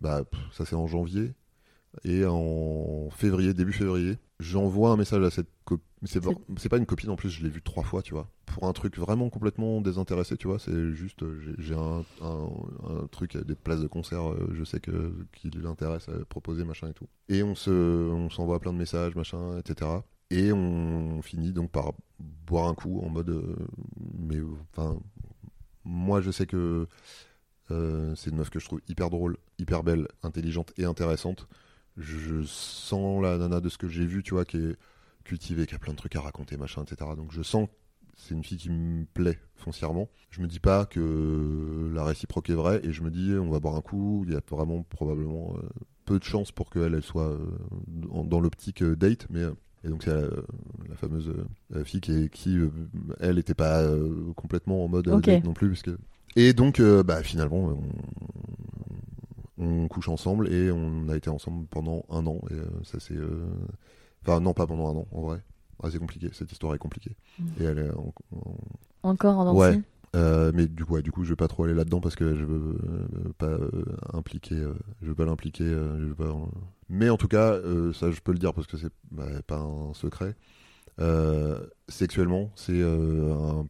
[0.00, 1.34] Bah, ça c'est en janvier.
[2.04, 5.84] Et en février, début février, j'envoie un message à cette copine.
[6.04, 6.20] C'est
[6.68, 8.28] pas, une copine en plus, je l'ai vue trois fois, tu vois.
[8.44, 10.58] Pour un truc vraiment complètement désintéressé, tu vois.
[10.58, 12.48] C'est juste, euh, j'ai- un, un,
[12.88, 16.64] un truc, euh, des places de concert, euh, je sais que qui l'intéresse à proposer,
[16.64, 17.08] machin et tout.
[17.28, 19.90] Et on se, on s'envoie plein de messages, machin, etc.
[20.30, 21.92] Et on finit donc par
[22.46, 23.42] boire un coup en mode,
[24.18, 24.38] mais
[24.72, 24.98] enfin,
[25.84, 26.86] moi je sais que
[27.68, 31.48] c'est une meuf que je trouve hyper drôle, hyper belle, intelligente et intéressante.
[31.96, 34.76] Je sens la nana de ce que j'ai vu, tu vois, qui est
[35.24, 37.10] cultivée, qui a plein de trucs à raconter, machin, etc.
[37.16, 37.74] Donc je sens que
[38.16, 40.08] c'est une fille qui me plaît foncièrement.
[40.30, 43.60] Je me dis pas que la réciproque est vraie et je me dis on va
[43.60, 44.24] boire un coup.
[44.26, 45.68] Il y a vraiment probablement euh,
[46.04, 47.46] peu de chances pour qu'elle elle soit euh,
[47.86, 49.42] dans, dans l'optique euh, date, mais
[49.84, 50.28] Et donc c'est la,
[50.88, 51.32] la fameuse
[51.84, 52.58] fille qui, qui
[53.20, 53.84] elle, était pas
[54.34, 55.68] complètement en mode date non plus.
[55.68, 55.98] Parce que...
[56.36, 57.80] Et donc, bah, finalement, on,
[59.58, 62.40] on couche ensemble et on a été ensemble pendant un an.
[62.50, 63.16] Et euh, ça c'est...
[63.16, 63.46] euh,
[64.22, 65.42] Enfin, non, pas pendant un an, en vrai.
[65.82, 67.14] Ah, c'est compliqué, cette histoire est compliquée.
[67.38, 67.44] Mm.
[67.60, 68.56] Et elle est en- en-
[69.10, 69.80] Encore en Ouais.
[70.14, 72.34] Euh, mais du coup, ouais, du coup, je vais pas trop aller là-dedans parce que
[72.34, 73.56] je veux euh, pas
[74.16, 74.56] impliquer,
[75.02, 75.64] je veux pas l'impliquer.
[75.64, 76.34] je veux pas.
[76.88, 77.56] Mais en tout cas,
[77.92, 80.34] ça, je peux le dire parce que c'est bah, pas un secret.
[81.88, 83.66] Sexuellement, c'est un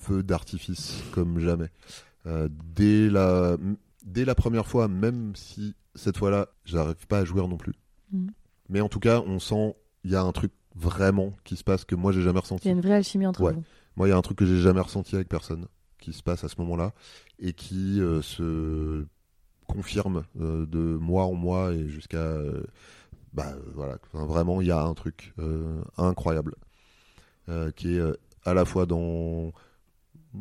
[0.00, 1.70] feu d'artifice comme jamais.
[2.26, 3.56] Euh, dès la,
[4.04, 7.74] dès la première fois, même si cette fois-là, j'arrive pas à jouer non plus.
[8.12, 8.30] Mhm.
[8.68, 9.74] Mais en tout cas, on sent,
[10.04, 12.64] il y a un truc vraiment qui se passe que moi j'ai jamais ressenti.
[12.66, 13.52] Il y a une vraie alchimie entre Ouais.
[13.52, 13.62] vous.
[13.96, 15.66] Moi, il y a un truc que j'ai jamais ressenti avec personne
[16.00, 16.92] qui se passe à ce moment-là
[17.38, 19.06] et qui euh, se
[19.68, 22.64] confirme euh, de mois en mois et jusqu'à euh,
[23.32, 25.34] bah voilà Enfin, vraiment il y a un truc
[25.96, 26.54] incroyable
[27.76, 28.02] qui est
[28.44, 29.52] à la fois dans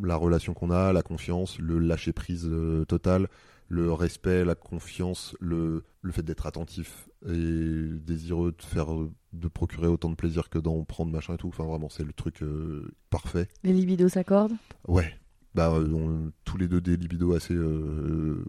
[0.02, 2.50] la relation qu'on a, la confiance, le lâcher prise
[2.88, 3.28] total,
[3.74, 8.88] le respect, la confiance, le, le fait d'être attentif et désireux de faire
[9.34, 11.48] de procurer autant de plaisir que d'en prendre machin et tout.
[11.48, 13.48] Enfin vraiment c'est le truc euh, parfait.
[13.64, 14.54] Les libidos s'accordent?
[14.88, 15.14] Ouais.
[15.56, 18.44] Bah, euh, on- tous les deux des libidos assez euh,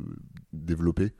[0.52, 1.12] développés.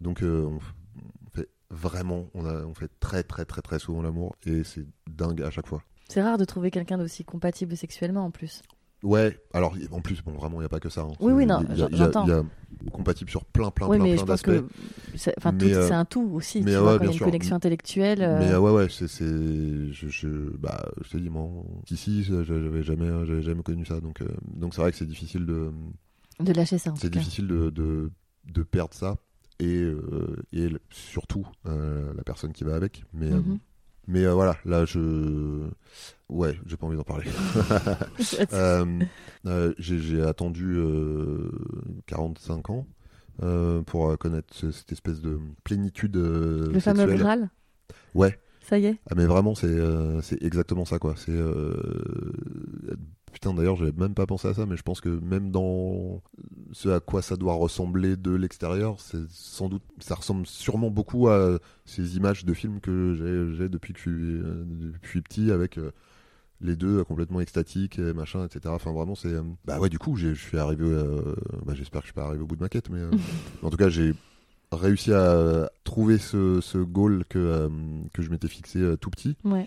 [0.00, 4.34] Donc, euh, on fait vraiment, on, a, on fait très, très, très, très souvent l'amour
[4.44, 5.82] et c'est dingue à chaque fois.
[6.08, 8.62] C'est rare de trouver quelqu'un d'aussi compatible sexuellement en plus.
[9.02, 11.02] Ouais, alors en plus, bon, vraiment, il n'y a pas que ça.
[11.02, 11.10] hein.
[11.20, 12.30] Oui, oui, non, il y a- y
[12.86, 14.50] y compatible sur plein, plein, oui, plein, mais plein je pense d'aspects.
[15.14, 15.34] c'est
[15.74, 16.62] euh, c'est un tout aussi.
[16.62, 17.26] mais tu ouais, vois, quand y a une sûr.
[17.26, 18.22] connexion intellectuelle.
[18.22, 19.06] euh, Mais euh, ouais, ouais, c'est,
[19.92, 21.48] je, je, bah, je te dis, moi,
[21.90, 25.46] ici, j'avais jamais, j'avais jamais connu ça, donc, euh, donc c'est vrai que c'est difficile
[25.46, 25.70] de,
[26.40, 28.10] De lâcher ça c'est difficile de, de,
[28.46, 29.16] de perdre ça
[29.60, 33.04] et, euh, et surtout euh, la personne qui va avec.
[33.12, 33.58] Mais, euh, Mhm.
[34.08, 35.68] Mais euh, voilà, là je.
[36.28, 37.26] Ouais, j'ai pas envie d'en parler.
[38.52, 38.84] Euh,
[39.46, 41.50] euh, j'ai, attendu euh,
[42.06, 42.86] 45 ans
[43.86, 47.06] pour connaître ce- cette espèce de plénitude Le fameux.
[47.06, 47.50] Graal,
[48.14, 48.96] Ouais, ça y est?
[49.10, 51.14] Ah, mais vraiment, c'est exactement ça, quoi.
[51.16, 51.32] C'est
[53.32, 53.54] putain.
[53.54, 56.22] D'ailleurs, j'avais même pas pensé à ça, mais je pense que même dans
[56.72, 61.28] ce à quoi ça doit ressembler de l'extérieur, c'est sans doute, ça ressemble sûrement beaucoup
[61.28, 65.06] à ces images de films que j'ai- j'ai depuis que je suis, euh, depuis que
[65.06, 65.90] je suis petit, avec euh,
[66.60, 68.74] les deux euh, complètement extatiques, et machin, etc.
[68.74, 69.28] Enfin, vraiment, c'est.
[69.32, 70.84] euh, Bah ouais, du coup, je suis arrivé.
[71.66, 73.00] bah, J'espère que je suis pas arrivé au bout de ma quête, mais
[73.62, 74.14] en tout cas, j'ai
[74.70, 77.68] réussi à trouver ce, ce goal que,
[78.14, 79.36] que je m'étais fixé tout petit.
[79.44, 79.66] Ouais.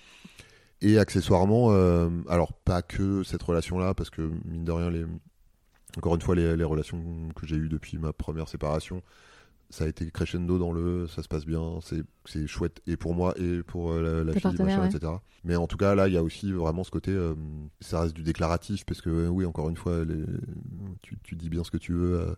[0.82, 5.06] Et accessoirement, euh, alors pas que cette relation-là, parce que mine de rien, les,
[5.98, 7.02] encore une fois, les, les relations
[7.36, 9.02] que j'ai eues depuis ma première séparation,
[9.70, 11.80] ça a été crescendo dans le, ça se passe bien,
[12.26, 14.90] c'est chouette et pour moi et pour euh, la, la fille, machin, ouais.
[14.96, 15.14] etc.
[15.44, 17.34] Mais en tout cas, là, il y a aussi vraiment ce côté, euh,
[17.80, 20.24] ça reste du déclaratif, parce que oui, encore une fois, les-
[21.02, 22.36] tu, tu dis bien ce que tu veux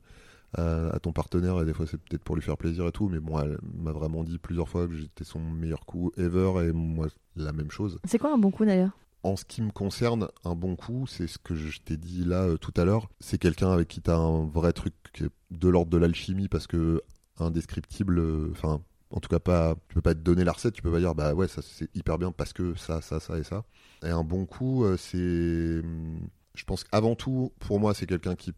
[0.54, 3.10] à, à- ton partenaire et des fois c'est peut-être pour lui faire plaisir et tout,
[3.10, 6.72] mais bon, elle m'a vraiment dit plusieurs fois que j'étais son meilleur coup ever et
[6.72, 8.00] moi la même chose.
[8.06, 8.92] C'est quoi un bon coup d'ailleurs?
[9.24, 12.44] En ce qui me concerne, un bon coup, c'est ce que je t'ai dit là
[12.44, 13.10] euh, tout à l'heure.
[13.20, 16.48] C'est quelqu'un avec qui tu as un vrai truc qui est de l'ordre de l'alchimie
[16.48, 17.02] parce que
[17.40, 20.82] indescriptible, euh, enfin, en tout cas pas, tu peux pas te donner la recette, tu
[20.82, 23.44] peux pas dire bah ouais ça c'est hyper bien parce que ça, ça, ça et
[23.44, 23.64] ça.
[24.04, 26.20] Et un bon coup, euh, c'est, hum,
[26.56, 28.54] je pense qu'avant tout, pour moi, c'est quelqu'un qui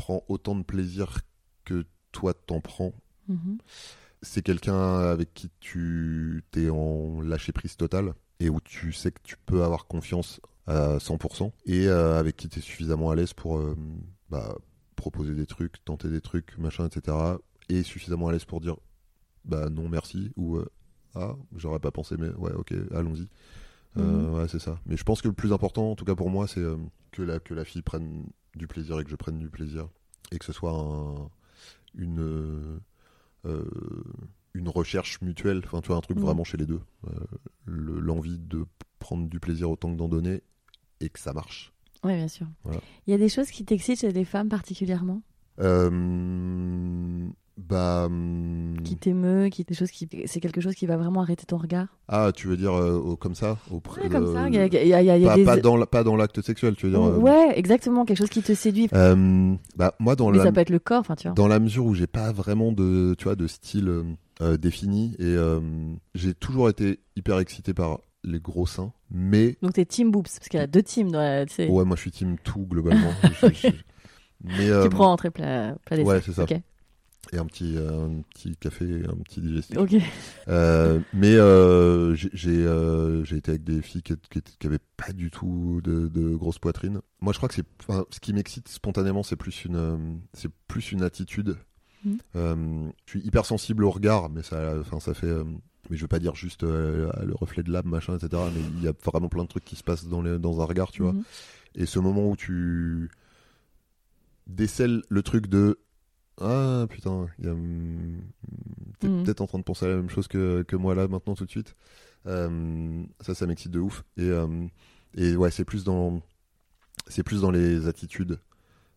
[0.00, 1.20] prend autant de plaisir
[1.64, 2.92] que toi t'en prends
[3.28, 3.58] Mhm.
[4.22, 4.82] c'est quelqu'un
[5.14, 9.62] avec qui tu t'es en lâcher prise totale et où tu sais que tu peux
[9.62, 13.76] avoir confiance à 100% et euh, avec qui tu es suffisamment à l'aise pour euh,
[14.30, 14.56] bah,
[14.96, 17.16] proposer des trucs, tenter des trucs, machin, etc.
[17.68, 18.76] Et suffisamment à l'aise pour dire
[19.44, 20.66] bah non merci ou euh,
[21.14, 23.28] ah j'aurais pas pensé mais ouais ok allons-y.
[23.96, 24.34] Mhm.
[24.34, 24.78] ouais c'est ça.
[24.86, 26.64] Mais je pense que le plus important en tout cas pour moi c'est
[27.12, 28.24] que la que la fille prenne
[28.56, 29.88] du plaisir et que je prenne du plaisir
[30.32, 31.30] et que ce soit un-
[31.94, 32.78] une euh,
[33.46, 33.64] euh,
[34.54, 36.24] une recherche mutuelle, enfin tu vois un truc Mhm.
[36.24, 37.10] vraiment chez les deux, Euh,
[37.64, 38.66] le- l'envie de
[38.98, 40.42] prendre du plaisir autant que d'en donner
[41.00, 41.72] et que ça marche.
[42.04, 42.46] Oui, bien sûr.
[42.64, 42.80] Voilà.
[43.06, 45.22] Il y a des choses qui t'excitent chez les femmes particulièrement?
[45.60, 49.64] Euh, bah hum, Qui t'émeut qui...
[49.64, 50.08] des choses qui...
[50.26, 51.86] C'est quelque chose qui va vraiment arrêter ton regard?
[52.08, 53.58] Ah tu veux dire euh, au- comme ça?
[53.70, 54.48] Au Ouais, comme ça.
[54.48, 55.44] Il y a, il y a- il y a- il y a pas, des...
[55.44, 58.04] pas dans la- pas dans l'acte sexuel tu veux dire euh, Ouais, exactement.
[58.04, 58.88] Quelque chose qui te séduit.
[58.94, 61.34] euh, bah moi dans Mais la ça peut être le corps, enfin, tu vois.
[61.34, 63.88] dans la mesure où j'ai pas vraiment de tu vois de style
[64.40, 65.36] euh, défini et
[66.14, 70.48] j'ai toujours été hyper excité par les gros seins mais Donc t'es team boobs, parce
[70.48, 71.44] qu'il y a deux teams dans la...
[71.68, 73.12] ouais moi je suis team tout globalement
[73.42, 73.68] Je- je-
[74.44, 76.42] mais Tu prends en très plat, plat ouais, c'est ça.
[76.44, 76.54] Ok.
[77.32, 79.76] Et un petit, un petit café, un petit digestif.
[79.78, 79.94] Ok.
[80.48, 84.78] Euh, mais euh, j'ai j'ai, euh, j'ai été avec des filles qui, qui, qui avaient
[84.96, 87.00] pas du tout de, de grosse poitrine.
[87.20, 89.96] Moi, je crois que c'est enfin, ce qui m'excite spontanément, c'est plus une euh,
[90.34, 91.56] c'est plus une attitude.
[92.34, 95.26] Euh, je suis hyper sensible au regard, mais ça, enfin, ça fait.
[95.26, 95.44] euh,
[95.90, 98.42] mais je veux pas dire juste euh, le reflet de l'âme, machin, etc.
[98.54, 100.64] Mais il y a vraiment plein de trucs qui se passent dans, les, dans un
[100.64, 101.12] regard, tu vois.
[101.12, 101.22] Mhm.
[101.74, 103.10] Et ce moment où tu
[104.46, 105.78] décèles le truc de
[106.40, 107.26] ah putain, a...
[108.98, 109.24] t'es Mhm.
[109.24, 111.44] peut-être en train de penser à la même chose que, que moi là maintenant tout
[111.46, 111.74] de suite.
[112.26, 114.04] Euh, ça, ça m'excite de ouf.
[114.16, 114.66] Et, euh,
[115.14, 116.20] et ouais, c'est plus dans
[117.06, 118.38] c'est plus dans les attitudes.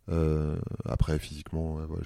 [0.09, 1.99] Euh, après, physiquement, ouais,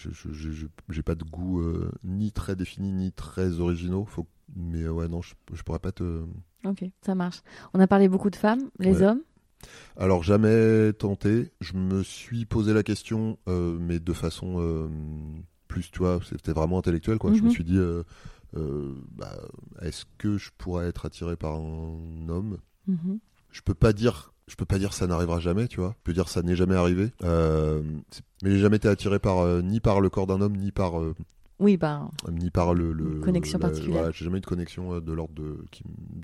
[0.90, 1.64] j'ai pas de goût
[2.04, 4.06] ni très défini ni très originaux.
[4.06, 4.28] Faut...
[4.56, 6.24] Mais ouais, non, je, je pourrais pas te.
[6.64, 7.42] Ok, ça marche.
[7.74, 9.04] On a parlé beaucoup de femmes, les Ouais.
[9.08, 9.22] hommes.
[9.98, 11.52] Alors jamais tenté.
[11.62, 14.88] Je me suis posé la question, euh, mais de façon euh,
[15.68, 17.34] plus, tu vois, c'était vraiment intellectuel, quoi.
[17.34, 17.50] Je me Mhm.
[17.52, 18.04] suis dit, euh,
[18.56, 19.36] bah,
[19.82, 22.58] est-ce que je pourrais être attiré par un homme?
[22.88, 23.20] Mhm.
[23.52, 25.96] Je peux pas dire, je peux pas dire ça n'arrivera jamais, tu vois.
[25.98, 27.12] Je peux dire ça n'est jamais arrivé.
[27.24, 30.94] Mais j'ai jamais été attiré par ni par le corps d'un homme, ni par
[31.60, 32.94] Oui, bah, ni par le,
[33.24, 33.98] connexion la- particulière.
[34.02, 35.58] Voilà, j'ai jamais eu de connexion de l'ordre de,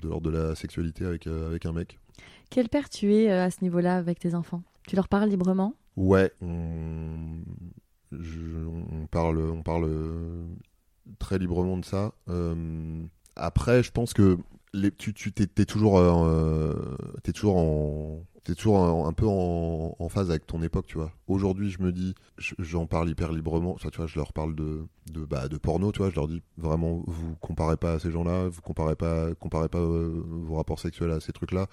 [0.00, 1.98] de l'ordre de la sexualité avec euh, avec un mec.
[2.50, 4.62] Quel père tu es euh, à ce niveau-là avec tes enfants?
[4.86, 5.74] Tu leur parles librement?
[5.96, 7.40] Ouais, on,
[9.10, 10.44] parle, on parle euh,
[11.18, 12.12] très librement de ça.
[12.28, 13.04] Euh,
[13.36, 14.38] après, je pense que
[14.98, 16.74] tu, t'es toujours, euh,
[17.32, 21.12] toujours en, t'es toujours un peu en, phase avec ton époque, tu vois.
[21.28, 23.72] Aujourd'hui, je me dis, je- j'en parle hyper librement.
[23.72, 26.10] Enfin, tu vois, je leur parle de, de, bah, de porno, tu vois.
[26.10, 29.80] Je leur dis vraiment, vous comparez pas à ces gens-là, vous comparez pas, comparez pas
[29.80, 31.68] vos rapports sexuels à ces trucs-là.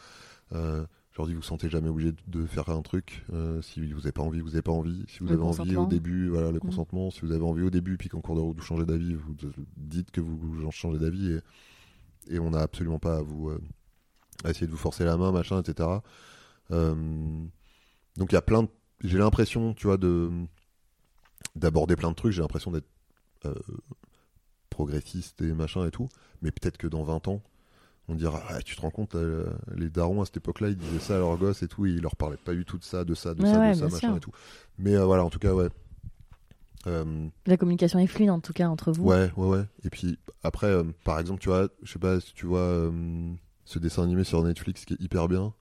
[0.54, 3.26] Euh, je leur dis, vous sentez jamais obligé de- faire un truc.
[3.34, 5.04] Euh, si vous n'avez pas envie, vous n'avez pas envie.
[5.08, 6.60] Si vous Le avez envie au début, voilà, le Mhm.
[6.62, 7.12] consentement.
[7.12, 9.36] Si vous avez envie au début, puis qu'en cours de route vous changez d'avis, vous
[9.78, 13.60] dites que vous, vous changez d'avis et, et on n'a absolument pas à vous euh,
[14.46, 15.90] à essayer de vous forcer la main, machin, etc.
[16.72, 16.94] Euh,
[18.18, 18.70] donc il y a plein de...
[19.04, 20.30] J'ai l'impression, tu vois, de
[21.56, 22.32] d'aborder plein de trucs.
[22.32, 22.88] J'ai l'impression d'être
[24.70, 26.08] progressiste et machin et tout.
[26.42, 27.42] Mais peut-être que dans 20 ans,
[28.08, 29.46] on dira ah, tu te rends compte euh,
[29.76, 32.02] les darons à cette époque-là ils disaient ça à leurs gosses et tout et ils
[32.02, 33.86] leur parlaient pas du tout de ça de ça de Ouais, ça ouais, de ça
[33.86, 34.18] machin sûr.
[34.18, 34.32] et tout
[34.78, 35.70] mais euh, voilà en tout cas ouais
[36.88, 39.04] Euh, La communication est fluide en tout cas entre vous.
[39.06, 42.34] ouais ouais ouais et puis après euh, par exemple tu vois je sais pas si
[42.34, 42.92] tu vois
[43.66, 45.54] ce dessin animé sur Netflix qui est hyper bien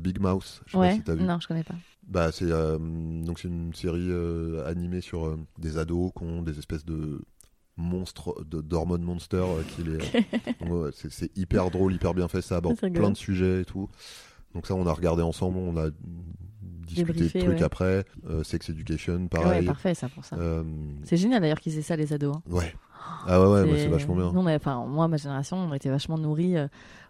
[0.00, 1.74] Big Mouse je sais pas si t'as vu non, je connais pas.
[2.06, 4.10] bah c'est donc c'est une série
[4.66, 7.22] animée sur des ados qui ont des espèces de
[7.76, 9.98] monstres de- d'hormones monster euh, qui les
[10.70, 13.88] Ouais, c'est hyper drôle, hyper bien fait, ça aborde plein de sujets et tout.
[14.54, 15.88] Donc ça, on a regardé ensemble, on a
[16.86, 17.62] discuté de trucs ouais.
[17.62, 18.04] après.
[18.30, 19.66] Euh, Sex Education, Ouais, pareil.
[19.66, 20.36] parfait ça pour ça.
[20.36, 20.62] Euh,
[21.04, 22.36] C'est génial d'ailleurs qu'ils aient ça les ados.
[22.36, 22.42] hein.
[22.50, 22.74] ouais.
[23.26, 24.54] Ah ouais, ouais, c'est vachement bien.
[24.56, 26.66] Enfin, moi, ma génération, on était vachement nourris euh,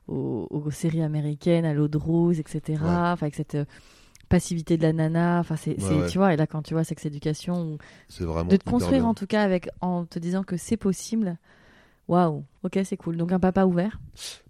[0.09, 2.78] aux, aux séries américaines, à l'eau de rose, etc.
[2.82, 3.64] Enfin, avec cette euh,
[4.28, 5.39] passivité de la nana.
[5.40, 6.09] Enfin, c'est, Ouais, c'est- ouais.
[6.09, 7.78] tu vois, et là, quand tu vois Sex Education,
[8.09, 8.51] C'est vraiment.
[8.51, 9.11] de te construire bien.
[9.11, 11.39] en tout cas avec, en te disant que c'est possible.
[12.09, 13.16] Waouh, ok, c'est cool.
[13.16, 13.98] Donc un papa ouvert.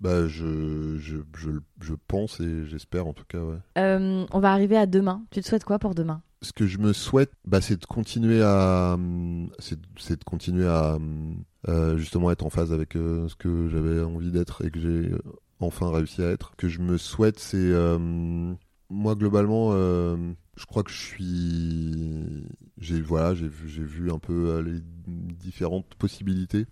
[0.03, 1.51] Bah, je, je, je,
[1.81, 3.57] je pense et j'espère en tout cas, ouais.
[3.79, 5.23] Euh, on va arriver à demain.
[5.31, 6.21] Tu te souhaites quoi pour demain?
[6.43, 10.97] Ce que je me souhaite, bah, c'est de continuer à, hum, c'est de continuer à
[10.97, 14.79] hum, euh, justement être en phase avec euh, ce que j'avais envie d'être et que
[14.79, 15.13] j'ai
[15.59, 16.51] enfin réussi à être.
[16.53, 18.53] Ce que je me souhaite, c'est euh,
[18.91, 20.17] moi globalement, euh,
[20.57, 22.47] je crois que je suis,
[22.79, 26.67] j'ai voilà, j'ai vu, un peu euh, les différentes possibilités.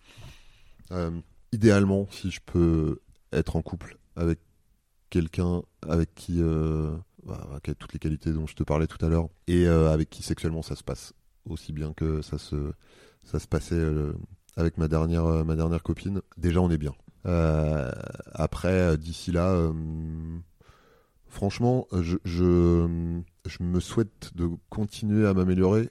[0.92, 1.10] Euh,
[1.52, 3.00] idéalement, si je peux
[3.32, 4.38] être en couple avec
[5.10, 9.08] quelqu'un avec qui euh, bah, a toutes les qualités dont je te parlais tout à
[9.08, 11.14] l'heure et avec qui sexuellement ça se passe
[11.48, 12.72] aussi bien que ça se
[13.22, 13.80] ça se passait
[14.56, 16.94] avec ma dernière ma dernière copine déjà on est bien
[18.34, 19.72] après d'ici là
[21.34, 25.90] franchement je, je je me souhaite de continuer à m'améliorer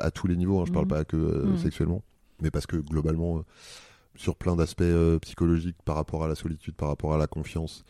[0.00, 0.90] à tous les niveaux hein, je parle Mhm.
[0.90, 1.56] pas que euh, Mhm.
[1.56, 2.02] sexuellement
[2.42, 3.42] mais parce que globalement euh,
[4.16, 7.84] sur plein d'aspects euh, psychologiques par rapport à la solitude par rapport à la confiance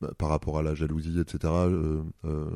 [0.00, 1.52] bah, par rapport à la jalousie, etc.
[1.52, 2.46] euh, euh,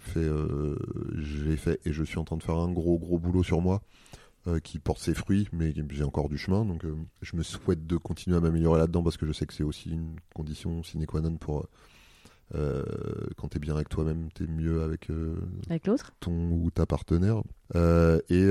[0.00, 0.74] fait, euh,
[1.14, 3.82] j'ai fait et je suis en train de faire un gros gros boulot sur moi
[4.46, 7.86] euh, qui porte ses fruits, mais j'ai encore du chemin, donc euh, je me souhaite
[7.86, 11.04] de continuer à m'améliorer là-dedans parce que je sais que c'est aussi une condition sine
[11.06, 11.66] qua non pour
[12.54, 12.82] euh,
[13.36, 15.36] quand t'es bien avec toi-même, t'es mieux avec euh,
[15.68, 16.12] avec l'autre.
[16.20, 17.42] ton ou ta partenaire.
[17.74, 18.48] Et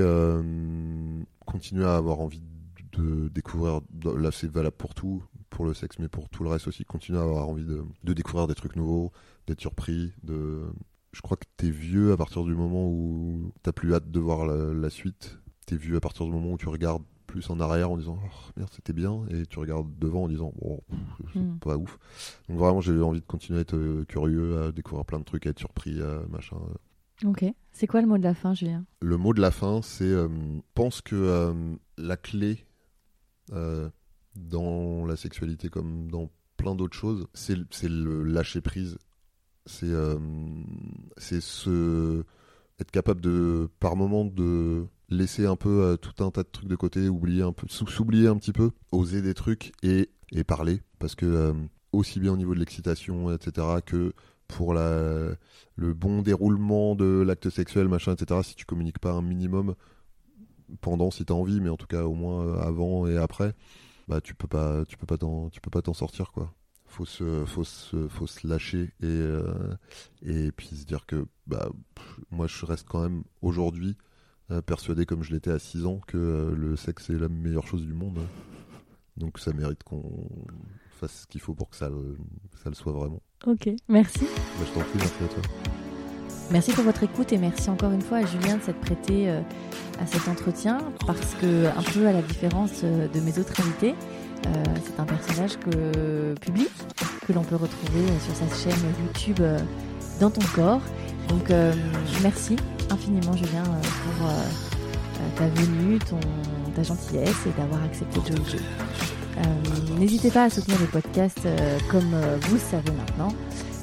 [1.46, 2.42] continuer à avoir envie
[2.92, 6.68] de découvrir là c'est valable pour tout pour le sexe mais pour tout le reste
[6.68, 9.12] aussi continuer à avoir envie de, de découvrir des trucs nouveaux
[9.46, 10.64] d'être surpris de
[11.12, 14.46] je crois que t'es vieux à partir du moment où t'as plus hâte de voir
[14.46, 17.90] la, la suite t'es vu à partir du moment où tu regardes plus en arrière
[17.90, 20.80] en disant oh, merde c'était bien et tu regardes devant en disant bon
[21.34, 21.58] c'est Mm.
[21.58, 21.98] pas ouf
[22.48, 25.46] donc vraiment j'ai envie de continuer à être euh, curieux à découvrir plein de trucs
[25.46, 26.56] à être surpris à machin
[27.26, 27.44] Ok.
[27.72, 28.84] C'est quoi le mot de la fin, Julien?
[29.00, 30.28] Le mot de la fin c'est euh,
[30.74, 32.64] pense que euh, la clé
[33.52, 33.90] euh,
[34.36, 37.56] dans la sexualité comme dans plein d'autres choses c'est
[37.88, 38.96] le lâcher prise
[39.66, 39.92] c'est
[41.18, 42.24] c'est se
[42.80, 46.68] être capable de par moment de laisser un peu euh, tout un tas de trucs
[46.68, 50.44] de côté oublier un peu sou- s'oublier un petit peu oser des trucs et et
[50.44, 50.82] parler.
[50.98, 51.52] Parce que euh,
[51.92, 54.12] aussi bien au niveau de l'excitation etc que
[54.48, 55.30] pour la
[55.76, 59.74] le bon déroulement de l'acte sexuel machin etc si tu communiques pas un minimum
[60.80, 63.54] pendant si t'as envie mais en tout cas au moins euh, avant et après
[64.08, 66.54] bah tu peux pas tu peux pas t'en tu peux pas t'en sortir quoi.
[66.86, 69.22] Faut se faut se faut se lâcher et
[70.22, 71.68] et puis se dire que bah
[72.30, 73.96] moi je reste quand même aujourd'hui
[74.66, 77.84] persuadé comme je l'étais à 6 ans que euh, le sexe est la meilleure chose
[77.84, 78.18] du monde
[79.16, 80.02] donc ça mérite qu'on
[81.00, 82.16] fasse ce qu'il faut pour que ça le,
[82.62, 83.68] ça le soit vraiment Ok.
[83.88, 84.20] Merci.
[84.20, 85.42] bah, je t'en prie merci à toi
[86.50, 89.42] Merci pour votre écoute et merci encore une fois à Julien de s'être prêté euh,
[90.00, 93.94] à cet entretien parce que, un peu à la différence euh, de mes autres invités,
[94.46, 96.70] euh, c'est un personnage que, public
[97.26, 99.58] que l'on peut retrouver euh, sur sa chaîne YouTube euh,
[100.20, 100.80] Dans ton corps.
[101.28, 101.74] Donc, euh,
[102.22, 102.56] merci
[102.90, 103.80] infiniment, Julien, euh,
[104.18, 106.18] pour euh, euh, ta venue, ton,
[106.74, 108.58] ta gentillesse et d'avoir accepté de jouer au jeu.
[109.98, 112.10] N'hésitez pas à soutenir le podcast euh, comme
[112.42, 113.32] vous le savez maintenant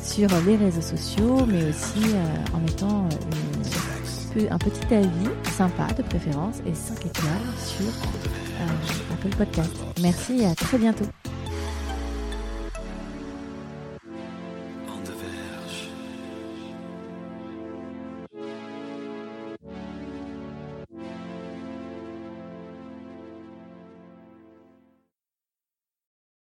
[0.04, 3.08] sur les réseaux sociaux, mais aussi euh, en mettant
[4.36, 7.26] une- un petit avis sympa de préférence et 5 étoiles
[7.58, 9.72] sur euh, Apple Podcast.
[10.02, 11.06] Merci et à très bientôt.